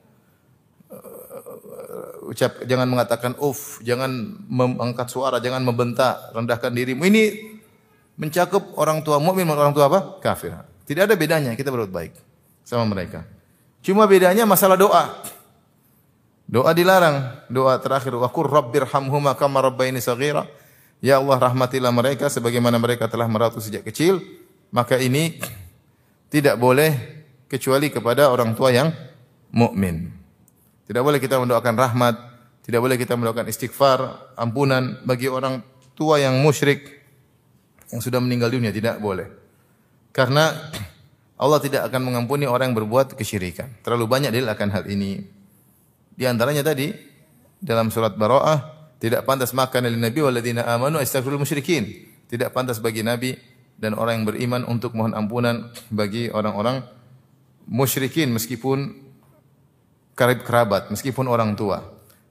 Ucap 2.30 2.62
jangan 2.62 2.86
mengatakan 2.86 3.34
uf, 3.42 3.82
jangan 3.82 4.06
mengangkat 4.46 5.10
suara, 5.10 5.42
jangan 5.42 5.66
membentak, 5.66 6.30
rendahkan 6.30 6.70
dirimu. 6.70 7.02
Ini 7.02 7.22
mencakup 8.14 8.78
orang 8.78 9.02
tua 9.02 9.18
mukmin 9.18 9.50
orang 9.50 9.74
tua 9.74 9.90
apa? 9.90 10.22
Kafir. 10.22 10.54
Tidak 10.86 11.10
ada 11.10 11.18
bedanya, 11.18 11.58
kita 11.58 11.74
berbuat 11.74 11.90
baik 11.90 12.14
sama 12.62 12.86
mereka. 12.86 13.26
Cuma 13.82 14.06
bedanya 14.06 14.46
masalah 14.46 14.78
doa. 14.78 15.10
Doa 16.46 16.70
dilarang. 16.70 17.46
Doa 17.50 17.82
terakhir 17.82 18.14
wa 18.14 18.30
qur 18.30 18.46
rabbirhamhuma 18.46 19.34
kama 19.34 19.66
rabbayani 19.66 19.98
saghira. 19.98 20.46
Ya 21.02 21.18
Allah 21.18 21.34
rahmatilah 21.34 21.90
mereka 21.90 22.30
sebagaimana 22.30 22.78
mereka 22.78 23.10
telah 23.10 23.26
merawatku 23.26 23.58
sejak 23.58 23.82
kecil. 23.82 24.22
Maka 24.70 25.02
ini 25.02 25.42
tidak 26.30 26.54
boleh 26.62 26.94
kecuali 27.50 27.90
kepada 27.90 28.30
orang 28.30 28.54
tua 28.54 28.70
yang 28.70 28.94
mukmin. 29.50 30.19
Tidak 30.90 31.06
boleh 31.06 31.22
kita 31.22 31.38
mendoakan 31.38 31.74
rahmat, 31.78 32.18
tidak 32.66 32.82
boleh 32.82 32.98
kita 32.98 33.14
mendoakan 33.14 33.46
istighfar, 33.46 34.34
ampunan 34.34 34.98
bagi 35.06 35.30
orang 35.30 35.62
tua 35.94 36.18
yang 36.18 36.42
musyrik 36.42 36.82
yang 37.94 38.02
sudah 38.02 38.18
meninggal 38.18 38.50
dunia 38.50 38.74
tidak 38.74 38.98
boleh. 38.98 39.30
Karena 40.10 40.50
Allah 41.38 41.62
tidak 41.62 41.86
akan 41.86 42.10
mengampuni 42.10 42.50
orang 42.50 42.74
yang 42.74 42.82
berbuat 42.82 43.14
kesyirikan. 43.14 43.70
Terlalu 43.86 44.10
banyak 44.10 44.34
dalil 44.34 44.50
akan 44.50 44.68
hal 44.74 44.84
ini. 44.90 45.22
Di 46.10 46.26
antaranya 46.26 46.66
tadi 46.66 46.90
dalam 47.62 47.94
surat 47.94 48.18
Bara'ah 48.18 48.90
tidak 48.98 49.22
pantas 49.22 49.54
makan 49.54 49.86
oleh 49.86 49.94
Nabi 49.94 50.18
waladina 50.26 50.66
amanu 50.74 50.98
astaghfirul 50.98 51.38
musyrikin. 51.38 51.86
Tidak 52.26 52.50
pantas 52.50 52.82
bagi 52.82 53.06
Nabi 53.06 53.38
dan 53.78 53.94
orang 53.94 54.22
yang 54.22 54.26
beriman 54.26 54.62
untuk 54.66 54.98
mohon 54.98 55.14
ampunan 55.14 55.70
bagi 55.86 56.34
orang-orang 56.34 56.82
musyrikin 57.70 58.34
meskipun 58.34 59.09
karib 60.20 60.44
kerabat, 60.44 60.92
meskipun 60.92 61.24
orang 61.24 61.56
tua. 61.56 61.80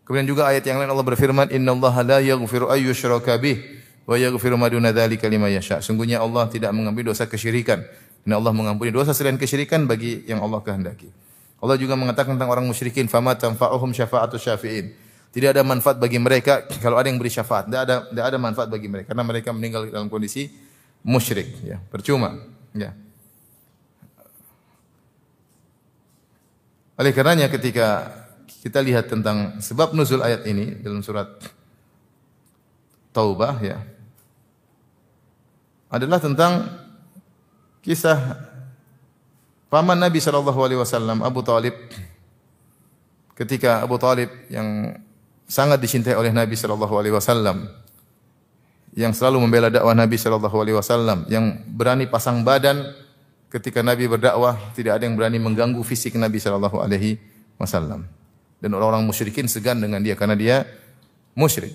Kemudian 0.06 0.30
juga 0.30 0.46
ayat 0.46 0.62
yang 0.62 0.78
lain 0.78 0.94
Allah 0.94 1.06
berfirman, 1.06 1.50
"Innallaha 1.50 2.06
la 2.06 2.18
yaghfiru 2.22 2.70
ay 2.70 2.86
yushraka 2.86 3.42
wa 4.06 4.14
yaghfiru 4.14 4.58
ma 4.62 4.70
duna 4.70 4.94
dzalika 4.94 5.26
liman 5.26 5.50
yasha." 5.50 5.82
Sungguhnya 5.82 6.22
Allah 6.22 6.46
tidak 6.50 6.70
mengampuni 6.70 7.10
dosa 7.10 7.26
kesyirikan. 7.26 7.82
Dan 8.22 8.38
Allah 8.38 8.54
mengampuni 8.54 8.94
dosa 8.94 9.16
selain 9.16 9.40
kesyirikan 9.42 9.90
bagi 9.90 10.22
yang 10.30 10.44
Allah 10.44 10.62
kehendaki. 10.62 11.10
Allah 11.62 11.78
juga 11.82 11.98
mengatakan 11.98 12.38
tentang 12.38 12.52
orang 12.54 12.68
musyrikin, 12.68 13.10
"Fama 13.10 13.34
tanfa'uhum 13.34 13.90
syafa'atu 13.90 14.38
syafi'in." 14.38 14.94
Tidak 15.30 15.50
ada 15.54 15.62
manfaat 15.62 15.98
bagi 16.02 16.18
mereka 16.18 16.66
kalau 16.84 16.98
ada 16.98 17.10
yang 17.10 17.18
beri 17.18 17.30
syafaat. 17.30 17.70
Tidak 17.70 17.82
ada 17.82 17.96
tidak 18.10 18.26
ada 18.34 18.38
manfaat 18.38 18.70
bagi 18.70 18.90
mereka 18.90 19.14
karena 19.14 19.26
mereka 19.26 19.50
meninggal 19.54 19.82
dalam 19.90 20.10
kondisi 20.10 20.50
musyrik, 21.06 21.48
ya. 21.66 21.78
Percuma, 21.90 22.38
ya. 22.74 22.94
Oleh 27.00 27.16
karenanya 27.16 27.48
ketika 27.48 28.12
kita 28.60 28.84
lihat 28.84 29.08
tentang 29.08 29.64
sebab 29.64 29.96
nuzul 29.96 30.20
ayat 30.20 30.44
ini 30.44 30.84
dalam 30.84 31.00
surat 31.00 31.32
Taubah 33.16 33.56
ya 33.64 33.80
adalah 35.90 36.20
tentang 36.22 36.68
kisah 37.82 38.20
Paman 39.70 40.02
Nabi 40.02 40.18
sallallahu 40.18 40.60
alaihi 40.66 40.82
wasallam 40.82 41.22
Abu 41.22 41.46
Talib. 41.46 41.78
Ketika 43.38 43.86
Abu 43.86 43.96
Talib 44.02 44.28
yang 44.52 44.98
sangat 45.48 45.80
dicintai 45.80 46.18
oleh 46.18 46.34
Nabi 46.34 46.58
sallallahu 46.58 46.94
alaihi 47.00 47.16
wasallam 47.16 47.70
yang 48.98 49.14
selalu 49.14 49.46
membela 49.46 49.72
dakwah 49.72 49.94
Nabi 49.94 50.18
sallallahu 50.18 50.58
alaihi 50.58 50.76
wasallam 50.76 51.24
yang 51.30 51.64
berani 51.70 52.10
pasang 52.10 52.42
badan 52.44 52.82
ketika 53.50 53.82
Nabi 53.82 54.06
berdakwah 54.06 54.56
tidak 54.78 55.02
ada 55.02 55.04
yang 55.10 55.18
berani 55.18 55.42
mengganggu 55.42 55.82
fisik 55.82 56.16
Nabi 56.16 56.38
sallallahu 56.38 56.78
alaihi 56.80 57.18
wasallam. 57.58 58.06
Dan 58.60 58.76
orang-orang 58.76 59.08
musyrikin 59.08 59.50
segan 59.50 59.80
dengan 59.82 60.04
dia 60.04 60.14
karena 60.14 60.36
dia 60.36 60.68
musyrik. 61.34 61.74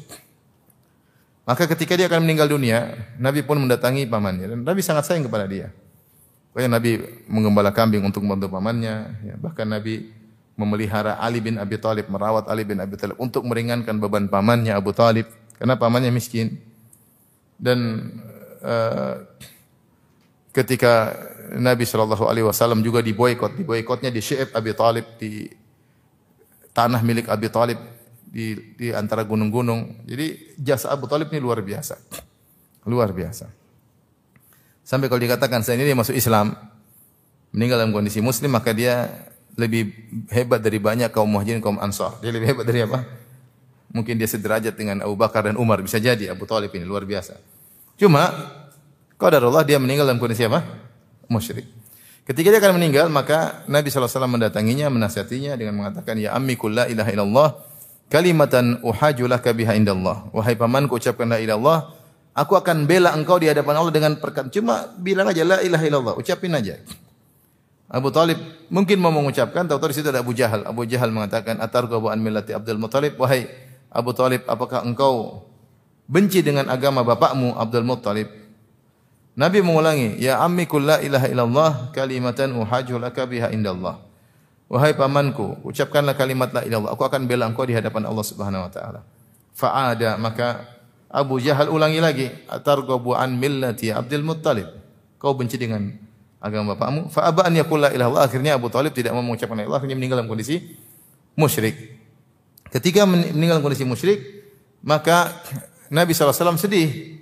Maka 1.44 1.68
ketika 1.68 1.92
dia 1.96 2.08
akan 2.08 2.24
meninggal 2.24 2.48
dunia, 2.48 2.96
Nabi 3.20 3.44
pun 3.44 3.60
mendatangi 3.60 4.08
pamannya 4.08 4.46
dan 4.48 4.58
Nabi 4.64 4.80
sangat 4.80 5.04
sayang 5.04 5.28
kepada 5.28 5.44
dia. 5.44 5.68
Bahkan 6.56 6.70
Nabi 6.70 7.02
mengembala 7.26 7.74
kambing 7.74 8.00
untuk 8.00 8.22
membantu 8.24 8.48
pamannya, 8.54 8.94
ya. 9.26 9.34
bahkan 9.36 9.66
Nabi 9.66 10.08
memelihara 10.54 11.18
Ali 11.18 11.42
bin 11.42 11.58
Abi 11.58 11.76
Thalib, 11.76 12.06
merawat 12.06 12.46
Ali 12.46 12.62
bin 12.62 12.78
Abi 12.78 12.94
Thalib 12.94 13.18
untuk 13.18 13.42
meringankan 13.42 13.98
beban 13.98 14.30
pamannya 14.30 14.72
Abu 14.72 14.94
Thalib 14.94 15.26
karena 15.58 15.74
pamannya 15.74 16.14
miskin. 16.14 16.56
Dan 17.58 18.08
uh, 18.62 19.26
ketika 20.54 21.12
Nabi 21.58 21.82
Shallallahu 21.82 22.30
Alaihi 22.30 22.46
Wasallam 22.46 22.80
juga 22.80 23.02
diboykot, 23.02 23.58
diboykotnya 23.58 24.08
di 24.14 24.22
Syi'ib 24.22 24.54
Abi 24.54 24.72
Talib 24.72 25.06
di 25.18 25.50
tanah 26.70 27.02
milik 27.02 27.26
Abi 27.26 27.50
Talib 27.50 27.78
di, 28.22 28.74
di 28.78 28.88
antara 28.94 29.26
gunung-gunung. 29.26 30.06
Jadi 30.06 30.56
jasa 30.58 30.94
Abu 30.94 31.10
Talib 31.10 31.28
ini 31.34 31.42
luar 31.42 31.60
biasa, 31.60 31.98
luar 32.86 33.10
biasa. 33.10 33.50
Sampai 34.86 35.10
kalau 35.10 35.20
dikatakan 35.20 35.66
saya 35.66 35.80
ini 35.80 35.90
dia 35.90 35.98
masuk 35.98 36.14
Islam, 36.14 36.54
meninggal 37.50 37.82
dalam 37.82 37.94
kondisi 37.94 38.22
Muslim 38.22 38.54
maka 38.54 38.70
dia 38.70 39.10
lebih 39.54 39.90
hebat 40.34 40.58
dari 40.58 40.82
banyak 40.82 41.10
kaum 41.14 41.30
muhajirin 41.30 41.62
kaum 41.62 41.78
ansar. 41.82 42.18
Dia 42.22 42.34
lebih 42.34 42.46
hebat 42.50 42.66
dari 42.66 42.82
apa? 42.82 43.06
Mungkin 43.94 44.18
dia 44.18 44.26
sederajat 44.26 44.74
dengan 44.74 45.06
Abu 45.06 45.14
Bakar 45.14 45.46
dan 45.46 45.54
Umar 45.54 45.78
bisa 45.78 46.02
jadi 46.02 46.34
Abu 46.34 46.46
Talib 46.50 46.74
ini 46.74 46.82
luar 46.82 47.06
biasa. 47.06 47.38
Cuma 47.94 48.34
qadarullah 49.18 49.62
dia 49.66 49.78
meninggal 49.78 50.08
dalam 50.08 50.20
kondisi 50.20 50.46
apa? 50.46 50.64
Musyrik. 51.30 51.66
Ketika 52.24 52.48
dia 52.48 52.60
akan 52.60 52.80
meninggal, 52.80 53.12
maka 53.12 53.64
Nabi 53.68 53.92
SAW 53.92 54.24
mendatanginya, 54.24 54.88
menasihatinya 54.88 55.60
dengan 55.60 55.76
mengatakan, 55.76 56.16
Ya 56.16 56.32
ammi 56.32 56.56
kulla 56.56 56.88
ilaha 56.88 57.12
illallah, 57.12 57.48
kalimatan 58.08 58.80
uhaju 58.80 59.24
laka 59.28 59.52
biha 59.52 59.76
indallah. 59.76 60.32
Wahai 60.32 60.56
pamanku 60.56 60.96
ucapkan 60.96 61.28
la 61.28 61.36
ilallah, 61.36 61.92
aku 62.32 62.56
akan 62.56 62.88
bela 62.88 63.12
engkau 63.12 63.36
di 63.36 63.52
hadapan 63.52 63.76
Allah 63.76 63.92
dengan 63.92 64.16
perkataan. 64.16 64.48
Cuma 64.48 64.88
bilang 64.96 65.28
aja 65.28 65.44
la 65.44 65.60
ilaha 65.60 65.84
illallah, 65.84 66.14
ucapin 66.16 66.56
aja. 66.56 66.80
Abu 67.92 68.08
Talib 68.08 68.40
mungkin 68.72 68.96
mau 69.04 69.12
mengucapkan, 69.12 69.68
tahu-tahu 69.68 69.92
di 69.92 69.96
situ 70.00 70.08
ada 70.08 70.24
Abu 70.24 70.32
Jahal. 70.32 70.64
Abu 70.64 70.88
Jahal 70.88 71.12
mengatakan, 71.12 71.60
Atarghabu 71.60 72.08
an 72.08 72.24
millati 72.24 72.56
Abdul 72.56 72.80
Muttalib, 72.80 73.20
wahai 73.20 73.46
Abu 73.92 74.16
Talib, 74.16 74.42
apakah 74.48 74.80
engkau 74.80 75.44
benci 76.08 76.40
dengan 76.40 76.72
agama 76.72 77.04
bapakmu 77.04 77.52
Abdul 77.52 77.84
Muttalib? 77.84 78.43
Nabi 79.34 79.66
mengulangi, 79.66 80.14
"Ya 80.22 80.38
ammi 80.38 80.66
la 80.78 81.02
ilaha 81.02 81.26
illallah 81.26 81.70
kalimatan 81.90 82.54
uhajju 82.54 83.02
laka 83.02 83.26
biha 83.26 83.50
indallah." 83.50 83.98
Wahai 84.70 84.94
pamanku, 84.94 85.60
ucapkanlah 85.66 86.16
kalimat 86.16 86.54
la 86.54 86.62
ilallah. 86.64 86.94
Aku 86.94 87.04
akan 87.04 87.28
bela 87.28 87.50
engkau 87.50 87.66
di 87.68 87.76
hadapan 87.76 88.06
Allah 88.08 88.24
Subhanahu 88.24 88.64
wa 88.64 88.70
taala. 88.72 89.00
Fa'ada 89.54 90.16
maka 90.16 90.66
Abu 91.10 91.38
Jahal 91.38 91.70
ulangi 91.70 92.00
lagi, 92.02 92.26
"Atarghabu 92.50 93.14
an 93.14 93.38
millati 93.38 93.90
Abdul 93.92 94.24
Muttalib." 94.24 94.66
Kau 95.20 95.36
benci 95.36 95.60
dengan 95.60 95.94
agama 96.42 96.74
bapakmu? 96.74 97.12
Fa 97.12 97.28
aba 97.28 97.46
an 97.46 97.54
yaqul 97.54 97.80
la 97.80 97.90
ilaha 97.94 98.24
Akhirnya 98.24 98.56
Abu 98.58 98.68
Talib 98.68 98.92
tidak 98.92 99.14
mau 99.14 99.22
mengucapkan 99.22 99.56
la 99.56 99.64
ilaha 99.64 99.78
akhirnya 99.82 99.96
meninggal 99.96 100.20
dalam 100.22 100.30
kondisi 100.30 100.60
musyrik. 101.38 101.74
Ketika 102.70 103.06
meninggal 103.06 103.58
dalam 103.60 103.64
kondisi 103.64 103.86
musyrik, 103.86 104.18
maka 104.82 105.30
Nabi 105.92 106.12
SAW 106.16 106.58
sedih. 106.58 107.20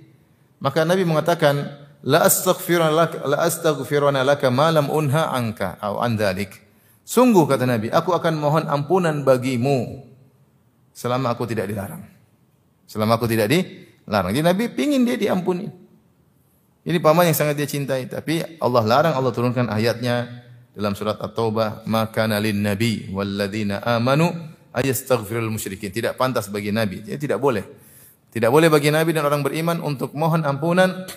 Maka 0.57 0.87
Nabi 0.87 1.03
mengatakan, 1.03 1.82
la 2.03 2.27
astaghfiruna 2.27 2.91
laka 2.91 3.23
la 3.23 3.37
astaghfiruna 3.47 4.21
laka 4.27 4.51
ma 4.51 4.69
lam 4.69 4.91
unha 4.91 5.31
anka 5.31 5.79
atau 5.79 6.03
an 6.03 6.19
dzalik. 6.19 6.59
Sungguh 7.03 7.43
kata 7.47 7.67
Nabi, 7.67 7.91
aku 7.91 8.15
akan 8.15 8.39
mohon 8.39 8.63
ampunan 8.67 9.27
bagimu 9.27 10.07
selama 10.95 11.35
aku 11.35 11.43
tidak 11.43 11.67
dilarang. 11.67 12.03
Selama 12.87 13.19
aku 13.19 13.27
tidak 13.27 13.51
dilarang. 13.51 14.31
Jadi 14.31 14.43
Nabi 14.43 14.63
pingin 14.71 15.03
dia 15.03 15.19
diampuni. 15.19 15.67
Ini 16.83 16.99
paman 16.99 17.31
yang 17.31 17.35
sangat 17.35 17.55
dia 17.55 17.67
cintai, 17.67 18.11
tapi 18.11 18.43
Allah 18.59 18.83
larang, 18.83 19.15
Allah 19.15 19.31
turunkan 19.31 19.71
ayatnya 19.71 20.27
dalam 20.75 20.91
surat 20.91 21.15
At-Taubah, 21.15 21.87
"Maka 21.87 22.27
nalin 22.27 22.59
nabi 22.59 23.07
walladzina 23.07 23.79
amanu 23.87 24.27
ayastaghfirul 24.75 25.47
musyrikin." 25.47 25.95
Tidak 25.95 26.19
pantas 26.19 26.51
bagi 26.51 26.75
nabi, 26.75 26.99
jadi 26.99 27.15
tidak 27.15 27.39
boleh. 27.39 27.63
Tidak 28.35 28.51
boleh 28.51 28.67
bagi 28.67 28.91
nabi 28.91 29.15
dan 29.15 29.23
orang 29.23 29.47
beriman 29.47 29.79
untuk 29.79 30.11
mohon 30.11 30.43
ampunan 30.43 31.07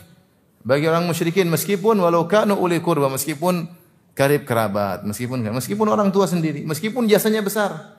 bagi 0.66 0.90
orang 0.90 1.06
musyrikin 1.06 1.46
meskipun 1.46 1.94
walau 2.02 2.26
kanu 2.26 2.58
uli 2.58 2.82
kurba 2.82 3.06
meskipun 3.06 3.70
karib 4.18 4.42
kerabat 4.42 5.06
meskipun 5.06 5.46
meskipun 5.54 5.86
orang 5.86 6.10
tua 6.10 6.26
sendiri 6.26 6.66
meskipun 6.66 7.06
jasanya 7.06 7.38
besar 7.38 7.94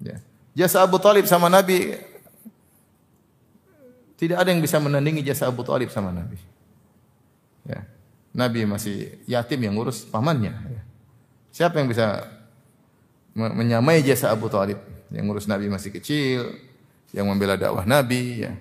ya. 0.00 0.16
jasa 0.56 0.80
Abu 0.80 0.96
Talib 0.96 1.28
sama 1.28 1.52
Nabi 1.52 1.92
tidak 4.16 4.40
ada 4.40 4.48
yang 4.48 4.64
bisa 4.64 4.80
menandingi 4.80 5.20
jasa 5.20 5.52
Abu 5.52 5.60
Talib 5.60 5.92
sama 5.92 6.08
Nabi 6.08 6.40
ya. 7.68 7.84
Nabi 8.32 8.64
masih 8.64 9.20
yatim 9.28 9.60
yang 9.60 9.76
ngurus 9.76 10.08
pamannya 10.08 10.56
ya. 10.56 10.82
siapa 11.52 11.84
yang 11.84 11.92
bisa 11.92 12.32
menyamai 13.36 14.00
jasa 14.00 14.32
Abu 14.32 14.48
Talib 14.48 14.80
yang 15.12 15.28
ngurus 15.28 15.44
Nabi 15.44 15.68
masih 15.68 15.92
kecil 15.92 16.48
yang 17.12 17.28
membela 17.28 17.60
dakwah 17.60 17.84
Nabi 17.84 18.48
ya 18.48 18.56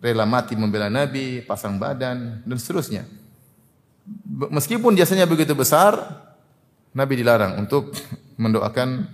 rela 0.00 0.28
mati 0.28 0.54
membela 0.54 0.92
Nabi, 0.92 1.40
pasang 1.44 1.80
badan 1.80 2.42
dan 2.44 2.56
seterusnya. 2.58 3.04
Meskipun 4.26 4.94
jasanya 4.94 5.26
begitu 5.26 5.56
besar, 5.56 5.98
Nabi 6.96 7.20
dilarang 7.20 7.60
untuk 7.60 7.92
mendoakan 8.42 9.08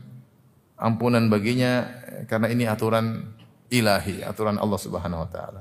ampunan 0.78 1.26
baginya 1.30 1.86
karena 2.26 2.50
ini 2.50 2.66
aturan 2.66 3.32
ilahi, 3.70 4.26
aturan 4.26 4.58
Allah 4.58 4.78
Subhanahu 4.78 5.24
wa 5.24 5.30
taala. 5.30 5.60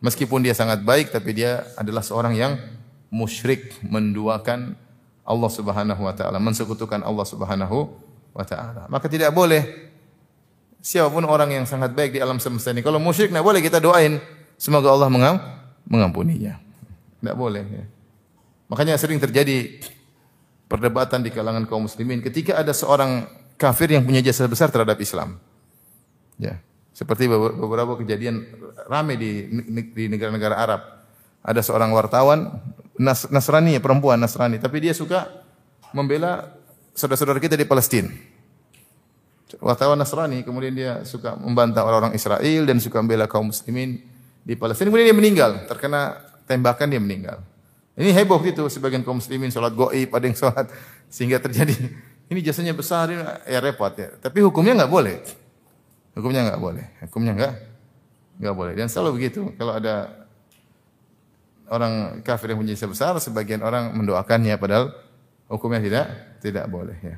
Meskipun 0.00 0.44
dia 0.44 0.52
sangat 0.52 0.84
baik 0.84 1.12
tapi 1.12 1.32
dia 1.36 1.64
adalah 1.76 2.04
seorang 2.04 2.36
yang 2.36 2.58
musyrik 3.08 3.76
menduakan 3.86 4.76
Allah 5.26 5.50
Subhanahu 5.50 6.02
wa 6.02 6.14
taala, 6.14 6.38
mensekutukan 6.42 7.00
Allah 7.00 7.26
Subhanahu 7.26 7.88
wa 8.36 8.44
taala. 8.44 8.90
Maka 8.90 9.06
tidak 9.08 9.32
boleh 9.32 9.86
siapa 10.86 11.10
pun 11.10 11.26
orang 11.26 11.50
yang 11.50 11.64
sangat 11.66 11.90
baik 11.96 12.14
di 12.14 12.20
alam 12.22 12.38
semesta 12.38 12.70
ini 12.70 12.78
kalau 12.78 13.02
musyrik 13.02 13.34
tidak 13.34 13.42
boleh 13.42 13.58
kita 13.58 13.82
doain 13.82 14.22
Semoga 14.56 14.88
Allah 14.92 15.12
mengam, 15.12 15.36
mengampuninya. 15.84 16.56
Tidak 17.20 17.36
boleh. 17.36 17.64
Ya. 17.64 17.84
Makanya 18.72 18.96
sering 18.98 19.20
terjadi 19.20 19.78
perdebatan 20.66 21.22
di 21.22 21.30
kalangan 21.30 21.64
kaum 21.70 21.86
muslimin 21.86 22.18
ketika 22.24 22.58
ada 22.58 22.74
seorang 22.74 23.30
kafir 23.54 23.94
yang 23.94 24.02
punya 24.02 24.20
jasa 24.20 24.50
besar 24.50 24.68
terhadap 24.72 24.98
Islam. 24.98 25.38
Ya, 26.36 26.60
seperti 26.92 27.30
beberapa 27.30 27.96
kejadian 27.96 28.44
ramai 28.90 29.16
di 29.16 29.48
di 29.94 30.04
negara-negara 30.10 30.56
Arab. 30.58 30.80
Ada 31.46 31.62
seorang 31.62 31.94
wartawan 31.94 32.58
Nas, 32.98 33.28
Nasrani, 33.30 33.78
perempuan 33.78 34.18
Nasrani, 34.18 34.58
tapi 34.58 34.82
dia 34.82 34.96
suka 34.96 35.30
membela 35.94 36.58
saudara-saudara 36.96 37.38
kita 37.38 37.54
di 37.54 37.68
Palestina. 37.68 38.10
Wartawan 39.62 39.94
Nasrani, 39.94 40.42
kemudian 40.42 40.74
dia 40.74 40.92
suka 41.06 41.38
membantah 41.38 41.86
orang-orang 41.86 42.18
Israel 42.18 42.66
dan 42.66 42.82
suka 42.82 42.98
membela 42.98 43.30
kaum 43.30 43.54
muslimin 43.54 44.02
di 44.46 44.54
Palestina. 44.54 44.86
Kemudian 44.86 45.10
dia 45.10 45.18
meninggal, 45.18 45.66
terkena 45.66 46.22
tembakan 46.46 46.86
dia 46.86 47.02
meninggal. 47.02 47.42
Ini 47.98 48.14
heboh 48.14 48.38
gitu 48.46 48.70
sebagian 48.70 49.02
kaum 49.02 49.18
muslimin 49.18 49.50
sholat 49.50 49.74
goib, 49.74 50.14
ada 50.14 50.24
yang 50.28 50.36
sholat 50.38 50.70
sehingga 51.10 51.42
terjadi 51.42 51.74
ini 52.30 52.38
jasanya 52.46 52.70
besar 52.70 53.10
ya 53.42 53.58
repot 53.58 53.90
ya. 53.98 54.14
Tapi 54.22 54.46
hukumnya 54.46 54.78
nggak 54.84 54.92
boleh. 54.92 55.16
Hukumnya 56.14 56.46
nggak 56.46 56.60
boleh. 56.62 56.86
Hukumnya 57.10 57.32
nggak 57.34 57.52
nggak 58.38 58.54
boleh. 58.54 58.72
Dan 58.78 58.86
selalu 58.86 59.18
begitu. 59.18 59.50
Kalau 59.58 59.74
ada 59.74 60.26
orang 61.66 62.22
kafir 62.22 62.54
yang 62.54 62.62
punya 62.62 62.78
jasa 62.78 62.86
besar, 62.86 63.12
sebagian 63.18 63.64
orang 63.66 63.90
mendoakannya 63.96 64.54
padahal 64.60 64.94
hukumnya 65.50 65.82
tidak 65.82 66.06
tidak 66.38 66.64
boleh 66.70 66.94
ya. 67.02 67.16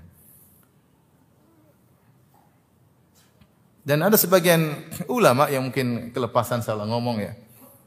Dan 3.89 4.05
ada 4.05 4.21
sebagian 4.21 4.85
ulama 5.09 5.49
yang 5.49 5.65
mungkin 5.65 6.13
kelepasan 6.13 6.61
salah 6.61 6.85
ngomong 6.85 7.25
ya. 7.25 7.33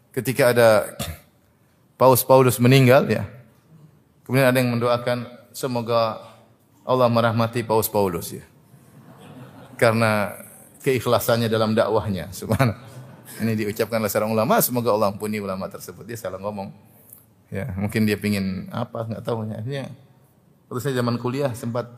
Ketika 0.10 0.50
ada 0.50 0.98
Paus 1.94 2.26
Paulus 2.26 2.58
meninggal 2.58 3.06
ya. 3.06 3.30
Kemudian 4.26 4.50
ada 4.50 4.58
yang 4.58 4.74
mendoakan 4.74 5.30
semoga 5.54 6.18
Allah 6.82 7.06
merahmati 7.06 7.62
Paus 7.62 7.86
Paulus 7.86 8.34
ya. 8.34 8.42
Karena 9.78 10.34
keikhlasannya 10.82 11.46
dalam 11.46 11.78
dakwahnya. 11.78 12.34
Subhanallah. 12.34 12.90
Ini 13.38 13.54
diucapkan 13.54 14.02
oleh 14.02 14.10
seorang 14.10 14.34
ulama, 14.34 14.58
semoga 14.58 14.90
Allah 14.98 15.14
ampuni 15.14 15.38
ulama 15.38 15.70
tersebut. 15.70 16.04
Dia 16.10 16.18
salah 16.18 16.42
ngomong. 16.42 16.74
Ya, 17.54 17.78
mungkin 17.78 18.10
dia 18.10 18.18
pingin 18.18 18.74
apa, 18.74 19.06
nggak 19.06 19.22
tahu. 19.22 19.46
Akhirnya, 19.46 19.94
saya 20.82 20.94
zaman 20.98 21.22
kuliah 21.22 21.54
sempat 21.54 21.94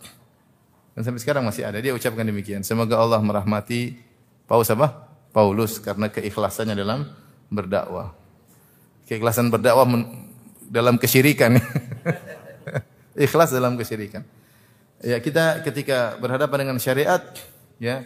dan 0.94 1.02
sampai 1.02 1.22
sekarang 1.22 1.44
masih 1.46 1.66
ada. 1.66 1.82
Dia 1.82 1.94
ucapkan 1.94 2.22
demikian. 2.22 2.62
Semoga 2.62 3.02
Allah 3.02 3.18
merahmati 3.20 3.98
Paus 4.46 4.70
apa? 4.70 5.10
Paulus 5.34 5.82
karena 5.82 6.14
keikhlasannya 6.14 6.78
dalam 6.78 7.10
berdakwah. 7.50 8.14
Keikhlasan 9.10 9.50
berdakwah 9.50 9.90
dalam 10.70 11.02
kesyirikan. 11.02 11.58
Ikhlas 13.26 13.50
dalam 13.50 13.74
kesyirikan. 13.74 14.22
Ya, 15.02 15.18
kita 15.20 15.66
ketika 15.66 16.16
berhadapan 16.22 16.70
dengan 16.70 16.78
syariat, 16.80 17.22
ya, 17.82 18.06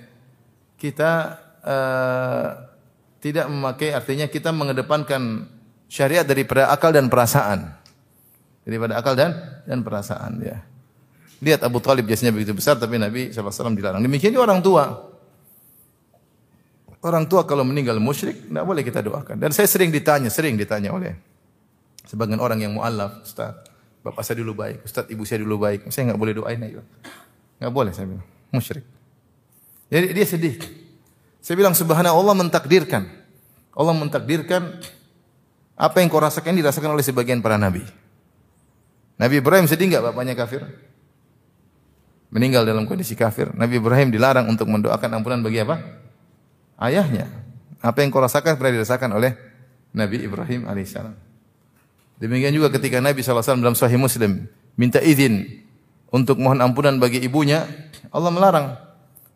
kita 0.80 1.38
uh, 1.62 2.48
tidak 3.20 3.46
memakai 3.52 3.94
artinya 3.94 4.26
kita 4.32 4.50
mengedepankan 4.56 5.46
syariat 5.92 6.24
daripada 6.24 6.72
akal 6.72 6.96
dan 6.96 7.12
perasaan. 7.12 7.76
Daripada 8.64 9.00
akal 9.00 9.16
dan 9.16 9.32
dan 9.68 9.80
perasaan, 9.84 10.40
ya. 10.44 10.64
Lihat 11.38 11.62
Abu 11.62 11.78
Talib 11.78 12.10
jasanya 12.10 12.34
begitu 12.34 12.58
besar 12.58 12.82
tapi 12.82 12.98
Nabi 12.98 13.30
SAW 13.30 13.78
dilarang. 13.78 14.02
Demikian 14.02 14.34
juga 14.34 14.50
orang 14.50 14.62
tua. 14.66 14.84
Orang 16.98 17.30
tua 17.30 17.46
kalau 17.46 17.62
meninggal 17.62 18.02
musyrik, 18.02 18.50
tidak 18.50 18.66
boleh 18.66 18.82
kita 18.82 19.06
doakan. 19.06 19.38
Dan 19.38 19.54
saya 19.54 19.70
sering 19.70 19.94
ditanya, 19.94 20.34
sering 20.34 20.58
ditanya 20.58 20.90
oleh 20.90 21.14
sebagian 22.10 22.42
orang 22.42 22.58
yang 22.58 22.74
mu'alaf, 22.74 23.22
Ustaz, 23.22 23.54
bapak 24.02 24.26
saya 24.26 24.42
dulu 24.42 24.58
baik, 24.58 24.82
Ustaz 24.82 25.06
ibu 25.14 25.22
saya 25.22 25.46
dulu 25.46 25.62
baik, 25.62 25.94
saya 25.94 26.10
nggak 26.10 26.20
boleh 26.20 26.34
doain 26.34 26.58
ayo. 26.58 26.82
Nggak 27.62 27.74
boleh 27.74 27.92
saya 27.94 28.10
bilang, 28.10 28.26
musyrik. 28.50 28.86
Jadi 29.94 30.06
dia 30.10 30.26
sedih. 30.26 30.56
Saya 31.40 31.56
bilang 31.56 31.78
subhanallah 31.78 32.18
Allah 32.18 32.36
mentakdirkan. 32.36 33.08
Allah 33.78 33.94
mentakdirkan 33.94 34.82
apa 35.78 36.02
yang 36.02 36.10
kau 36.10 36.18
rasakan 36.18 36.58
dirasakan 36.58 36.98
oleh 36.98 37.06
sebagian 37.06 37.40
para 37.46 37.62
nabi. 37.62 37.86
Nabi 39.22 39.38
Ibrahim 39.38 39.70
sedih 39.70 39.94
enggak 39.94 40.12
bapaknya 40.12 40.34
kafir? 40.34 40.66
Meninggal 42.34 42.68
dalam 42.68 42.84
kondisi 42.84 43.16
kafir, 43.16 43.52
Nabi 43.56 43.80
Ibrahim 43.80 44.12
dilarang 44.12 44.48
untuk 44.52 44.68
mendoakan 44.68 45.10
ampunan 45.20 45.40
bagi 45.44 45.64
apa? 45.64 45.80
Ayahnya. 46.78 47.28
Apa 47.80 48.04
yang 48.04 48.10
kau 48.12 48.22
rasakan 48.22 48.58
pernah 48.58 48.82
dirasakan 48.82 49.16
oleh 49.16 49.38
Nabi 49.96 50.26
Ibrahim 50.26 50.68
alaihissalam. 50.68 51.16
Demikian 52.18 52.54
juga 52.54 52.74
ketika 52.74 52.98
Nabi 52.98 53.22
SAW 53.22 53.62
dalam 53.62 53.78
Sahih 53.78 54.02
Muslim 54.02 54.50
minta 54.74 54.98
izin 54.98 55.62
untuk 56.10 56.42
mohon 56.42 56.58
ampunan 56.60 56.98
bagi 56.98 57.22
ibunya, 57.22 57.66
Allah 58.10 58.34
melarang. 58.34 58.68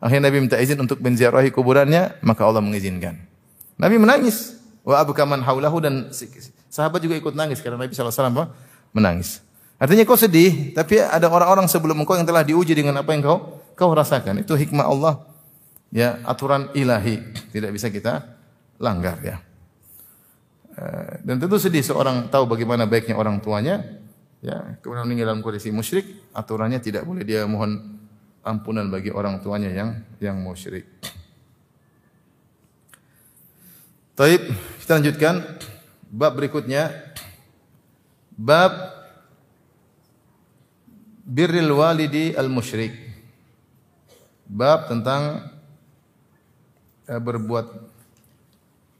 Akhirnya 0.01 0.33
Nabi 0.33 0.49
minta 0.49 0.57
izin 0.57 0.81
untuk 0.81 0.97
menziarahi 0.97 1.53
kuburannya, 1.53 2.17
maka 2.25 2.41
Allah 2.41 2.61
mengizinkan. 2.61 3.21
Nabi 3.77 4.01
menangis. 4.01 4.57
Wa 4.81 5.05
abkaman 5.05 5.45
haulahu 5.45 5.77
dan 5.77 6.09
sahabat 6.65 7.05
juga 7.05 7.13
ikut 7.13 7.37
nangis 7.37 7.61
karena 7.61 7.85
Nabi 7.85 7.93
SAW 7.93 8.49
menangis. 8.97 9.45
Artinya 9.81 10.05
kau 10.05 10.13
sedih, 10.13 10.77
tapi 10.77 11.01
ada 11.01 11.25
orang-orang 11.25 11.65
sebelum 11.65 11.97
engkau 11.97 12.13
yang 12.13 12.29
telah 12.29 12.45
diuji 12.45 12.77
dengan 12.77 13.01
apa 13.01 13.17
yang 13.17 13.25
kau 13.25 13.65
kau 13.73 13.89
rasakan. 13.97 14.45
Itu 14.45 14.53
hikmah 14.53 14.85
Allah. 14.85 15.25
Ya, 15.89 16.21
aturan 16.21 16.69
ilahi 16.77 17.17
tidak 17.49 17.73
bisa 17.73 17.89
kita 17.89 18.21
langgar 18.77 19.17
ya. 19.25 19.41
Eh, 20.77 21.25
dan 21.25 21.41
tentu 21.41 21.57
sedih 21.57 21.81
seorang 21.81 22.29
tahu 22.29 22.45
bagaimana 22.45 22.85
baiknya 22.85 23.17
orang 23.17 23.41
tuanya, 23.41 23.81
ya, 24.45 24.77
kemudian 24.85 25.09
meninggal 25.09 25.33
dalam 25.33 25.41
kondisi 25.41 25.73
musyrik, 25.73 26.29
aturannya 26.29 26.77
tidak 26.77 27.01
boleh 27.01 27.25
dia 27.25 27.49
mohon 27.49 27.97
ampunan 28.45 28.85
bagi 28.85 29.09
orang 29.09 29.41
tuanya 29.41 29.73
yang 29.73 29.89
yang 30.21 30.37
musyrik. 30.37 30.85
Taib, 34.13 34.45
kita 34.77 35.01
lanjutkan 35.01 35.41
bab 36.13 36.37
berikutnya. 36.37 37.09
Bab 38.37 39.00
birril 41.31 41.71
walidi 41.71 42.35
al 42.35 42.51
musyrik. 42.51 42.91
Bab 44.51 44.91
tentang 44.91 45.47
eh, 47.07 47.15
berbuat 47.15 47.71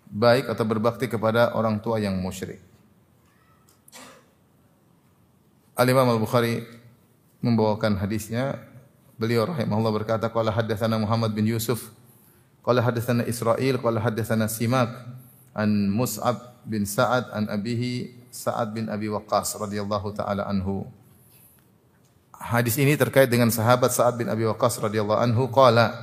baik 0.08 0.48
atau 0.48 0.64
berbakti 0.64 1.12
kepada 1.12 1.52
orang 1.60 1.76
tua 1.84 2.00
yang 2.00 2.16
musyrik. 2.16 2.64
Al 5.76 5.88
Imam 5.92 6.08
Al 6.08 6.20
Bukhari 6.24 6.64
membawakan 7.44 8.00
hadisnya. 8.00 8.64
Beliau 9.20 9.46
rahimahullah 9.46 9.92
berkata, 9.92 10.32
"Qala 10.32 10.56
haddatsana 10.56 10.98
Muhammad 10.98 11.36
bin 11.36 11.46
Yusuf, 11.46 11.94
qala 12.64 12.82
haddatsana 12.82 13.28
Israil, 13.28 13.78
qala 13.78 14.02
haddatsana 14.02 14.50
Simak 14.50 14.90
an 15.52 15.92
Mus'ab 15.92 16.64
bin 16.64 16.88
Sa'ad 16.88 17.30
an 17.36 17.52
abihi 17.52 18.18
Sa'ad 18.34 18.74
bin 18.74 18.88
Abi 18.88 19.12
Waqqas 19.12 19.60
radhiyallahu 19.60 20.16
taala 20.16 20.48
anhu." 20.48 21.01
Hadis 22.42 22.76
ini 22.82 22.98
terkait 22.98 23.30
dengan 23.30 23.54
sahabat 23.54 23.94
Sa'ad 23.94 24.18
bin 24.18 24.26
Abi 24.26 24.50
Waqqas 24.50 24.82
radhiyallahu 24.82 25.22
anhu 25.22 25.46
qala 25.54 25.94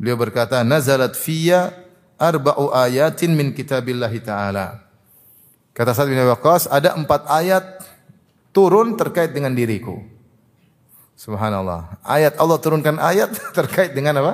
beliau 0.00 0.16
berkata 0.16 0.64
nazalat 0.64 1.12
fiyya 1.12 1.76
arba'u 2.16 2.72
ayatin 2.72 3.36
min 3.36 3.52
kitabillah 3.52 4.12
taala. 4.24 4.80
Kata 5.76 5.92
Sa'ad 5.92 6.08
bin 6.08 6.16
Abi 6.16 6.32
Waqqas 6.32 6.72
ada 6.72 6.96
empat 6.96 7.28
ayat 7.28 7.84
turun 8.56 8.96
terkait 8.96 9.36
dengan 9.36 9.52
diriku. 9.52 10.00
Subhanallah. 11.16 12.00
Ayat 12.00 12.40
Allah 12.40 12.56
turunkan 12.56 12.96
ayat 12.96 13.36
terkait 13.56 13.92
dengan 13.92 14.16
apa? 14.24 14.32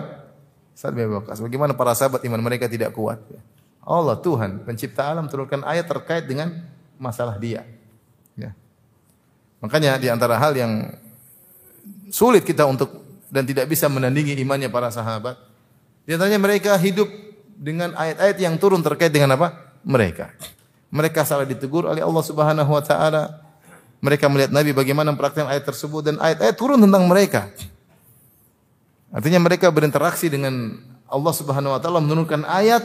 Sa'ad 0.78 0.94
bin 0.94 1.10
Abi 1.10 1.18
Waqqas. 1.18 1.42
Bagaimana 1.42 1.74
para 1.74 1.98
sahabat 1.98 2.22
iman 2.22 2.38
mereka 2.38 2.70
tidak 2.70 2.94
kuat? 2.94 3.18
Allah 3.82 4.14
Tuhan 4.22 4.62
pencipta 4.62 5.10
alam 5.10 5.26
turunkan 5.26 5.66
ayat 5.66 5.90
terkait 5.90 6.22
dengan 6.22 6.54
masalah 7.02 7.34
dia. 7.34 7.66
Ya. 8.38 8.54
Makanya 9.58 9.98
di 9.98 10.06
antara 10.06 10.38
hal 10.38 10.54
yang 10.54 10.94
sulit 12.12 12.44
kita 12.44 12.68
untuk 12.68 12.92
dan 13.32 13.48
tidak 13.48 13.64
bisa 13.64 13.88
menandingi 13.88 14.36
imannya 14.36 14.68
para 14.68 14.92
sahabat. 14.92 15.40
Di 16.04 16.12
antaranya 16.12 16.36
mereka 16.36 16.76
hidup 16.76 17.08
dengan 17.56 17.96
ayat-ayat 17.96 18.36
yang 18.36 18.60
turun 18.60 18.84
terkait 18.84 19.08
dengan 19.08 19.32
apa? 19.40 19.72
Mereka. 19.88 20.28
Mereka 20.92 21.24
salah 21.24 21.48
ditegur 21.48 21.88
oleh 21.88 22.04
Allah 22.04 22.20
Subhanahu 22.20 22.68
wa 22.68 22.84
taala. 22.84 23.40
Mereka 24.04 24.28
melihat 24.28 24.52
Nabi 24.52 24.76
bagaimana 24.76 25.14
mempraktikkan 25.16 25.48
ayat 25.48 25.64
tersebut 25.64 26.04
dan 26.04 26.20
ayat-ayat 26.20 26.52
turun 26.58 26.76
tentang 26.76 27.08
mereka. 27.08 27.48
Artinya 29.08 29.40
mereka 29.40 29.72
berinteraksi 29.72 30.28
dengan 30.28 30.76
Allah 31.08 31.32
Subhanahu 31.32 31.72
wa 31.72 31.80
taala 31.80 32.04
menurunkan 32.04 32.44
ayat 32.44 32.84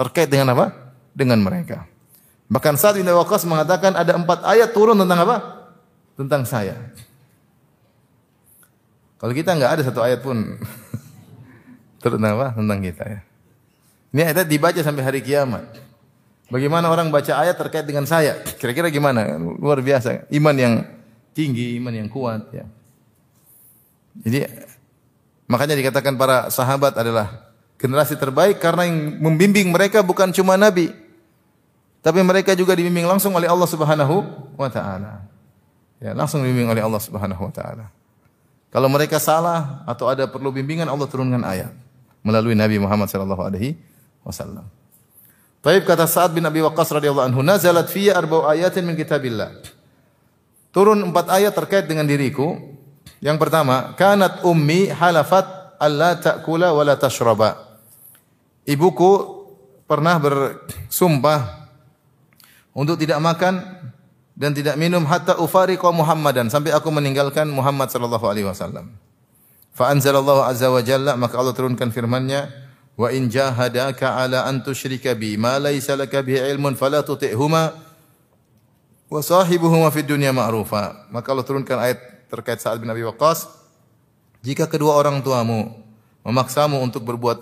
terkait 0.00 0.32
dengan 0.32 0.56
apa? 0.56 0.72
Dengan 1.12 1.42
mereka. 1.44 1.84
Bahkan 2.48 2.80
saat 2.80 2.96
bin 2.96 3.08
Waqqas 3.08 3.44
mengatakan 3.44 3.92
ada 3.92 4.16
empat 4.16 4.40
ayat 4.46 4.72
turun 4.72 4.96
tentang 4.96 5.20
apa? 5.28 5.36
Tentang 6.16 6.46
saya. 6.48 6.76
Kalau 9.24 9.32
kita 9.32 9.56
nggak 9.56 9.80
ada 9.80 9.82
satu 9.88 10.04
ayat 10.04 10.20
pun 10.20 10.36
tentang 12.04 12.36
apa? 12.36 12.60
Tentang 12.60 12.76
kita 12.84 13.04
ya. 13.08 13.20
Ini 14.12 14.20
ayat 14.28 14.44
dibaca 14.44 14.76
sampai 14.84 15.00
hari 15.00 15.24
kiamat. 15.24 15.64
Bagaimana 16.52 16.92
orang 16.92 17.08
baca 17.08 17.32
ayat 17.40 17.56
terkait 17.56 17.88
dengan 17.88 18.04
saya? 18.04 18.36
Kira-kira 18.60 18.92
gimana? 18.92 19.40
Luar 19.40 19.80
biasa. 19.80 20.28
Iman 20.28 20.52
yang 20.60 20.74
tinggi, 21.32 21.72
iman 21.80 21.96
yang 21.96 22.12
kuat 22.12 22.52
ya. 22.52 22.68
Jadi 24.28 24.44
makanya 25.48 25.72
dikatakan 25.72 26.20
para 26.20 26.52
sahabat 26.52 26.92
adalah 26.92 27.48
generasi 27.80 28.20
terbaik 28.20 28.60
karena 28.60 28.84
yang 28.84 29.24
membimbing 29.24 29.72
mereka 29.72 30.04
bukan 30.04 30.36
cuma 30.36 30.60
nabi, 30.60 30.92
tapi 32.04 32.20
mereka 32.20 32.52
juga 32.52 32.76
dibimbing 32.76 33.08
langsung 33.08 33.32
oleh 33.32 33.48
Allah 33.48 33.72
Subhanahu 33.72 34.20
wa 34.60 34.68
taala. 34.68 35.24
Ya, 35.96 36.12
langsung 36.12 36.44
dibimbing 36.44 36.68
oleh 36.68 36.84
Allah 36.84 37.00
Subhanahu 37.00 37.48
wa 37.48 37.52
taala. 37.56 37.88
Kalau 38.74 38.90
mereka 38.90 39.22
salah 39.22 39.86
atau 39.86 40.10
ada 40.10 40.26
perlu 40.26 40.50
bimbingan 40.50 40.90
Allah 40.90 41.06
turunkan 41.06 41.46
ayat 41.46 41.70
melalui 42.26 42.58
Nabi 42.58 42.82
Muhammad 42.82 43.06
sallallahu 43.06 43.38
alaihi 43.46 43.78
wasallam. 44.26 44.66
Taib 45.62 45.86
kata 45.86 46.10
Sa'ad 46.10 46.34
bin 46.34 46.42
Abi 46.42 46.58
Waqqas 46.58 46.90
radhiyallahu 46.90 47.30
anhu, 47.30 47.40
"Nazalat 47.46 47.86
fiyya 47.86 48.18
arba'u 48.18 48.50
ayatin 48.50 48.82
min 48.82 48.98
kitabillah." 48.98 49.62
Turun 50.74 51.06
empat 51.06 51.30
ayat 51.30 51.54
terkait 51.54 51.86
dengan 51.86 52.02
diriku. 52.02 52.58
Yang 53.22 53.38
pertama, 53.38 53.94
kanat 53.94 54.42
ummi 54.42 54.90
halafat 54.90 55.78
alla 55.78 56.18
ta'kula 56.18 56.74
wa 56.74 56.82
la 56.82 56.98
tashraba. 56.98 57.78
Ibuku 58.66 59.10
pernah 59.86 60.18
bersumpah 60.18 61.70
untuk 62.74 62.98
tidak 62.98 63.22
makan 63.22 63.62
dan 64.34 64.50
tidak 64.50 64.74
minum 64.74 65.06
hatta 65.06 65.38
ufariqa 65.38 65.86
Muhammadan 65.94 66.50
sampai 66.50 66.74
aku 66.74 66.90
meninggalkan 66.90 67.46
Muhammad 67.46 67.90
sallallahu 67.90 68.26
alaihi 68.26 68.46
wasallam. 68.46 68.90
Fa 69.74 69.90
anzalallahu 69.90 70.42
azza 70.42 70.70
wa 70.70 70.82
jalla 70.82 71.14
maka 71.14 71.38
Allah 71.38 71.54
turunkan 71.54 71.90
firman-Nya 71.90 72.50
wa 72.94 73.10
in 73.10 73.30
jahadaka 73.30 74.22
ala 74.22 74.46
an 74.46 74.62
tusyrika 74.62 75.14
bi 75.14 75.34
ma 75.38 75.58
laysa 75.58 75.98
laka 75.98 76.22
bihi 76.22 76.42
ilmun 76.54 76.78
fala 76.78 77.02
tuti'huma 77.02 77.74
wa 79.10 79.20
sahibuhuma 79.22 79.90
fid 79.94 80.06
dunya 80.06 80.34
ma'rufa. 80.34 81.10
Maka 81.10 81.26
Allah 81.30 81.46
turunkan 81.46 81.78
ayat 81.78 81.98
terkait 82.30 82.58
Sa'ad 82.58 82.82
bin 82.82 82.90
Abi 82.90 83.06
Waqqas 83.06 83.46
jika 84.42 84.66
kedua 84.66 84.98
orang 84.98 85.22
tuamu 85.22 85.70
memaksamu 86.26 86.82
untuk 86.82 87.06
berbuat 87.06 87.38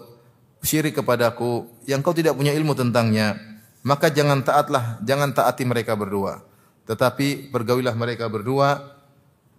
syirik 0.60 1.00
kepadaku 1.00 1.66
yang 1.88 2.04
kau 2.04 2.12
tidak 2.12 2.36
punya 2.36 2.52
ilmu 2.52 2.76
tentangnya 2.76 3.34
maka 3.82 4.12
jangan 4.12 4.44
taatlah 4.44 5.00
jangan 5.02 5.34
taati 5.34 5.66
mereka 5.66 5.96
berdua 5.96 6.51
tetapi 6.88 7.52
bergawilah 7.52 7.94
mereka 7.94 8.26
berdua 8.26 8.98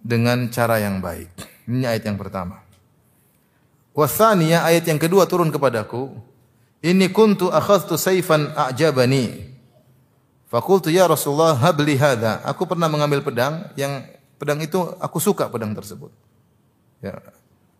dengan 0.04 0.48
cara 0.52 0.80
yang 0.80 1.00
baik. 1.00 1.32
Ini 1.64 1.88
ayat 1.88 2.04
yang 2.08 2.20
pertama. 2.20 2.60
Wasaniya 3.96 4.66
ayat 4.66 4.84
yang 4.84 5.00
kedua 5.00 5.24
turun 5.24 5.48
kepadaku. 5.48 6.12
Ini 6.84 7.08
kuntu 7.08 7.48
akhadtu 7.48 7.96
saifan 7.96 8.52
a'jabani. 8.52 9.54
Fakultu 10.52 10.92
ya 10.92 11.08
Rasulullah 11.08 11.56
habli 11.56 11.96
hadha. 11.96 12.44
Aku 12.44 12.68
pernah 12.68 12.86
mengambil 12.92 13.24
pedang 13.24 13.72
yang 13.80 14.04
pedang 14.36 14.60
itu 14.60 14.76
aku 15.00 15.16
suka 15.16 15.48
pedang 15.48 15.72
tersebut. 15.72 16.12
Ya. 17.00 17.16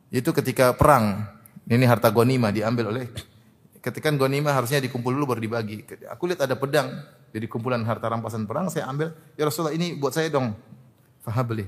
Itu 0.09 0.33
ketika 0.33 0.73
perang. 0.73 1.29
Ini 1.69 1.85
harta 1.85 2.09
gonima 2.13 2.53
diambil 2.53 2.93
oleh 2.93 3.09
ketika 3.85 4.09
gonima 4.17 4.57
harusnya 4.57 4.81
dikumpul 4.81 5.13
dulu 5.13 5.37
baru 5.37 5.41
dibagi. 5.45 5.85
Aku 6.09 6.25
lihat 6.25 6.49
ada 6.49 6.57
pedang 6.57 7.05
jadi 7.35 7.51
kumpulan 7.51 7.83
harta 7.83 8.07
rampasan 8.07 8.47
perang 8.47 8.71
saya 8.71 8.87
ambil. 8.87 9.11
Ya 9.35 9.43
Rasulullah 9.51 9.75
ini 9.75 9.99
buat 9.99 10.15
saya 10.15 10.31
dong. 10.31 10.55
Faham 11.27 11.45
beli. 11.51 11.67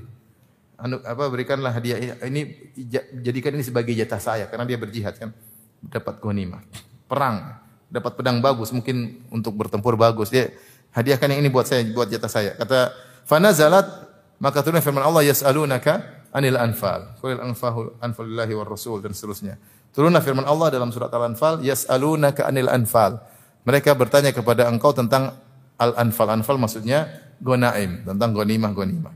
Anu, 0.79 1.01
apa 1.03 1.27
berikanlah 1.27 1.73
hadiah 1.75 1.99
ini 2.23 2.71
jadikan 3.19 3.51
ini 3.57 3.65
sebagai 3.65 3.91
jatah 3.97 4.21
saya 4.21 4.45
karena 4.45 4.61
dia 4.61 4.77
berjihad 4.77 5.17
kan 5.17 5.33
dapat 5.81 6.21
gonima 6.21 6.61
perang 7.09 7.57
dapat 7.89 8.13
pedang 8.13 8.37
bagus 8.45 8.69
mungkin 8.69 9.25
untuk 9.33 9.57
bertempur 9.57 9.97
bagus 9.97 10.29
dia 10.29 10.53
hadiahkan 10.93 11.33
yang 11.33 11.41
ini 11.41 11.49
buat 11.49 11.65
saya 11.65 11.81
buat 11.89 12.05
jatah 12.05 12.29
saya 12.29 12.53
kata 12.61 12.93
fanazalat 13.25 13.89
maka 14.37 14.61
turun 14.61 14.77
firman 14.77 15.01
Allah 15.01 15.25
yas'alunaka 15.25 16.21
anil 16.29 16.57
anfal. 16.61 17.17
Qul 17.17 17.41
anfahu 17.41 17.97
anfalillahi 17.97 18.53
war 18.53 18.69
rasul 18.69 19.01
dan 19.01 19.17
seterusnya. 19.17 19.57
Turunlah 19.97 20.21
firman 20.21 20.45
Allah 20.45 20.69
dalam 20.69 20.93
surat 20.93 21.09
Al-Anfal, 21.09 21.65
yas'alunaka 21.65 22.45
anil 22.45 22.69
anfal. 22.69 23.17
Mereka 23.65 23.97
bertanya 23.97 24.29
kepada 24.29 24.69
engkau 24.69 24.93
tentang 24.93 25.33
al-anfal. 25.77 26.27
Anfal 26.33 26.57
maksudnya 26.57 27.09
gonaim, 27.41 28.03
tentang 28.03 28.33
gonimah-gonimah. 28.33 29.13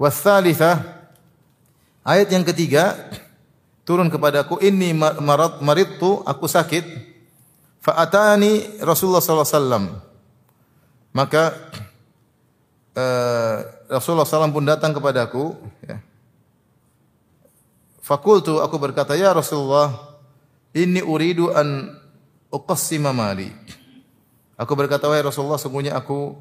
Wassalitsah 0.00 0.80
ayat 2.02 2.32
yang 2.32 2.44
ketiga 2.44 2.96
turun 3.84 4.08
kepadaku 4.08 4.56
inni 4.64 4.96
marat 4.96 5.60
maridtu 5.60 6.24
aku 6.24 6.48
sakit 6.48 6.84
fa 7.84 8.00
atani 8.00 8.80
Rasulullah 8.80 9.20
wasallam 9.20 10.00
maka 11.10 11.52
uh, 12.94 13.56
Rasulullah 13.90 14.26
SAW 14.26 14.54
pun 14.54 14.66
datang 14.66 14.94
kepadaku. 14.94 15.58
Ya. 15.82 15.98
Fakultu 18.00 18.62
aku 18.62 18.78
berkata, 18.78 19.18
Ya 19.18 19.34
Rasulullah, 19.34 20.18
ini 20.74 21.02
uridu 21.02 21.50
an 21.50 21.98
uqassima 22.50 23.10
mali. 23.10 23.50
Aku 24.60 24.76
berkata, 24.76 25.08
wahai 25.08 25.24
Rasulullah, 25.24 25.56
sungguhnya 25.56 25.96
aku 25.96 26.36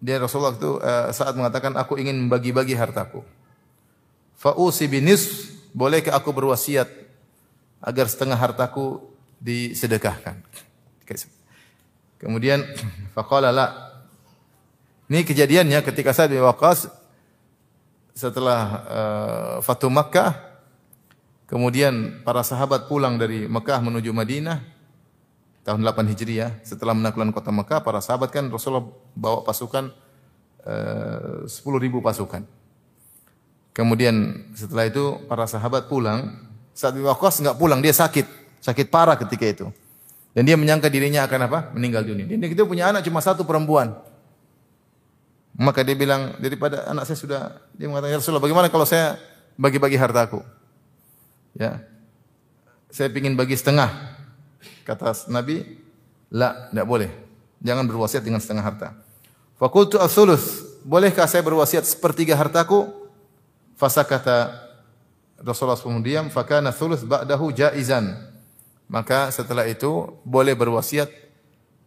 dia 0.00 0.16
Rasulullah 0.16 0.56
itu 0.56 0.80
uh, 0.80 1.12
saat 1.12 1.36
mengatakan 1.36 1.76
aku 1.76 2.00
ingin 2.00 2.16
membagi-bagi 2.26 2.72
hartaku. 2.72 3.20
Fa'usi 4.40 4.88
binis, 4.88 5.52
bolehkah 5.76 6.16
aku 6.16 6.32
berwasiat 6.32 6.88
agar 7.84 8.08
setengah 8.08 8.34
hartaku 8.34 9.04
disedekahkan? 9.38 10.40
Kemudian 12.22 12.64
faqala 13.14 13.52
la 13.52 13.66
ini 15.12 15.28
kejadiannya 15.28 15.84
ketika 15.84 16.16
Sa'ad 16.16 16.32
bin 16.32 16.40
Waqqas 16.40 16.88
setelah 18.16 18.60
uh, 18.88 19.54
Fatu 19.60 19.92
Makkah 19.92 20.32
kemudian 21.50 22.24
para 22.24 22.40
sahabat 22.40 22.88
pulang 22.88 23.20
dari 23.20 23.44
Mekah 23.44 23.84
menuju 23.84 24.08
Madinah 24.14 24.71
tahun 25.62 25.80
8 25.86 26.10
Hijriah 26.10 26.62
setelah 26.66 26.94
menaklukkan 26.94 27.30
kota 27.30 27.50
Mekah 27.54 27.80
para 27.86 28.02
sahabat 28.02 28.34
kan 28.34 28.50
Rasulullah 28.50 28.86
bawa 29.14 29.46
pasukan 29.46 29.94
eh, 30.66 31.46
sepuluh 31.46 31.78
ribu 31.78 32.02
pasukan. 32.02 32.42
Kemudian 33.72 34.48
setelah 34.52 34.84
itu 34.84 35.16
para 35.30 35.48
sahabat 35.48 35.88
pulang. 35.88 36.50
Sa'ad 36.72 36.96
bin 36.96 37.04
Waqqas 37.04 37.40
enggak 37.40 37.56
pulang 37.56 37.80
dia 37.80 37.92
sakit. 37.92 38.24
Sakit 38.60 38.92
parah 38.92 39.16
ketika 39.16 39.44
itu. 39.48 39.66
Dan 40.32 40.48
dia 40.48 40.56
menyangka 40.56 40.88
dirinya 40.88 41.24
akan 41.28 41.40
apa? 41.48 41.58
Meninggal 41.76 42.04
dunia. 42.08 42.24
Dia 42.24 42.36
itu 42.36 42.64
punya 42.64 42.88
anak 42.88 43.04
cuma 43.04 43.20
satu 43.20 43.44
perempuan. 43.44 43.92
Maka 45.52 45.84
dia 45.84 45.92
bilang, 45.92 46.32
daripada 46.40 46.88
anak 46.88 47.04
saya 47.04 47.18
sudah, 47.20 47.40
dia 47.76 47.84
mengatakan, 47.84 48.16
ya 48.16 48.18
Rasulullah, 48.24 48.40
bagaimana 48.40 48.72
kalau 48.72 48.88
saya 48.88 49.20
bagi-bagi 49.60 50.00
hartaku? 50.00 50.40
Ya, 51.52 51.84
saya 52.88 53.12
ingin 53.12 53.36
bagi 53.36 53.52
setengah. 53.52 54.11
Kata 54.82 55.14
Nabi, 55.30 55.62
la, 56.28 56.70
tidak 56.70 56.86
boleh. 56.86 57.10
Jangan 57.62 57.86
berwasiat 57.86 58.22
dengan 58.26 58.42
setengah 58.42 58.64
harta. 58.66 58.88
Fakultu 59.56 59.98
asulus, 60.02 60.66
bolehkah 60.82 61.26
saya 61.30 61.46
berwasiat 61.46 61.86
sepertiga 61.86 62.34
hartaku? 62.34 62.90
Fasa 63.78 64.02
kata 64.02 64.50
Rasulullah 65.38 65.78
SAW 65.78 66.02
diam, 66.02 66.26
fakana 66.30 66.74
sulus 66.74 67.06
ba'dahu 67.06 67.54
jaizan. 67.54 68.14
Maka 68.90 69.30
setelah 69.30 69.66
itu 69.70 70.18
boleh 70.26 70.54
berwasiat 70.58 71.10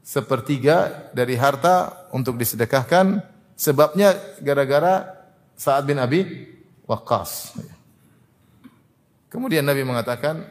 sepertiga 0.02 1.08
dari 1.12 1.36
harta 1.36 2.08
untuk 2.16 2.40
disedekahkan 2.40 3.36
Sebabnya 3.56 4.20
gara-gara 4.44 5.16
Sa'ad 5.56 5.88
bin 5.88 5.96
Abi 5.96 6.28
Waqqas. 6.84 7.56
Kemudian 9.32 9.64
Nabi 9.64 9.88
mengatakan, 9.88 10.44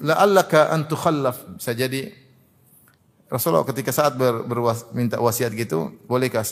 la'allaka 0.00 0.72
an 0.72 0.88
tukhallaf. 0.88 1.56
Bisa 1.56 1.72
jadi 1.72 2.12
Rasulullah 3.26 3.66
ketika 3.66 3.90
saat 3.90 4.14
ber, 4.14 4.46
berwas, 4.46 4.86
minta 4.94 5.18
wasiat 5.18 5.50
gitu, 5.50 5.90
bolehkah 6.06 6.46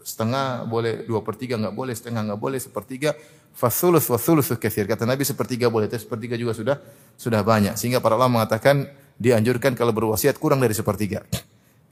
setengah, 0.00 0.64
boleh 0.64 1.04
dua 1.04 1.20
per 1.20 1.36
tiga, 1.36 1.60
enggak 1.60 1.76
boleh, 1.76 1.92
setengah 1.92 2.24
enggak 2.24 2.40
boleh, 2.40 2.56
sepertiga, 2.56 3.12
fasulus 3.52 4.08
wasulus 4.08 4.48
kathir. 4.56 4.88
Kata 4.88 5.04
Nabi 5.04 5.28
sepertiga 5.28 5.68
boleh, 5.68 5.84
tapi 5.84 6.00
sepertiga 6.00 6.40
juga 6.40 6.56
sudah 6.56 6.76
sudah 7.20 7.44
banyak. 7.44 7.76
Sehingga 7.76 8.00
para 8.00 8.16
ulama 8.16 8.40
mengatakan 8.40 8.88
dianjurkan 9.20 9.76
kalau 9.76 9.92
berwasiat 9.92 10.40
kurang 10.40 10.64
dari 10.64 10.72
sepertiga. 10.72 11.22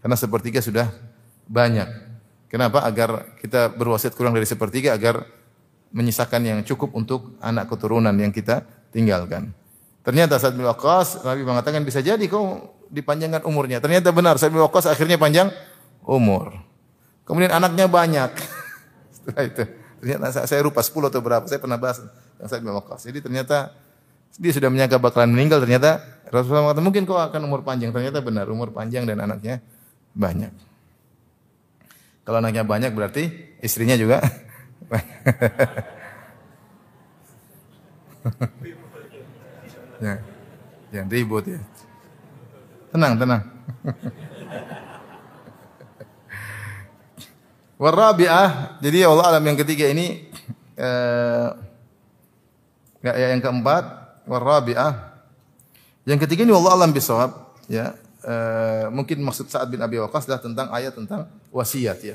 Karena 0.01 0.17
sepertiga 0.17 0.65
sudah 0.65 0.89
banyak. 1.47 1.89
Kenapa? 2.49 2.89
Agar 2.89 3.37
kita 3.37 3.69
berwasiat 3.69 4.17
kurang 4.17 4.33
dari 4.33 4.49
sepertiga 4.49 4.97
agar 4.97 5.29
menyisakan 5.93 6.41
yang 6.41 6.59
cukup 6.65 6.97
untuk 6.97 7.37
anak 7.45 7.69
keturunan 7.69 8.17
yang 8.17 8.33
kita 8.33 8.65
tinggalkan. 8.91 9.53
Ternyata 10.03 10.35
saat 10.43 10.59
bin 10.59 10.67
Waqqas 10.67 11.23
Nabi 11.23 11.47
mengatakan 11.47 11.87
bisa 11.87 12.03
jadi 12.03 12.23
kau 12.27 12.75
dipanjangkan 12.91 13.47
umurnya. 13.47 13.79
Ternyata 13.79 14.11
benar 14.11 14.35
Sa'ad 14.35 14.51
bin 14.51 14.59
Waqqas 14.67 14.91
akhirnya 14.91 15.15
panjang 15.15 15.55
umur. 16.03 16.59
Kemudian 17.23 17.55
anaknya 17.55 17.87
banyak. 17.87 18.35
Setelah 19.15 19.45
itu 19.47 19.63
ternyata 20.03 20.43
saya 20.51 20.61
lupa 20.67 20.83
10 20.83 21.09
atau 21.09 21.23
berapa. 21.23 21.47
Saya 21.47 21.63
pernah 21.63 21.79
bahas 21.79 22.03
yang 22.43 22.51
Sa'ad 22.51 22.63
bin 22.67 22.75
Waqqas. 22.75 23.07
Jadi 23.07 23.23
ternyata 23.23 23.71
dia 24.35 24.51
sudah 24.51 24.69
menyangka 24.75 24.99
bakalan 24.99 25.31
meninggal 25.31 25.63
ternyata 25.63 26.03
Rasulullah 26.33 26.73
mengatakan 26.73 26.87
mungkin 26.89 27.03
kau 27.07 27.23
akan 27.23 27.41
umur 27.47 27.63
panjang. 27.63 27.95
Ternyata 27.95 28.19
benar 28.19 28.51
umur 28.51 28.75
panjang 28.75 29.07
dan 29.07 29.23
anaknya 29.23 29.63
banyak. 30.19 30.51
Kalau 32.27 32.43
anaknya 32.43 32.67
banyak 32.67 32.91
berarti 32.91 33.55
istrinya 33.63 33.95
juga 33.95 34.19
ya. 40.03 40.19
Jangan 40.91 41.09
ribut 41.09 41.47
ya. 41.47 41.63
Tenang, 42.91 43.17
tenang. 43.17 43.43
Warabi'ah, 47.83 48.79
jadi 48.79 49.11
Allah 49.11 49.35
alam 49.35 49.43
yang 49.43 49.59
ketiga 49.59 49.91
ini 49.91 50.31
eh, 50.79 51.49
ya, 53.03 53.13
yang 53.35 53.43
keempat 53.43 53.85
warabi'ah. 54.31 55.19
Yang 56.07 56.27
ketiga 56.27 56.47
ini 56.47 56.55
Allah 56.55 56.79
alam 56.79 56.95
bisawab, 56.95 57.59
ya. 57.67 57.99
Eh, 58.23 58.87
mungkin 58.87 59.19
maksud 59.27 59.51
Sa'ad 59.51 59.67
bin 59.67 59.83
Abi 59.83 59.99
Waqqas 59.99 60.31
adalah 60.31 60.43
tentang 60.47 60.71
ayat 60.71 60.95
tentang 60.95 61.27
wasiat 61.51 61.99
ya. 62.07 62.15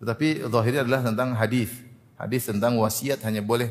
Tetapi 0.00 0.48
zahirnya 0.48 0.80
adalah 0.88 1.04
tentang 1.04 1.36
hadis. 1.36 1.68
Hadis 2.16 2.48
tentang 2.48 2.80
wasiat 2.80 3.20
hanya 3.20 3.44
boleh 3.44 3.68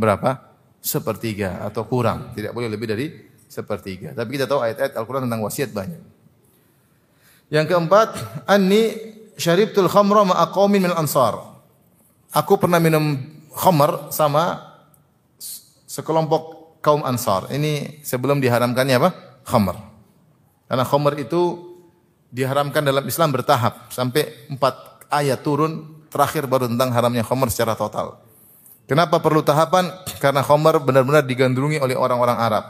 berapa? 0.00 0.53
Sepertiga 0.84 1.64
atau 1.64 1.88
kurang. 1.88 2.36
Tidak 2.36 2.52
boleh 2.52 2.68
lebih 2.68 2.84
dari 2.92 3.08
sepertiga. 3.48 4.12
Tapi 4.12 4.36
kita 4.36 4.44
tahu 4.44 4.60
ayat-ayat 4.60 4.92
Al-Quran 5.00 5.24
tentang 5.24 5.40
wasiat 5.40 5.72
banyak. 5.72 6.02
Yang 7.48 7.66
keempat, 7.72 8.08
anni 8.44 8.92
syaribtul 9.40 9.88
khamra 9.88 10.28
ma'a 10.28 10.46
min 10.68 10.84
ansar. 10.92 11.40
Aku 12.34 12.60
pernah 12.60 12.82
minum 12.82 13.16
khamar 13.54 14.10
sama 14.10 14.74
sekelompok 15.86 16.76
kaum 16.82 17.06
ansar. 17.06 17.46
Ini 17.54 18.02
sebelum 18.02 18.42
diharamkannya 18.42 18.96
apa? 18.98 19.10
Khamar. 19.46 19.78
Karena 20.66 20.82
khomer 20.82 21.14
itu 21.22 21.72
diharamkan 22.34 22.82
dalam 22.82 23.06
Islam 23.06 23.30
bertahap 23.30 23.94
sampai 23.94 24.50
empat 24.50 25.06
ayat 25.06 25.38
turun 25.46 26.02
terakhir 26.10 26.50
baru 26.50 26.66
tentang 26.66 26.90
haramnya 26.90 27.22
khomer 27.22 27.46
secara 27.46 27.78
total. 27.78 28.18
Kenapa 28.84 29.20
perlu 29.20 29.40
tahapan? 29.40 29.88
Karena 30.20 30.44
khomer 30.44 30.76
benar-benar 30.80 31.24
digandrungi 31.24 31.80
oleh 31.80 31.96
orang-orang 31.96 32.36
Arab. 32.36 32.64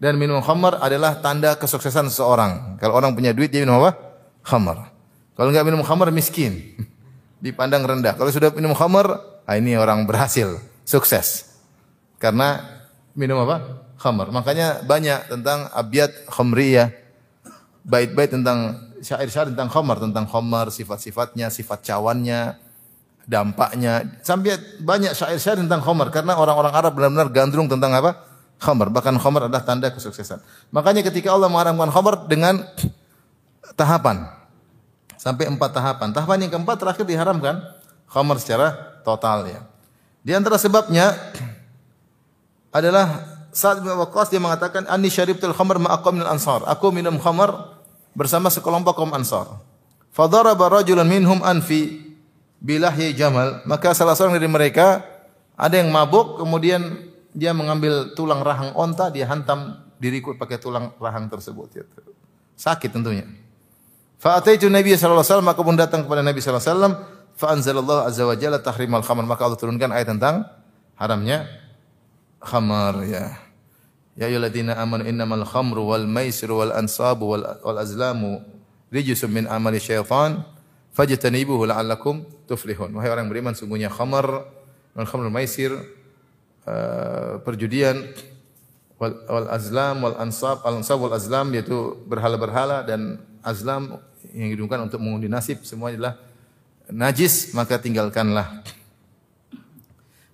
Dan 0.00 0.16
minum 0.16 0.42
khomer 0.42 0.80
adalah 0.80 1.20
tanda 1.22 1.54
kesuksesan 1.54 2.10
seseorang. 2.10 2.80
Kalau 2.80 2.96
orang 2.96 3.14
punya 3.14 3.30
duit 3.30 3.52
dia 3.52 3.62
minum 3.62 3.78
apa? 3.84 3.94
Khomer. 4.42 4.90
Kalau 5.36 5.54
enggak 5.54 5.66
minum 5.68 5.84
khomer 5.86 6.10
miskin. 6.10 6.74
Dipandang 7.44 7.86
rendah. 7.86 8.18
Kalau 8.18 8.32
sudah 8.32 8.50
minum 8.52 8.74
khomer, 8.74 9.06
ah 9.46 9.54
ini 9.54 9.76
orang 9.76 10.04
berhasil, 10.04 10.60
sukses. 10.82 11.56
Karena 12.18 12.60
minum 13.14 13.38
apa? 13.44 13.86
Khomer. 14.00 14.32
Makanya 14.34 14.82
banyak 14.82 15.30
tentang 15.30 15.68
abiyat 15.72 16.26
khomriyah 16.32 17.00
bait-bait 17.84 18.28
tentang 18.28 18.76
syair-syair 19.00 19.52
tentang 19.52 19.72
khamar, 19.72 20.00
tentang 20.00 20.28
khamar, 20.28 20.68
sifat-sifatnya, 20.68 21.48
sifat 21.48 21.80
cawannya, 21.84 22.56
dampaknya. 23.28 24.06
Sampai 24.24 24.56
banyak 24.80 25.12
syair-syair 25.12 25.60
tentang 25.60 25.80
khamar 25.84 26.08
karena 26.14 26.36
orang-orang 26.36 26.72
Arab 26.72 26.92
benar-benar 26.96 27.28
gandrung 27.32 27.68
tentang 27.68 27.92
apa? 27.96 28.16
Khamar. 28.60 28.92
Bahkan 28.92 29.16
khamar 29.20 29.48
adalah 29.48 29.64
tanda 29.64 29.88
kesuksesan. 29.88 30.40
Makanya 30.72 31.00
ketika 31.04 31.32
Allah 31.32 31.48
mengharamkan 31.48 31.88
khamar 31.88 32.14
dengan 32.28 32.60
tahapan. 33.74 34.28
Sampai 35.16 35.48
empat 35.48 35.70
tahapan. 35.76 36.12
Tahapan 36.16 36.48
yang 36.48 36.50
keempat 36.56 36.76
terakhir 36.80 37.04
diharamkan 37.04 37.60
khamar 38.08 38.36
secara 38.40 39.00
total 39.04 39.48
ya. 39.48 39.60
Di 40.20 40.36
antara 40.36 40.60
sebabnya 40.60 41.16
adalah 42.76 43.38
saat 43.50 43.82
bin 43.82 43.90
Waqqas 43.90 44.30
dia 44.30 44.38
mengatakan 44.38 44.86
anni 44.86 45.10
syaribtul 45.10 45.54
khamar 45.54 45.80
ma'aqam 45.80 46.20
ansar. 46.22 46.62
Aku 46.68 46.92
minum 46.94 47.18
khamar 47.18 47.78
bersama 48.14 48.50
sekelompok 48.50 48.94
kaum 48.96 49.12
ansar. 49.14 49.46
Fadaraba 50.10 50.82
rajulan 50.82 51.06
minhum 51.06 51.38
anfi 51.42 52.09
bilahyi 52.60 53.16
jamal. 53.16 53.64
Maka 53.64 53.96
salah 53.96 54.14
seorang 54.14 54.36
dari 54.36 54.46
mereka 54.46 55.02
ada 55.56 55.80
yang 55.80 55.88
mabuk 55.90 56.38
kemudian 56.38 57.10
dia 57.32 57.56
mengambil 57.56 58.12
tulang 58.14 58.44
rahang 58.44 58.76
onta 58.76 59.08
dia 59.08 59.26
hantam 59.26 59.80
diriku 59.96 60.36
pakai 60.36 60.60
tulang 60.60 60.94
rahang 61.00 61.26
tersebut. 61.26 61.82
Sakit 62.54 62.92
tentunya. 62.92 63.26
Fa 64.20 64.36
ataitu 64.36 64.68
Nabi 64.68 64.92
sallallahu 64.92 65.24
alaihi 65.24 65.32
wasallam 65.32 65.48
maka 65.48 65.60
pun 65.64 65.76
datang 65.76 66.00
kepada 66.04 66.20
Nabi 66.20 66.44
sallallahu 66.44 66.60
alaihi 66.60 66.72
wasallam 66.76 66.94
fa 67.32 67.46
anzalallahu 67.56 68.04
azza 68.04 68.24
wa 68.28 68.36
jalla 68.36 68.60
tahrimal 68.60 69.00
khamar 69.00 69.24
maka 69.24 69.48
Allah 69.48 69.56
turunkan 69.56 69.88
ayat 69.96 70.12
tentang 70.12 70.44
haramnya 71.00 71.48
khamar 72.44 73.00
ya. 73.08 73.32
Ya 74.20 74.28
ayyuhalladzina 74.28 74.76
amanu 74.76 75.08
innamal 75.08 75.48
khamru 75.48 75.88
wal 75.88 76.04
maisiru 76.04 76.60
wal 76.60 76.76
ansabu 76.76 77.32
wal, 77.32 77.44
wal 77.64 77.78
azlamu 77.80 78.44
rijsun 78.92 79.32
min 79.32 79.48
amali 79.48 79.80
syaitan 79.80 80.44
fajtanibuhu 80.92 81.64
la'allakum 81.64 82.26
tuflihun. 82.50 82.90
Wahai 82.98 83.14
orang 83.14 83.30
beriman 83.30 83.54
sungguhnya 83.54 83.86
khamar 83.86 84.26
wal 84.98 85.06
khamrul 85.06 85.30
maisir 85.30 85.70
uh, 86.66 87.38
perjudian 87.46 88.10
wal, 88.98 89.14
wal 89.30 89.48
azlam 89.54 90.02
wal 90.02 90.18
ansab 90.18 90.66
al 90.66 90.82
ansab 90.82 90.98
wal 90.98 91.14
azlam 91.14 91.54
yaitu 91.54 91.94
berhala-berhala 92.10 92.82
dan 92.82 93.22
azlam 93.46 94.02
yang 94.34 94.50
didungkan 94.50 94.82
untuk 94.90 94.98
mengundi 94.98 95.30
nasib 95.30 95.62
semuanya 95.62 95.96
adalah 95.96 96.14
najis 96.90 97.54
maka 97.54 97.78
tinggalkanlah. 97.78 98.66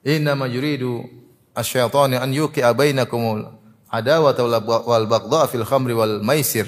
Inna 0.06 0.32
ma 0.32 0.48
yuridu 0.48 1.04
asyaitanu 1.52 2.16
an 2.16 2.32
yuqi'a 2.32 2.72
bainakum 2.72 3.52
adawata 3.92 4.42
wal 4.42 5.06
baghdha 5.06 5.52
fil 5.52 5.66
khamri 5.68 5.92
wal 5.92 6.24
maisir. 6.24 6.66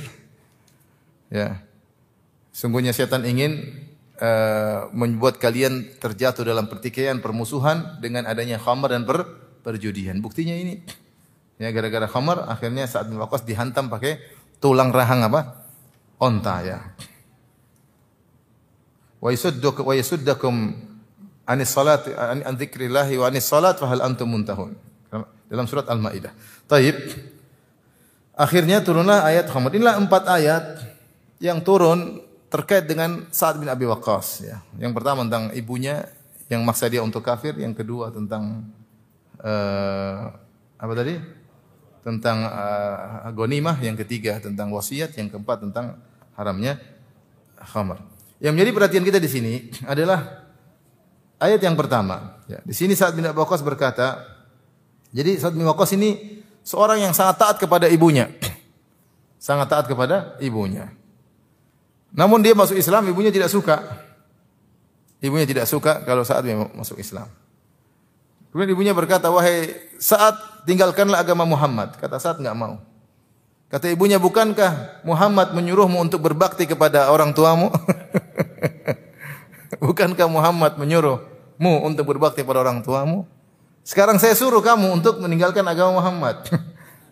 Ya. 1.33 1.61
Sungguhnya 2.55 2.91
setan 2.91 3.23
ingin 3.23 3.88
uh, 4.19 4.91
membuat 4.93 5.39
kalian 5.39 5.99
terjatuh 5.99 6.43
dalam 6.47 6.67
pertikaian, 6.67 7.19
permusuhan 7.23 7.99
dengan 8.03 8.27
adanya 8.27 8.59
khamar 8.59 8.93
dan 8.95 9.07
per, 9.07 9.25
perjudian. 9.63 10.19
Buktinya 10.19 10.55
ini. 10.55 10.83
Ya 11.59 11.75
gara-gara 11.75 12.07
khamar 12.07 12.47
akhirnya 12.47 12.87
saat 12.87 13.11
Waqqas 13.11 13.43
dihantam 13.43 13.91
pakai 13.91 14.23
tulang 14.63 14.95
rahang 14.95 15.27
apa? 15.27 15.67
Onta 16.23 16.63
ya. 16.63 16.79
Wa 19.19 19.35
yasuddukum 19.35 19.83
wa 19.83 19.95
yasuddakum 19.99 20.55
anis 21.51 21.75
salat 21.75 22.07
an 22.15 22.55
dzikrillah 22.55 23.11
wa 23.19 23.27
anis 23.27 23.51
salat 23.51 23.75
fa 23.75 23.91
hal 23.91 24.07
antum 24.07 24.31
muntahun. 24.31 24.71
Dalam 25.49 25.65
surat 25.65 25.89
Al-Maidah. 25.89 26.31
Taib. 26.69 26.95
Akhirnya 28.39 28.85
turunlah 28.85 29.25
ayat 29.27 29.51
Muhammad. 29.51 29.73
Inilah 29.81 29.97
empat 29.99 30.23
ayat 30.31 30.65
yang 31.43 31.65
turun 31.65 32.28
terkait 32.49 32.85
dengan 32.89 33.29
Sa'ad 33.29 33.61
bin 33.61 33.69
Abi 33.69 33.85
Waqqas. 33.85 34.45
Ya. 34.45 34.65
Yang 34.81 34.93
pertama 34.97 35.25
tentang 35.29 35.53
ibunya 35.53 36.09
yang 36.49 36.65
maksa 36.65 36.89
dia 36.89 37.05
untuk 37.05 37.21
kafir. 37.21 37.57
Yang 37.57 37.85
kedua 37.85 38.09
tentang 38.09 38.69
uh, 39.41 40.33
apa 40.81 40.93
tadi? 40.97 41.21
Tentang 42.01 42.49
uh, 42.49 43.29
gonimah. 43.37 43.77
Yang 43.85 44.05
ketiga 44.05 44.41
tentang 44.41 44.73
wasiat. 44.73 45.13
Yang 45.17 45.37
keempat 45.37 45.69
tentang 45.69 46.01
haramnya 46.37 46.81
khamar. 47.61 48.01
Yang 48.41 48.53
menjadi 48.57 48.71
perhatian 48.73 49.05
kita 49.05 49.19
di 49.21 49.31
sini 49.31 49.55
adalah 49.85 50.47
ayat 51.43 51.61
yang 51.61 51.77
pertama. 51.77 52.39
Ya, 52.49 52.65
di 52.65 52.73
sini 52.73 52.97
Sa'ad 52.97 53.13
bin 53.13 53.27
Abi 53.27 53.37
Waqqas 53.37 53.61
berkata, 53.61 54.25
jadi 55.11 55.37
Sa'ad 55.37 55.53
bin 55.53 55.67
Waqqas 55.67 55.93
ini 55.99 56.41
seorang 56.63 57.03
yang 57.03 57.13
sangat 57.13 57.37
taat 57.37 57.57
kepada 57.61 57.91
ibunya. 57.91 58.31
Sangat 59.39 59.71
taat 59.71 59.87
kepada 59.87 60.35
ibunya. 60.43 60.98
Namun 62.13 62.41
dia 62.41 62.57
masuk 62.57 62.77
Islam, 62.77 63.05
ibunya 63.09 63.29
tidak 63.29 63.53
suka. 63.53 63.85
Ibunya 65.19 65.45
tidak 65.45 65.67
suka 65.67 66.05
kalau 66.07 66.23
saat 66.23 66.47
dia 66.47 66.55
masuk 66.55 66.97
Islam. 67.03 67.27
Kemudian 68.49 68.73
ibunya 68.73 68.95
berkata, 68.97 69.29
wahai 69.29 69.77
saat 70.01 70.35
tinggalkanlah 70.65 71.21
agama 71.21 71.45
Muhammad. 71.45 71.99
Kata 72.01 72.17
saat 72.17 72.41
nggak 72.41 72.57
mau. 72.57 72.81
Kata 73.69 73.93
ibunya, 73.93 74.17
bukankah 74.17 75.05
Muhammad 75.05 75.53
menyuruhmu 75.53 76.01
untuk 76.01 76.25
berbakti 76.25 76.65
kepada 76.65 77.13
orang 77.13 77.37
tuamu? 77.37 77.69
bukankah 79.85 80.25
Muhammad 80.25 80.81
menyuruhmu 80.81 81.85
untuk 81.85 82.09
berbakti 82.09 82.41
kepada 82.41 82.65
orang 82.65 82.81
tuamu? 82.81 83.29
Sekarang 83.85 84.17
saya 84.17 84.33
suruh 84.33 84.65
kamu 84.65 85.01
untuk 85.01 85.21
meninggalkan 85.21 85.65
agama 85.69 86.01
Muhammad. 86.01 86.49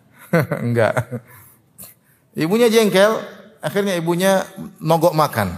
Enggak. 0.65 1.21
Ibunya 2.33 2.69
jengkel, 2.73 3.21
akhirnya 3.61 3.93
ibunya 3.97 4.45
mogok 4.79 5.13
makan. 5.13 5.53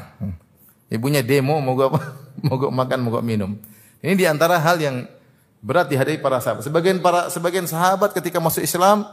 Ibunya 0.90 1.22
demo 1.22 1.62
mogok 1.62 1.88
apa? 1.94 2.02
mogok 2.50 2.72
makan, 2.72 3.00
mogok 3.06 3.24
minum. 3.24 3.56
Ini 4.00 4.16
di 4.16 4.26
antara 4.26 4.58
hal 4.58 4.80
yang 4.80 5.06
berat 5.60 5.92
dihadapi 5.92 6.24
para 6.24 6.40
sahabat. 6.40 6.64
Sebagian 6.64 7.04
para 7.04 7.28
sebagian 7.28 7.68
sahabat 7.68 8.16
ketika 8.16 8.40
masuk 8.40 8.64
Islam 8.64 9.04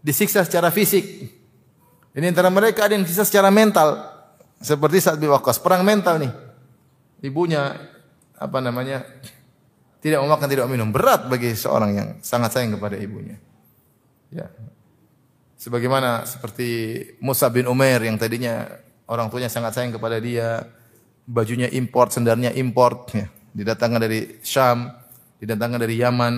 disiksa 0.00 0.46
secara 0.46 0.70
fisik. 0.70 1.04
Ini 2.14 2.34
antara 2.34 2.50
mereka 2.50 2.86
ada 2.86 2.94
yang 2.94 3.04
disiksa 3.04 3.26
secara 3.26 3.50
mental. 3.50 4.14
Seperti 4.58 4.98
saat 4.98 5.22
Waqqas, 5.22 5.62
perang 5.62 5.86
mental 5.86 6.18
nih. 6.18 6.32
Ibunya 7.22 7.78
apa 8.34 8.58
namanya? 8.58 9.06
Tidak 9.98 10.18
mau 10.22 10.34
makan, 10.34 10.46
tidak 10.50 10.66
mau 10.66 10.74
minum. 10.74 10.90
Berat 10.90 11.26
bagi 11.26 11.54
seorang 11.54 11.90
yang 11.94 12.08
sangat 12.22 12.54
sayang 12.54 12.78
kepada 12.78 12.98
ibunya. 12.98 13.38
Ya. 14.30 14.50
Sebagaimana 15.58 16.22
seperti 16.22 17.02
Musa 17.18 17.50
bin 17.50 17.66
Umair 17.66 17.98
yang 18.06 18.14
tadinya 18.14 18.70
orang 19.10 19.26
tuanya 19.26 19.50
sangat 19.50 19.74
sayang 19.74 19.90
kepada 19.98 20.22
dia, 20.22 20.62
bajunya 21.26 21.66
import, 21.74 22.14
sendarnya 22.14 22.54
import, 22.54 23.10
ya. 23.10 23.26
didatangkan 23.58 23.98
dari 23.98 24.38
Syam, 24.46 24.86
didatangkan 25.42 25.82
dari 25.82 25.98
Yaman, 25.98 26.34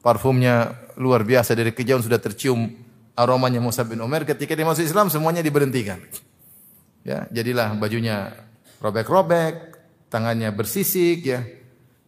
parfumnya 0.00 0.72
luar 0.96 1.20
biasa 1.20 1.52
dari 1.52 1.76
kejauhan 1.76 2.00
sudah 2.00 2.16
tercium 2.16 2.72
aromanya 3.12 3.60
Musa 3.60 3.84
bin 3.84 4.00
Umair. 4.00 4.24
Ketika 4.24 4.56
dia 4.56 4.64
masuk 4.64 4.88
Islam 4.88 5.12
semuanya 5.12 5.44
diberhentikan. 5.44 6.00
Ya, 7.04 7.28
jadilah 7.28 7.76
bajunya 7.76 8.32
robek-robek, 8.80 9.76
tangannya 10.08 10.48
bersisik, 10.52 11.28
ya, 11.28 11.44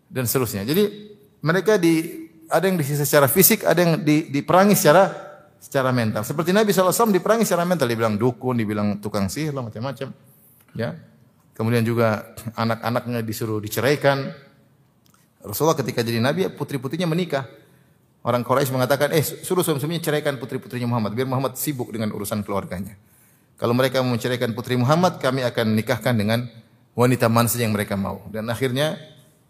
dan 0.08 0.24
seterusnya. 0.24 0.64
Jadi 0.64 1.12
mereka 1.44 1.76
di 1.76 2.24
ada 2.48 2.64
yang 2.68 2.76
disisa 2.76 3.04
secara 3.04 3.28
fisik, 3.28 3.64
ada 3.64 3.80
yang 3.80 3.92
di, 4.00 4.28
diperangi 4.28 4.76
secara 4.76 5.31
secara 5.62 5.94
mental. 5.94 6.26
Seperti 6.26 6.50
Nabi 6.50 6.74
SAW 6.74 7.14
diperangi 7.14 7.46
secara 7.46 7.62
mental, 7.62 7.86
dibilang 7.86 8.18
dukun, 8.18 8.58
dibilang 8.58 8.98
tukang 8.98 9.30
sihir, 9.30 9.54
macam-macam. 9.54 10.10
Ya. 10.74 10.98
Kemudian 11.54 11.86
juga 11.86 12.34
anak-anaknya 12.58 13.22
disuruh 13.22 13.62
diceraikan. 13.62 14.34
Rasulullah 15.46 15.78
ketika 15.78 16.02
jadi 16.02 16.18
nabi, 16.18 16.50
putri-putrinya 16.50 17.06
menikah. 17.06 17.46
Orang 18.26 18.42
Quraisy 18.42 18.74
mengatakan, 18.74 19.14
eh 19.14 19.22
suruh 19.22 19.62
suami-suaminya 19.62 20.02
ceraikan 20.02 20.38
putri-putrinya 20.38 20.86
Muhammad, 20.90 21.14
biar 21.14 21.26
Muhammad 21.30 21.54
sibuk 21.58 21.94
dengan 21.94 22.10
urusan 22.14 22.42
keluarganya. 22.42 22.98
Kalau 23.58 23.74
mereka 23.74 24.02
mau 24.02 24.14
menceraikan 24.14 24.50
putri 24.58 24.74
Muhammad, 24.74 25.22
kami 25.22 25.46
akan 25.46 25.78
nikahkan 25.78 26.14
dengan 26.18 26.46
wanita 26.98 27.30
mana 27.30 27.46
saja 27.46 27.66
yang 27.66 27.74
mereka 27.74 27.94
mau. 27.94 28.26
Dan 28.30 28.50
akhirnya 28.50 28.98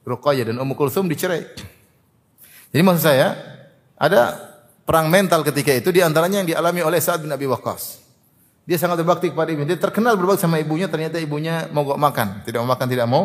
Ruqayyah 0.04 0.52
dan 0.52 0.56
Ummu 0.60 0.76
Kulthum 0.76 1.08
dicerai. 1.08 1.48
Jadi 2.72 2.82
maksud 2.84 3.04
saya, 3.04 3.36
ada 3.96 4.51
perang 4.93 5.09
mental 5.09 5.40
ketika 5.40 5.72
itu 5.72 5.88
di 5.88 6.05
antaranya 6.05 6.45
yang 6.45 6.49
dialami 6.53 6.84
oleh 6.84 7.01
Sa'ad 7.01 7.24
bin 7.24 7.32
Abi 7.32 7.49
Waqqas. 7.49 8.05
Dia 8.68 8.76
sangat 8.76 9.01
berbakti 9.01 9.32
kepada 9.32 9.49
ibunya. 9.49 9.72
Dia 9.72 9.80
terkenal 9.80 10.20
berbakti 10.20 10.45
sama 10.45 10.61
ibunya, 10.61 10.84
ternyata 10.84 11.16
ibunya 11.16 11.64
mogok 11.72 11.97
makan, 11.97 12.45
tidak 12.45 12.61
mau 12.61 12.68
makan, 12.76 12.86
tidak 12.93 13.07
mau 13.09 13.22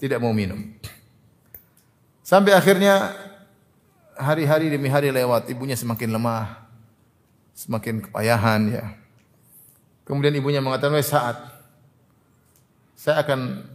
tidak 0.00 0.18
mau 0.24 0.32
minum. 0.32 0.72
Sampai 2.24 2.56
akhirnya 2.56 3.12
hari-hari 4.16 4.72
demi 4.72 4.88
hari 4.88 5.12
lewat, 5.12 5.52
ibunya 5.52 5.76
semakin 5.76 6.16
lemah, 6.16 6.64
semakin 7.52 8.08
kepayahan 8.08 8.60
ya. 8.72 8.84
Kemudian 10.08 10.32
ibunya 10.32 10.64
mengatakan, 10.64 10.96
"Wes 10.96 11.12
saat 11.12 11.36
saya 12.96 13.20
akan 13.20 13.68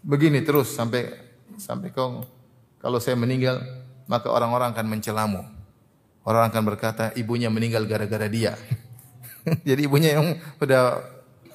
begini 0.00 0.40
terus 0.40 0.72
sampai 0.72 1.12
sampai 1.60 1.92
kau 1.92 2.24
kalau 2.80 2.96
saya 2.96 3.20
meninggal 3.20 3.60
maka 4.08 4.32
orang-orang 4.32 4.72
akan 4.72 4.86
mencelamu. 4.88 5.59
Orang 6.30 6.46
akan 6.46 6.62
berkata 6.62 7.10
ibunya 7.18 7.50
meninggal 7.50 7.82
gara-gara 7.90 8.30
dia. 8.30 8.54
Jadi 9.68 9.90
ibunya 9.90 10.14
yang 10.14 10.38
udah 10.62 11.02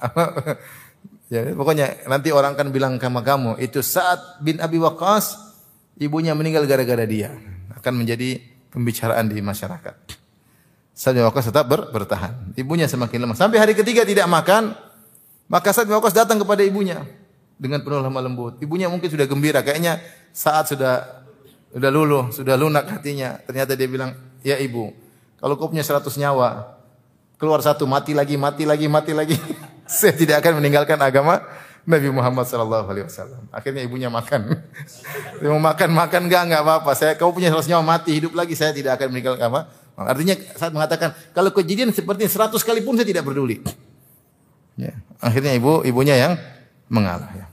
apa 0.03 0.23
Ya, 1.25 1.41
pokoknya 1.41 2.05
nanti 2.05 2.29
orang 2.29 2.53
akan 2.53 2.69
bilang 2.69 2.93
sama 3.01 3.25
kamu, 3.25 3.57
itu 3.57 3.81
saat 3.81 4.37
bin 4.45 4.61
Abi 4.61 4.77
Waqqas 4.77 5.41
ibunya 5.97 6.37
meninggal 6.37 6.69
gara-gara 6.69 7.01
dia. 7.01 7.33
Akan 7.73 7.97
menjadi 7.97 8.37
pembicaraan 8.69 9.25
di 9.25 9.41
masyarakat. 9.41 10.21
Sa'ad 10.93 11.17
bin 11.17 11.25
Waqqas 11.25 11.49
tetap 11.49 11.65
ber, 11.65 11.89
bertahan. 11.89 12.53
Ibunya 12.53 12.85
semakin 12.85 13.25
lemah. 13.25 13.33
Sampai 13.33 13.57
hari 13.57 13.73
ketiga 13.73 14.05
tidak 14.05 14.29
makan, 14.29 14.77
maka 15.49 15.73
Sa'ad 15.73 15.89
bin 15.89 15.97
Waqqas 15.97 16.13
datang 16.13 16.37
kepada 16.37 16.61
ibunya 16.61 17.01
dengan 17.57 17.81
penuh 17.81 18.05
lemah 18.05 18.21
lembut. 18.21 18.53
Ibunya 18.61 18.85
mungkin 18.85 19.09
sudah 19.09 19.25
gembira, 19.25 19.65
kayaknya 19.65 19.97
saat 20.29 20.69
sudah 20.69 21.25
sudah 21.73 21.89
luluh, 21.89 22.29
sudah 22.29 22.53
lunak 22.53 22.85
hatinya. 22.85 23.41
Ternyata 23.43 23.73
dia 23.73 23.89
bilang, 23.89 24.13
"Ya 24.45 24.61
ibu, 24.61 24.93
kalau 25.41 25.57
kau 25.57 25.67
punya 25.73 25.81
100 25.81 26.05
nyawa, 26.21 26.77
keluar 27.41 27.59
satu 27.65 27.89
mati 27.89 28.13
lagi, 28.13 28.37
mati 28.37 28.63
lagi, 28.63 28.85
mati 28.85 29.11
lagi. 29.11 29.35
Saya 29.89 30.13
tidak 30.13 30.41
akan 30.41 30.61
meninggalkan 30.61 30.97
agama 31.01 31.41
Nabi 31.85 32.09
Muhammad 32.09 32.49
sallallahu 32.49 32.87
alaihi 32.89 33.05
wasallam. 33.05 33.45
Akhirnya 33.53 33.85
ibunya 33.85 34.09
makan. 34.09 34.57
Dia 35.41 35.49
mau 35.53 35.61
makan, 35.61 35.89
makan 35.93 36.21
enggak 36.25 36.41
enggak 36.49 36.61
apa-apa. 36.65 36.91
Saya 36.97 37.13
kau 37.13 37.29
punya 37.29 37.53
100 37.53 37.69
nyawa 37.69 37.83
mati, 37.85 38.17
hidup 38.17 38.33
lagi 38.33 38.57
saya 38.57 38.73
tidak 38.73 38.97
akan 38.97 39.13
meninggalkan 39.13 39.41
agama. 39.45 39.69
Artinya 39.95 40.35
saat 40.59 40.75
mengatakan 40.75 41.15
kalau 41.31 41.55
kejadian 41.55 41.93
seperti 41.93 42.27
100 42.27 42.51
kali 42.59 42.81
pun 42.83 42.99
saya 42.99 43.07
tidak 43.07 43.23
peduli. 43.23 43.63
Ya. 44.75 44.91
Akhirnya 45.23 45.55
ibu 45.55 45.87
ibunya 45.87 46.19
yang 46.19 46.33
mengalah 46.91 47.31
ya. 47.31 47.47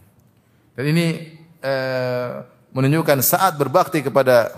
Dan 0.75 0.91
ini 0.91 1.07
eh, 1.63 2.31
menunjukkan 2.73 3.21
saat 3.23 3.55
berbakti 3.61 4.03
kepada 4.03 4.51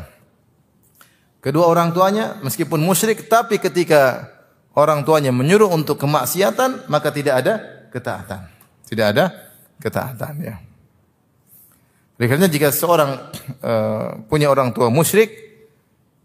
kedua 1.44 1.68
orang 1.68 1.92
tuanya 1.92 2.40
meskipun 2.40 2.80
musyrik 2.80 3.28
tapi 3.28 3.60
ketika 3.60 4.32
orang 4.72 5.04
tuanya 5.04 5.28
menyuruh 5.28 5.68
untuk 5.68 6.00
kemaksiatan 6.00 6.88
maka 6.88 7.12
tidak 7.12 7.44
ada 7.44 7.54
ketaatan. 7.92 8.48
Tidak 8.88 9.06
ada 9.12 9.24
ketaatan 9.76 10.32
ya. 10.40 10.56
Karena 12.16 12.48
jika 12.48 12.72
seorang 12.72 13.28
uh, 13.60 14.16
punya 14.30 14.48
orang 14.48 14.72
tua 14.72 14.88
musyrik 14.88 15.44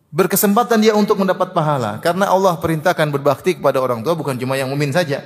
berkesempatan 0.10 0.82
dia 0.82 0.98
untuk 0.98 1.22
mendapat 1.22 1.54
pahala 1.54 2.02
karena 2.02 2.32
Allah 2.32 2.58
perintahkan 2.58 3.14
berbakti 3.14 3.62
kepada 3.62 3.78
orang 3.78 4.02
tua 4.02 4.16
bukan 4.16 4.40
cuma 4.40 4.56
yang 4.56 4.72
mumin 4.72 4.96
saja. 4.96 5.22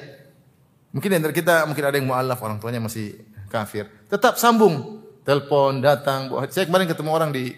Mungkin 0.93 1.21
dari 1.21 1.33
kita 1.33 1.65
mungkin 1.69 1.83
ada 1.85 1.95
yang 1.97 2.09
mualaf 2.09 2.37
orang 2.41 2.57
tuanya 2.57 2.81
masih 2.81 3.17
kafir. 3.49 3.89
Tetap 4.09 4.37
sambung, 4.37 5.01
telepon, 5.25 5.81
datang. 5.81 6.29
Saya 6.53 6.69
kemarin 6.69 6.85
ketemu 6.85 7.09
orang 7.09 7.29
di 7.33 7.53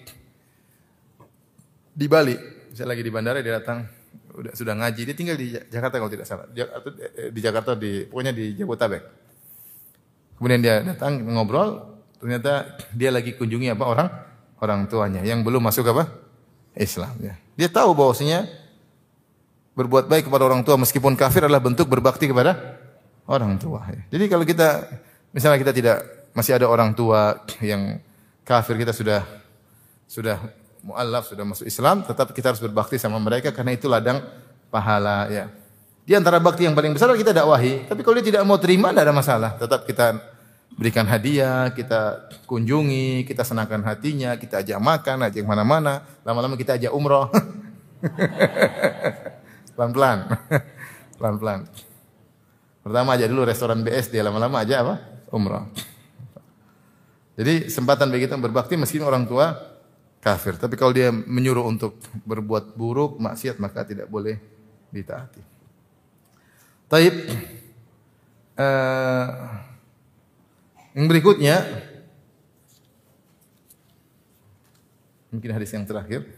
di 1.96 2.06
Bali. 2.12 2.36
Saya 2.76 2.92
lagi 2.92 3.02
di 3.02 3.12
bandara 3.12 3.40
dia 3.40 3.56
datang 3.56 3.88
udah 4.36 4.52
sudah 4.52 4.76
ngaji. 4.76 5.02
Dia 5.08 5.16
tinggal 5.16 5.40
di 5.40 5.56
Jakarta 5.56 5.96
kalau 5.96 6.12
tidak 6.12 6.28
salah. 6.28 6.46
Eh, 6.52 7.32
di 7.32 7.40
Jakarta 7.40 7.72
di 7.80 8.04
pokoknya 8.04 8.36
di 8.36 8.52
Jabotabek. 8.60 9.04
Kemudian 10.36 10.60
dia 10.60 10.84
datang 10.84 11.24
ngobrol, 11.24 11.96
ternyata 12.20 12.76
dia 12.92 13.08
lagi 13.08 13.40
kunjungi 13.40 13.72
apa 13.72 13.88
orang 13.88 14.08
orang 14.60 14.80
tuanya 14.92 15.24
yang 15.24 15.48
belum 15.48 15.64
masuk 15.64 15.88
apa 15.96 16.12
Islam 16.76 17.16
ya. 17.24 17.40
Dia 17.56 17.72
tahu 17.72 17.96
bahwasanya 17.96 18.44
berbuat 19.80 20.12
baik 20.12 20.28
kepada 20.28 20.44
orang 20.44 20.68
tua 20.68 20.76
meskipun 20.76 21.16
kafir 21.16 21.48
adalah 21.48 21.64
bentuk 21.64 21.88
berbakti 21.88 22.28
kepada 22.28 22.76
orang 23.32 23.56
tua. 23.56 23.88
Ya. 23.88 24.20
Jadi 24.20 24.28
kalau 24.28 24.44
kita 24.44 24.84
Misalnya 25.36 25.60
kita 25.60 25.76
tidak 25.76 25.98
masih 26.32 26.56
ada 26.56 26.72
orang 26.72 26.96
tua 26.96 27.44
yang 27.60 28.00
kafir 28.48 28.80
kita 28.80 28.96
sudah 28.96 29.20
sudah 30.08 30.40
mualaf 30.86 31.26
sudah 31.26 31.42
masuk 31.42 31.66
Islam, 31.66 32.06
tetap 32.06 32.30
kita 32.30 32.54
harus 32.54 32.62
berbakti 32.62 33.02
sama 33.02 33.18
mereka 33.18 33.50
karena 33.50 33.74
itu 33.74 33.90
ladang 33.90 34.22
pahala 34.70 35.26
ya. 35.34 35.50
Di 36.06 36.14
antara 36.14 36.38
bakti 36.38 36.70
yang 36.70 36.78
paling 36.78 36.94
besar 36.94 37.10
kita 37.18 37.34
dakwahi, 37.34 37.90
tapi 37.90 38.06
kalau 38.06 38.22
dia 38.22 38.30
tidak 38.30 38.46
mau 38.46 38.62
terima 38.62 38.94
tidak 38.94 39.10
ada 39.10 39.16
masalah, 39.18 39.52
tetap 39.58 39.90
kita 39.90 40.22
berikan 40.78 41.10
hadiah, 41.10 41.74
kita 41.74 42.30
kunjungi, 42.46 43.26
kita 43.26 43.42
senangkan 43.42 43.82
hatinya, 43.82 44.38
kita 44.38 44.62
ajak 44.62 44.78
makan, 44.78 45.26
ajak 45.26 45.42
mana-mana, 45.42 46.06
lama-lama 46.22 46.54
kita 46.54 46.78
ajak 46.78 46.94
umroh. 46.94 47.34
Pelan-pelan. 49.74 50.30
Pelan-pelan. 51.18 51.60
Pertama 52.86 53.18
aja 53.18 53.26
dulu 53.26 53.42
restoran 53.50 53.82
BSD, 53.82 54.22
lama-lama 54.22 54.62
aja 54.62 54.86
apa? 54.86 54.96
umrah. 55.34 55.66
Jadi 57.36 57.68
sempatan 57.68 58.08
bagi 58.08 58.30
kita 58.30 58.40
berbakti 58.40 58.80
meskipun 58.80 59.04
orang 59.04 59.26
tua 59.28 59.75
kafir. 60.25 60.55
Tapi 60.61 60.77
kalau 60.77 60.93
dia 60.93 61.09
menyuruh 61.11 61.65
untuk 61.65 61.97
berbuat 62.29 62.77
buruk, 62.77 63.17
maksiat, 63.17 63.57
maka 63.57 63.83
tidak 63.83 64.07
boleh 64.07 64.37
ditaati. 64.93 65.43
Taib. 66.91 67.15
Uh, 68.61 69.29
yang 70.93 71.07
berikutnya, 71.09 71.65
mungkin 75.33 75.51
hadis 75.57 75.73
yang 75.73 75.89
terakhir. 75.89 76.29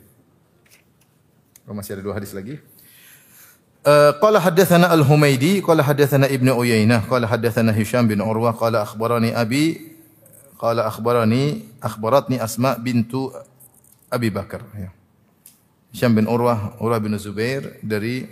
Kalau 1.67 1.75
masih 1.75 1.99
ada 1.99 2.03
dua 2.05 2.15
hadis 2.15 2.31
lagi. 2.31 2.61
قال 4.23 4.39
حدثنا 4.39 4.95
الهميدي 4.95 5.67
قال 5.67 5.83
حدثنا 5.83 6.31
ابن 6.31 6.49
أيينة 6.55 7.11
قال 7.11 7.27
حدثنا 7.27 7.75
هشام 7.75 8.07
بن 8.09 8.23
عروة 8.23 8.55
قال 8.55 8.79
أخبرني 8.79 9.35
أبي 9.35 9.67
قال 10.55 10.79
أخبرني 10.79 11.45
أخبرتني 11.83 12.45
أسماء 12.45 12.79
بنت 12.79 13.11
Abi 14.08 14.32
Bakar. 14.32 14.64
Ya. 14.76 14.90
Syam 15.96 16.16
bin 16.16 16.28
Urwah, 16.28 16.76
Urwah 16.80 17.00
bin 17.00 17.16
Zubair 17.20 17.80
dari 17.84 18.28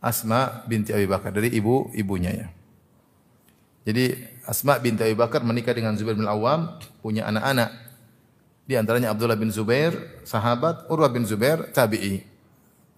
Asma 0.00 0.62
binti 0.68 0.92
Abi 0.92 1.08
Bakar 1.08 1.32
dari 1.32 1.50
ibu 1.52 1.90
ibunya 1.96 2.30
ya. 2.32 2.46
Jadi 3.86 4.18
Asma 4.46 4.78
binti 4.78 5.02
Abi 5.02 5.16
Bakar 5.18 5.42
menikah 5.42 5.74
dengan 5.74 5.98
Zubair 5.98 6.18
bin 6.18 6.28
Awam, 6.28 6.78
punya 7.00 7.26
anak-anak. 7.26 7.70
Di 8.66 8.74
antaranya 8.74 9.14
Abdullah 9.14 9.38
bin 9.38 9.50
Zubair, 9.54 9.94
sahabat, 10.26 10.90
Urwah 10.90 11.10
bin 11.10 11.22
Zubair, 11.22 11.70
tabi'i. 11.70 12.26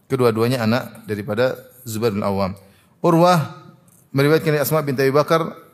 Kedua-duanya 0.08 0.64
anak 0.64 1.04
daripada 1.04 1.60
Zubair 1.84 2.16
bin 2.16 2.24
Awam. 2.24 2.56
Urwah 3.04 3.68
meriwayatkan 4.16 4.56
dari 4.56 4.62
Asma 4.64 4.80
binti 4.80 5.04
Abi 5.04 5.12
Bakar 5.12 5.67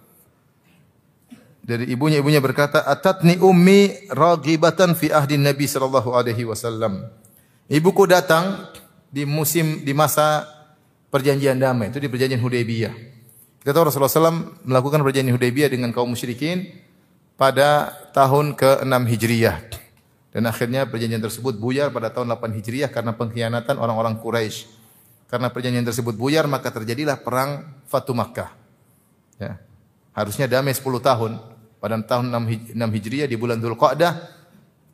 dari 1.64 1.88
ibunya 1.88 2.20
ibunya 2.20 2.44
berkata 2.44 2.84
atatni 2.84 3.40
ummi 3.40 4.12
ragibatan 4.12 4.92
fi 4.92 5.08
ahdi 5.08 5.40
Nabi 5.40 5.64
sallallahu 5.64 6.12
alaihi 6.12 6.44
wasallam. 6.44 7.08
Ibuku 7.72 8.04
datang 8.04 8.68
di 9.08 9.24
musim 9.24 9.80
di 9.80 9.96
masa 9.96 10.44
perjanjian 11.08 11.56
damai 11.56 11.88
itu 11.88 11.96
di 11.96 12.12
perjanjian 12.12 12.44
Hudaybiyah. 12.44 12.94
Kita 13.64 13.72
tahu 13.72 13.88
Rasulullah 13.88 14.12
SAW 14.12 14.60
melakukan 14.68 15.00
perjanjian 15.00 15.32
Hudaybiyah 15.40 15.72
dengan 15.72 15.88
kaum 15.96 16.12
musyrikin 16.12 16.68
pada 17.40 17.96
tahun 18.12 18.52
ke-6 18.60 18.92
Hijriyah. 19.08 19.56
Dan 20.36 20.44
akhirnya 20.44 20.84
perjanjian 20.84 21.24
tersebut 21.24 21.56
buyar 21.56 21.88
pada 21.88 22.12
tahun 22.12 22.28
8 22.28 22.60
Hijriah 22.60 22.92
karena 22.92 23.16
pengkhianatan 23.16 23.80
orang-orang 23.80 24.20
Quraisy. 24.20 24.68
Karena 25.32 25.48
perjanjian 25.48 25.86
tersebut 25.86 26.12
buyar 26.12 26.44
maka 26.44 26.68
terjadilah 26.68 27.24
perang 27.24 27.80
Fatu 27.88 28.12
Makkah. 28.12 28.52
Ya. 29.40 29.64
Harusnya 30.12 30.44
damai 30.44 30.76
10 30.76 30.84
tahun. 31.00 31.53
Pada 31.85 32.01
tahun 32.01 32.32
6 32.32 32.72
Hijriah 32.80 33.28
di 33.28 33.37
bulan 33.37 33.61
Dzulqa'dah 33.61 34.16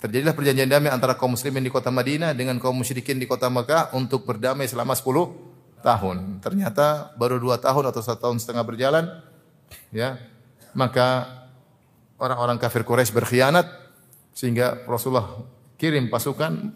terjadilah 0.03 0.35
perjanjian 0.35 0.67
damai 0.67 0.91
antara 0.91 1.15
kaum 1.15 1.39
muslimin 1.39 1.63
di 1.63 1.71
kota 1.71 1.87
Madinah 1.87 2.35
dengan 2.35 2.59
kaum 2.59 2.75
musyrikin 2.75 3.15
di 3.15 3.31
kota 3.31 3.47
Makkah 3.47 3.95
untuk 3.95 4.27
berdamai 4.27 4.67
selama 4.67 4.99
10 4.99 5.87
tahun. 5.87 6.43
Ternyata 6.43 7.15
baru 7.15 7.39
2 7.39 7.63
tahun 7.63 7.95
atau 7.95 8.03
1 8.03 8.19
tahun 8.19 8.37
setengah 8.43 8.67
berjalan 8.67 9.07
ya. 9.95 10.19
Maka 10.75 11.31
orang-orang 12.19 12.59
kafir 12.59 12.83
Quraisy 12.83 13.15
berkhianat 13.15 13.71
sehingga 14.35 14.83
Rasulullah 14.83 15.47
kirim 15.79 16.11
pasukan 16.11 16.75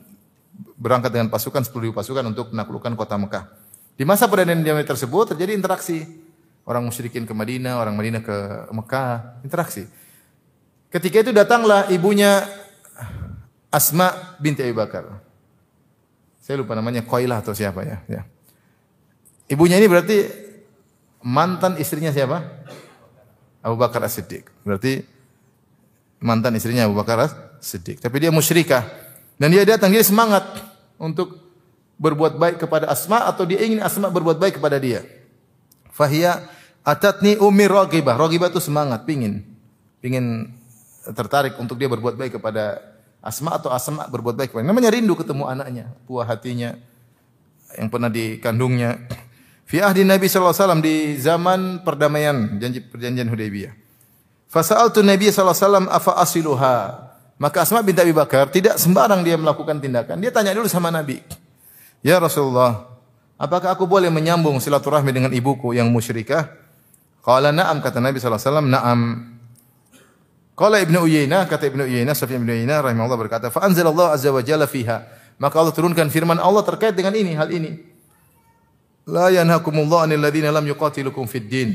berangkat 0.79 1.11
dengan 1.11 1.27
pasukan 1.27 1.67
10 1.67 1.91
pasukan 1.91 2.23
untuk 2.23 2.55
menaklukkan 2.55 2.95
kota 2.95 3.19
Mekah. 3.19 3.51
Di 3.99 4.07
masa 4.07 4.31
perjanjian 4.31 4.62
damai 4.62 4.87
tersebut 4.87 5.35
terjadi 5.35 5.59
interaksi. 5.59 6.07
Orang 6.62 6.87
musyrikin 6.87 7.27
ke 7.27 7.35
Madinah, 7.35 7.83
orang 7.83 7.99
Madinah 7.99 8.23
ke 8.23 8.37
Mekah, 8.71 9.43
interaksi. 9.43 10.03
Ketika 10.95 11.26
itu 11.26 11.34
datanglah 11.34 11.90
ibunya 11.90 12.47
Asma 13.66 14.38
binti 14.38 14.62
Abu 14.62 14.78
Bakar. 14.78 15.18
Saya 16.38 16.62
lupa 16.62 16.78
namanya 16.78 17.03
Qailah 17.03 17.42
atau 17.42 17.51
siapa 17.51 17.82
ya, 17.82 17.99
ya. 18.07 18.22
Ibunya 19.51 19.82
ini 19.82 19.90
berarti 19.90 20.30
mantan 21.26 21.74
istrinya 21.82 22.14
siapa? 22.14 22.47
Abu 23.59 23.74
Bakar 23.74 24.07
As-Siddiq. 24.07 24.47
Berarti 24.62 25.03
mantan 26.22 26.55
istrinya 26.55 26.86
Abu 26.86 26.95
Bakar 26.95 27.26
Siddiq. 27.59 27.99
Tapi 27.99 28.22
dia 28.22 28.30
musyrikah. 28.30 28.86
Dan 29.34 29.51
dia 29.51 29.66
datang, 29.66 29.90
dia 29.90 30.07
semangat 30.07 30.47
untuk 30.95 31.42
berbuat 31.99 32.38
baik 32.38 32.57
kepada 32.62 32.86
Asma 32.86 33.26
atau 33.26 33.42
dia 33.42 33.59
ingin 33.59 33.82
Asma 33.82 34.14
berbuat 34.14 34.38
baik 34.38 34.62
kepada 34.62 34.78
dia. 34.78 35.03
Fahia 35.90 36.47
atatni 36.86 37.34
umi 37.42 37.66
ragibah. 37.66 38.14
Ragibah 38.14 38.47
itu 38.47 38.62
semangat, 38.62 39.03
pingin. 39.03 39.42
Pingin 39.99 40.55
tertarik 41.12 41.61
untuk 41.61 41.76
dia 41.76 41.90
berbuat 41.90 42.16
baik 42.16 42.40
kepada 42.40 42.80
Asma 43.24 43.57
atau 43.57 43.72
Asma 43.72 44.09
berbuat 44.09 44.36
baik 44.36 44.52
kepada. 44.52 44.64
Namanya 44.64 44.92
rindu 44.92 45.16
ketemu 45.16 45.48
anaknya, 45.48 45.92
puas 46.09 46.24
hatinya 46.28 46.76
yang 47.76 47.88
pernah 47.92 48.09
dikandungnya. 48.09 49.00
Fi 49.64 49.80
ahdi 49.80 50.05
Nabi 50.05 50.28
sallallahu 50.28 50.52
alaihi 50.52 50.64
wasallam 50.64 50.82
di 50.84 50.96
zaman 51.16 51.61
perdamaian 51.82 52.36
janji 52.61 52.84
perjanjian 52.84 53.28
Hudaybiyah. 53.32 53.72
Fasa'altu 54.52 55.00
Nabi 55.00 55.32
sallallahu 55.32 55.57
alaihi 55.57 55.66
wasallam 55.66 55.86
afa 55.88 56.12
asiluha. 56.20 56.76
Maka 57.34 57.66
Asma 57.66 57.82
binti 57.82 57.98
Abi 57.98 58.14
Bakar 58.14 58.46
tidak 58.52 58.78
sembarang 58.78 59.26
dia 59.26 59.34
melakukan 59.34 59.82
tindakan. 59.82 60.22
Dia 60.22 60.30
tanya 60.30 60.55
dulu 60.55 60.70
sama 60.70 60.94
Nabi. 60.94 61.18
Ya 62.05 62.22
Rasulullah, 62.22 62.86
apakah 63.34 63.74
aku 63.74 63.88
boleh 63.88 64.12
menyambung 64.12 64.62
silaturahmi 64.62 65.11
dengan 65.11 65.32
ibuku 65.34 65.74
yang 65.74 65.90
musyrikah? 65.90 66.46
Qala 67.24 67.50
na'am 67.50 67.80
kata 67.80 67.98
Nabi 67.98 68.20
sallallahu 68.20 68.38
alaihi 68.38 68.50
wasallam, 68.52 68.68
na'am. 68.70 69.00
Qala 70.55 70.78
Ibnu 70.78 71.02
Uyainah 71.02 71.50
kata 71.50 71.66
Ibnu 71.66 71.82
Uyainah 71.82 72.14
Sufyan 72.14 72.42
Ibnu 72.46 72.55
Uyainah 72.55 72.78
rahimahullah 72.86 73.18
berkata, 73.18 73.50
fa 73.50 73.66
anzalallahu 73.66 74.14
azza 74.14 74.30
wa 74.30 74.38
jalla 74.38 74.70
fiha. 74.70 75.02
Maka 75.34 75.59
Allah 75.59 75.74
turunkan 75.74 76.07
firman 76.14 76.38
Allah 76.38 76.62
terkait 76.62 76.94
dengan 76.94 77.11
ini, 77.11 77.34
hal 77.34 77.50
ini. 77.50 77.82
La 79.05 79.34
yanhakumullahu 79.34 80.07
anil 80.07 80.22
ladzina 80.22 80.55
lam 80.55 80.62
yuqatilukum 80.64 81.26
fid 81.26 81.50
din 81.50 81.70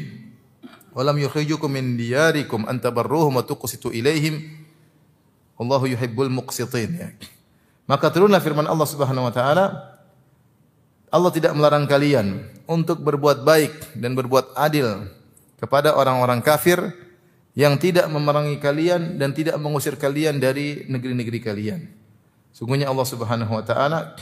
wa 0.96 1.04
lam 1.06 1.20
yukhrijukum 1.20 1.70
min 1.70 2.00
diyarikum 2.00 2.66
an 2.66 2.80
tabarruhum 2.80 3.36
wa 3.36 3.44
tuqsitu 3.44 3.92
ilaihim. 3.92 4.48
Allahu 5.60 5.92
yuhibbul 5.92 6.32
muqsitin. 6.32 6.90
Ya. 6.96 7.12
Maka 7.84 8.08
turunlah 8.16 8.40
firman 8.40 8.64
Allah 8.64 8.88
Subhanahu 8.88 9.28
wa 9.28 9.34
taala, 9.36 9.66
Allah 11.12 11.32
tidak 11.36 11.52
melarang 11.52 11.84
kalian 11.84 12.48
untuk 12.64 13.04
berbuat 13.04 13.44
baik 13.44 13.98
dan 14.00 14.16
berbuat 14.16 14.56
adil 14.56 15.10
kepada 15.60 15.98
orang-orang 16.00 16.40
kafir 16.40 16.80
yang 17.60 17.76
tidak 17.76 18.08
memerangi 18.08 18.56
kalian 18.56 19.20
dan 19.20 19.36
tidak 19.36 19.60
mengusir 19.60 20.00
kalian 20.00 20.40
dari 20.40 20.88
negeri-negeri 20.88 21.40
kalian. 21.44 21.92
Sungguhnya 22.56 22.88
Allah 22.88 23.04
Subhanahu 23.04 23.52
wa 23.52 23.64
taala 23.68 24.16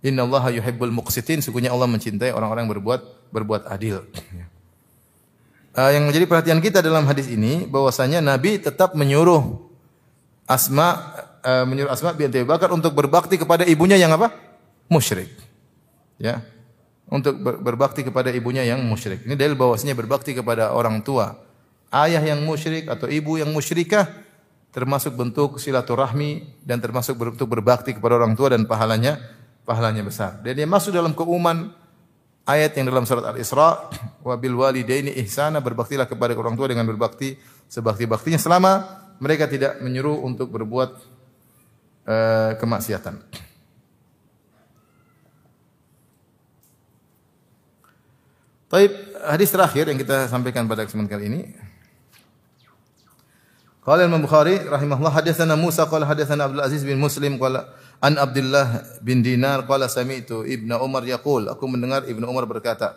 Innallaha 0.00 0.48
yuhibbul 0.48 0.92
muqsitin, 0.92 1.44
sungguhnya 1.44 1.72
Allah 1.72 1.84
mencintai 1.88 2.32
orang-orang 2.32 2.64
yang 2.64 2.72
berbuat 2.76 3.00
berbuat 3.32 3.62
adil. 3.68 4.04
Uh, 5.76 5.90
yang 5.96 6.08
menjadi 6.08 6.24
perhatian 6.24 6.60
kita 6.64 6.80
dalam 6.80 7.04
hadis 7.04 7.28
ini 7.28 7.68
bahwasanya 7.68 8.24
Nabi 8.24 8.56
tetap 8.56 8.96
menyuruh 8.96 9.60
Asma 10.48 11.12
uh, 11.44 11.64
menyuruh 11.68 11.92
Asma 11.92 12.16
binti 12.16 12.40
Abu 12.40 12.48
Bakar 12.48 12.72
untuk 12.72 12.96
berbakti 12.96 13.36
kepada 13.36 13.68
ibunya 13.68 14.00
yang 14.00 14.12
apa? 14.16 14.32
musyrik. 14.88 15.32
Ya. 16.16 16.44
Untuk 17.08 17.36
ber 17.40 17.60
berbakti 17.60 18.04
kepada 18.04 18.32
ibunya 18.32 18.64
yang 18.64 18.80
musyrik. 18.84 19.24
Ini 19.24 19.36
dalil 19.36 19.56
bahwasanya 19.56 19.96
berbakti 19.96 20.32
kepada 20.36 20.72
orang 20.72 21.00
tua 21.04 21.44
ayah 21.94 22.22
yang 22.22 22.42
musyrik 22.42 22.90
atau 22.90 23.06
ibu 23.06 23.38
yang 23.38 23.54
musyrikah 23.54 24.10
termasuk 24.74 25.14
bentuk 25.14 25.62
silaturahmi 25.62 26.58
dan 26.66 26.82
termasuk 26.82 27.14
bentuk 27.14 27.46
berbakti 27.46 27.94
kepada 27.94 28.18
orang 28.18 28.34
tua 28.34 28.50
dan 28.50 28.66
pahalanya 28.66 29.22
pahalanya 29.62 30.02
besar. 30.02 30.42
Dan 30.42 30.58
dia 30.58 30.66
masuk 30.66 30.90
dalam 30.90 31.14
keumuman 31.14 31.70
ayat 32.42 32.74
yang 32.74 32.90
dalam 32.90 33.06
surat 33.06 33.22
Al-Isra 33.30 33.86
wa 34.26 34.34
bil 34.34 34.58
walidaini 34.58 35.14
ihsana 35.22 35.62
berbaktilah 35.62 36.10
kepada 36.10 36.34
orang 36.34 36.58
tua 36.58 36.66
dengan 36.66 36.90
berbakti 36.90 37.38
sebakti-baktinya 37.70 38.36
selama 38.36 38.72
mereka 39.22 39.46
tidak 39.46 39.78
menyuruh 39.78 40.26
untuk 40.26 40.50
berbuat 40.50 40.90
uh, 42.10 42.52
kemaksiatan. 42.58 43.22
Taib 48.74 48.90
hadis 49.22 49.54
terakhir 49.54 49.86
yang 49.86 49.98
kita 50.02 50.26
sampaikan 50.26 50.66
pada 50.66 50.82
kesempatan 50.82 51.06
kali 51.14 51.24
ini 51.30 51.40
Qala 53.84 54.08
Imam 54.08 54.24
Bukhari 54.24 54.64
rahimahullah 54.64 55.12
hadatsana 55.12 55.60
Musa 55.60 55.84
qala 55.84 56.08
hadatsana 56.08 56.48
Abdul 56.48 56.64
Aziz 56.64 56.80
bin 56.88 56.96
Muslim 56.96 57.36
qala 57.36 57.68
an 58.00 58.16
Abdullah 58.16 58.80
bin 59.04 59.20
Dinar 59.20 59.68
qala 59.68 59.92
sami'tu 59.92 60.48
Ibnu 60.48 60.72
Umar 60.80 61.04
yaqul 61.04 61.52
aku 61.52 61.68
mendengar 61.68 62.08
Ibnu 62.08 62.24
Umar 62.24 62.48
berkata 62.48 62.96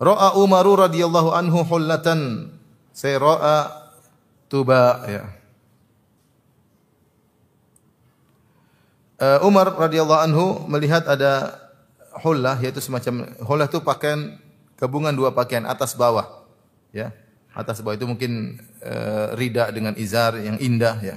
Ra'a 0.00 0.32
Umar 0.40 0.64
radhiyallahu 0.64 1.28
anhu 1.36 1.60
hullatan. 1.60 2.48
Saya 2.96 3.20
ra'a 3.20 3.68
tuba 4.48 5.04
ya. 5.04 5.28
Uh, 9.20 9.44
Umar 9.44 9.68
radhiyallahu 9.76 10.24
anhu 10.24 10.44
melihat 10.72 11.04
ada 11.04 11.52
hullah 12.24 12.56
yaitu 12.64 12.80
semacam 12.80 13.28
hullah 13.44 13.68
itu 13.68 13.84
pakaian 13.84 14.40
gabungan 14.80 15.12
dua 15.12 15.36
pakaian 15.36 15.68
atas 15.68 15.92
bawah 15.92 16.24
ya 16.88 17.12
atas 17.54 17.82
bawah 17.82 17.98
itu 17.98 18.06
mungkin 18.06 18.62
uh, 18.82 19.34
rida 19.34 19.74
dengan 19.74 19.94
izar 19.98 20.38
yang 20.38 20.56
indah 20.62 20.96
ya. 21.02 21.16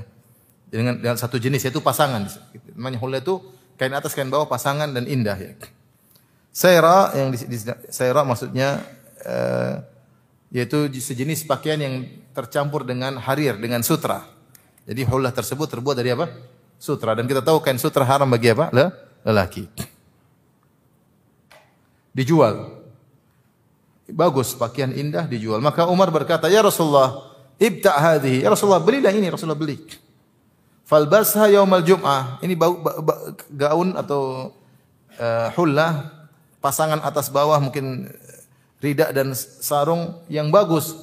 Dengan, 0.73 0.97
dengan 0.97 1.17
satu 1.21 1.38
jenis 1.38 1.61
yaitu 1.69 1.86
pasangan. 1.86 2.25
Namanya 2.73 2.97
hulla 2.97 3.21
itu 3.21 3.38
kain 3.77 3.93
atas 3.93 4.17
kain 4.17 4.29
bawah 4.29 4.49
pasangan 4.49 4.89
dan 4.89 5.05
indah 5.05 5.38
ya. 5.38 5.53
Saira 6.49 7.13
yang 7.13 7.29
di, 7.34 7.38
di 7.45 7.57
saira 7.93 8.25
maksudnya 8.25 8.81
uh, 9.25 9.81
yaitu 10.53 10.89
sejenis 10.89 11.45
pakaian 11.45 11.81
yang 11.81 12.05
tercampur 12.34 12.86
dengan 12.86 13.17
harir 13.21 13.57
dengan 13.57 13.86
sutra. 13.86 14.25
Jadi 14.89 15.01
hullah 15.05 15.34
tersebut 15.34 15.69
terbuat 15.69 15.97
dari 15.97 16.13
apa? 16.13 16.29
Sutra 16.81 17.13
dan 17.13 17.29
kita 17.29 17.45
tahu 17.45 17.61
kain 17.61 17.77
sutra 17.77 18.05
haram 18.05 18.27
bagi 18.27 18.51
apa? 18.51 18.73
Lelaki. 19.23 19.69
Dijual 22.13 22.82
bagus, 24.14 24.53
pakaian 24.53 24.93
indah 24.93 25.26
dijual. 25.26 25.57
Maka 25.59 25.89
Umar 25.89 26.14
berkata, 26.14 26.45
"Ya 26.47 26.61
Rasulullah, 26.61 27.34
ibta' 27.57 27.97
hadhihi." 27.97 28.45
Ya 28.45 28.53
Rasulullah, 28.53 28.80
belilah 28.80 29.09
ini, 29.09 29.34
Rasulullah 29.34 29.57
beli. 29.57 29.82
Falbasha 30.86 31.49
yaumal 31.49 31.82
jum'ah. 31.82 32.38
Ini 32.45 32.53
bau, 32.53 32.78
ba, 32.78 33.01
ba, 33.01 33.14
gaun 33.49 33.97
atau 33.97 34.53
uh, 35.18 35.47
hullah 35.57 36.14
pasangan 36.61 37.01
atas 37.01 37.34
bawah 37.34 37.57
mungkin 37.57 38.07
ridak 38.80 39.16
dan 39.16 39.34
sarung 39.36 40.22
yang 40.28 40.51
bagus 40.51 40.95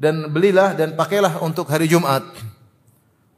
dan 0.00 0.32
belilah 0.32 0.72
dan 0.72 0.96
pakailah 0.96 1.40
untuk 1.44 1.68
hari 1.68 1.86
Jumat. 1.86 2.24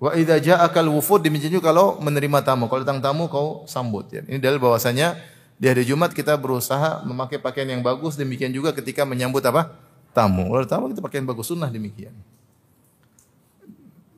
Wa 0.01 0.16
idza 0.16 0.41
ja'akal 0.41 0.89
wufud 0.89 1.21
demikian 1.21 1.53
juga 1.53 1.75
kalau 1.75 2.01
menerima 2.01 2.41
tamu. 2.41 2.73
Kalau 2.73 2.81
datang 2.81 3.05
tamu 3.05 3.29
kau 3.29 3.68
sambut 3.68 4.09
ya. 4.09 4.25
Ini 4.25 4.41
dalil 4.41 4.57
bahwasanya 4.57 5.18
di 5.61 5.69
hari 5.69 5.85
Jumat 5.85 6.17
kita 6.17 6.33
berusaha 6.41 7.05
memakai 7.05 7.37
pakaian 7.37 7.69
yang 7.69 7.85
bagus, 7.85 8.17
demikian 8.17 8.49
juga 8.49 8.73
ketika 8.73 9.05
menyambut 9.05 9.45
apa? 9.45 9.77
Tamu. 10.17 10.49
Kalau 10.49 10.65
tamu 10.65 10.85
kita 10.89 11.05
pakaian 11.05 11.29
bagus 11.29 11.53
sunnah 11.53 11.69
demikian. 11.69 12.17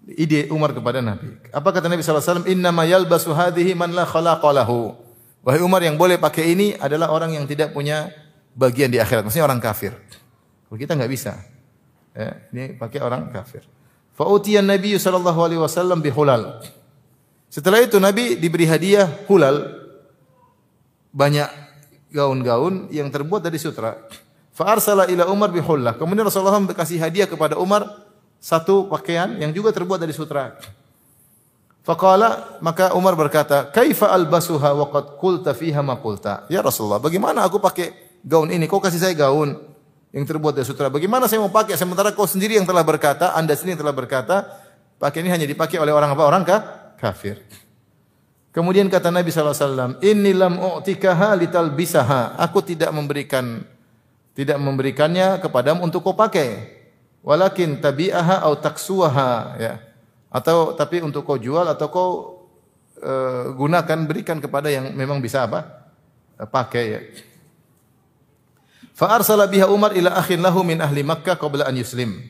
Ide 0.07 0.47
Umar 0.55 0.71
kepada 0.71 1.03
Nabi. 1.03 1.35
Apa 1.51 1.75
kata 1.75 1.91
Nabi 1.91 1.99
SAW? 2.07 2.47
Inna 2.47 2.71
ma 2.71 2.87
yalbasu 2.87 3.35
hadhihi 3.35 3.75
man 3.75 3.91
la 3.91 4.07
khalaqalahu. 4.07 4.95
Wahai 5.43 5.59
Umar 5.59 5.83
yang 5.83 5.99
boleh 5.99 6.23
pakai 6.23 6.55
ini 6.55 6.79
adalah 6.79 7.11
orang 7.11 7.35
yang 7.35 7.43
tidak 7.51 7.75
punya 7.75 8.15
bagian 8.55 8.87
di 8.87 9.03
akhirat. 9.03 9.27
Maksudnya 9.27 9.43
orang 9.51 9.59
kafir. 9.59 9.99
Kalau 10.71 10.79
kita 10.79 10.95
nggak 10.95 11.11
bisa. 11.11 11.43
Ya, 12.15 12.39
ini 12.55 12.79
pakai 12.79 13.03
orang 13.03 13.35
kafir. 13.35 13.67
Fa'utiyan 14.15 14.63
Nabi 14.63 14.95
sallallahu 14.95 15.41
alaihi 15.43 15.59
wasallam 15.59 15.99
bihulal. 15.99 16.63
Setelah 17.51 17.83
itu 17.83 17.99
Nabi 17.99 18.39
diberi 18.39 18.71
hadiah 18.71 19.11
hulal 19.27 19.82
banyak 21.13 21.49
gaun-gaun 22.13 22.89
yang 22.89 23.09
terbuat 23.13 23.45
dari 23.45 23.61
sutra. 23.61 23.97
Fa 24.53 24.73
arsala 24.73 25.09
ila 25.09 25.29
Umar 25.29 25.49
bihullah. 25.49 25.97
Kemudian 25.97 26.29
Rasulullah 26.29 26.57
SAW 26.57 26.77
kasih 26.77 27.01
hadiah 27.01 27.29
kepada 27.29 27.57
Umar 27.57 27.89
satu 28.43 28.91
pakaian 28.91 29.39
yang 29.39 29.55
juga 29.55 29.71
terbuat 29.73 30.01
dari 30.01 30.13
sutra. 30.13 30.57
Faqala 31.83 32.61
maka 32.63 32.95
Umar 32.95 33.19
berkata, 33.19 33.71
"Kaifa 33.71 34.11
albasuha 34.13 34.71
wa 34.71 34.87
qad 34.91 35.19
qulta 35.19 35.51
fiha 35.51 35.83
ma 35.83 35.99
qulta?" 35.99 36.47
Ya 36.47 36.63
Rasulullah, 36.63 37.03
bagaimana 37.03 37.43
aku 37.43 37.59
pakai 37.59 38.21
gaun 38.23 38.55
ini? 38.55 38.71
Kau 38.71 38.79
kasih 38.79 39.03
saya 39.03 39.15
gaun 39.19 39.59
yang 40.13 40.25
terbuat 40.29 40.53
dari 40.55 40.69
sutra. 40.69 40.93
Bagaimana 40.93 41.27
saya 41.27 41.41
mau 41.41 41.51
pakai 41.51 41.75
sementara 41.75 42.13
kau 42.13 42.29
sendiri 42.29 42.61
yang 42.61 42.69
telah 42.69 42.85
berkata, 42.85 43.33
Anda 43.33 43.57
sendiri 43.57 43.81
yang 43.81 43.83
telah 43.89 43.97
berkata, 43.97 44.37
pakaian 45.01 45.27
ini 45.27 45.33
hanya 45.33 45.47
dipakai 45.49 45.81
oleh 45.81 45.91
orang 45.91 46.13
apa? 46.13 46.23
Orang 46.23 46.45
kah? 46.45 46.61
kafir. 47.03 47.43
Kemudian 48.53 48.93
kata 48.93 49.09
Nabi 49.09 49.33
SAW, 49.33 49.97
Inni 50.05 50.37
lam 50.37 50.61
u'tikaha 50.61 51.41
bisaha. 51.73 52.37
Aku 52.37 52.61
tidak 52.61 52.93
memberikan 52.93 53.65
tidak 54.33 54.57
memberikannya 54.61 55.41
kepadamu 55.41 55.85
untuk 55.85 56.05
kau 56.05 56.17
pakai. 56.17 56.81
Walakin 57.25 57.81
tabi'aha 57.81 58.45
atau 58.45 58.57
taksuaha. 58.61 59.33
Ya. 59.57 59.75
Atau 60.33 60.77
tapi 60.77 61.01
untuk 61.05 61.25
kau 61.25 61.37
jual 61.41 61.65
atau 61.69 61.87
kau 61.89 62.11
uh, 63.01 63.53
gunakan 63.57 63.99
berikan 64.09 64.41
kepada 64.41 64.73
yang 64.73 64.93
memang 64.97 65.21
bisa 65.21 65.45
apa? 65.49 65.89
Pakai 66.37 66.85
ya. 66.89 67.01
Fa 68.93 69.17
arsala 69.17 69.49
biha 69.49 69.69
Umar 69.69 69.97
ila 69.97 70.13
akhin 70.17 70.41
lahu 70.45 70.61
min 70.65 70.81
ahli 70.81 71.01
Makkah 71.05 71.37
qabla 71.41 71.69
an 71.69 71.77
yuslim. 71.77 72.21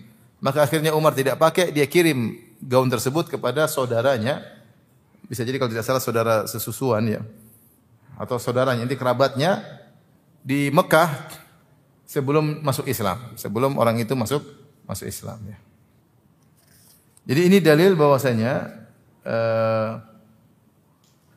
Maka 0.42 0.66
akhirnya 0.66 0.90
Umar 0.90 1.14
tidak 1.14 1.38
pakai, 1.38 1.70
dia 1.70 1.86
kirim 1.86 2.34
gaun 2.58 2.90
tersebut 2.90 3.30
kepada 3.30 3.70
saudaranya 3.70 4.42
bisa 5.26 5.46
jadi 5.46 5.58
kalau 5.58 5.70
tidak 5.70 5.86
salah 5.86 6.02
saudara 6.02 6.34
sesusuan 6.46 7.04
ya. 7.06 7.20
Atau 8.18 8.38
saudaranya, 8.38 8.84
ini 8.86 8.94
kerabatnya 8.94 9.64
di 10.42 10.68
Mekah 10.74 11.08
sebelum 12.06 12.60
masuk 12.60 12.84
Islam, 12.90 13.18
sebelum 13.40 13.80
orang 13.80 13.96
itu 14.02 14.12
masuk 14.12 14.44
masuk 14.84 15.08
Islam 15.08 15.38
ya. 15.48 15.58
Jadi 17.22 17.40
ini 17.48 17.58
dalil 17.62 17.94
bahwasanya 17.94 18.82
uh, 19.22 19.92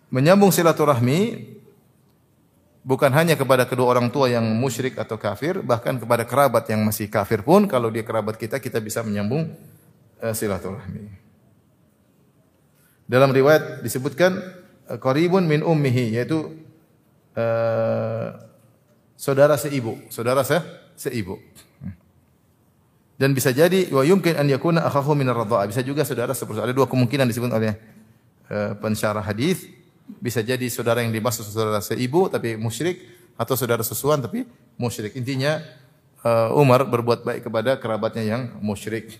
menyambung 0.09 0.49
silaturahmi 0.49 1.53
bukan 2.81 3.11
hanya 3.13 3.37
kepada 3.37 3.69
kedua 3.69 3.97
orang 3.97 4.09
tua 4.09 4.29
yang 4.29 4.45
musyrik 4.57 4.97
atau 4.97 5.17
kafir, 5.17 5.61
bahkan 5.61 5.97
kepada 6.01 6.25
kerabat 6.25 6.65
yang 6.69 6.81
masih 6.85 7.09
kafir 7.09 7.45
pun 7.45 7.69
kalau 7.69 7.93
dia 7.93 8.01
kerabat 8.01 8.35
kita 8.35 8.57
kita 8.57 8.81
bisa 8.81 9.05
menyambung 9.05 9.53
uh, 10.21 10.33
silaturahmi. 10.33 11.24
Dalam 13.05 13.29
riwayat 13.29 13.85
disebutkan 13.85 14.41
uh, 14.89 14.97
qaribun 14.97 15.45
min 15.45 15.61
ummihi 15.61 16.17
yaitu 16.17 16.53
uh, 17.37 18.33
saudara 19.13 19.55
seibu, 19.61 20.01
saudara 20.09 20.41
se 20.41 20.57
seibu. 20.97 21.37
Dan 23.15 23.31
bisa 23.31 23.55
jadi 23.55 23.87
wa 23.95 24.03
yumkin 24.03 24.35
an 24.35 24.43
yakuna 24.51 24.83
akhahu 24.83 25.15
min 25.15 25.31
ar 25.31 25.39
Bisa 25.71 25.79
juga 25.79 26.03
saudara 26.03 26.35
seperti 26.35 26.59
ada 26.59 26.75
dua 26.75 26.83
kemungkinan 26.83 27.23
disebut 27.31 27.47
oleh 27.47 27.77
uh, 28.51 28.75
pensyarah 28.75 29.23
hadis. 29.23 29.71
Bisa 30.19 30.43
jadi 30.43 30.67
saudara 30.67 31.01
yang 31.01 31.15
dimaksud 31.15 31.47
saudara 31.47 31.79
seibu 31.79 32.27
tapi 32.27 32.59
musyrik 32.59 33.01
atau 33.39 33.55
saudara 33.55 33.81
sesuan 33.87 34.19
tapi 34.19 34.43
musyrik. 34.75 35.15
Intinya 35.15 35.63
uh, 36.27 36.51
Umar 36.59 36.83
berbuat 36.83 37.23
baik 37.23 37.47
kepada 37.47 37.79
kerabatnya 37.79 38.23
yang 38.25 38.41
musyrik. 38.59 39.15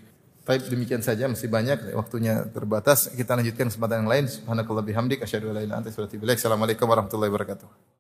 Baik 0.46 0.70
demikian 0.70 1.02
saja 1.02 1.26
masih 1.26 1.50
banyak 1.50 1.98
waktunya 1.98 2.46
terbatas. 2.54 3.10
Kita 3.10 3.34
lanjutkan 3.34 3.66
kesempatan 3.74 4.06
yang 4.06 4.10
lain. 4.14 4.26
Subhanakallah 4.30 4.86
bihamdik 4.86 5.26
asyhadu 5.26 5.50
an 5.50 5.58
la 5.58 5.62
ilaha 5.66 5.66
illa 5.66 5.76
anta 5.82 5.90
astaghfiruka 5.90 6.06
wa 6.06 6.14
atubu 6.14 6.26
ilaik. 6.30 6.38
Assalamualaikum 6.38 6.86
warahmatullahi 6.86 7.32
wabarakatuh. 7.34 7.95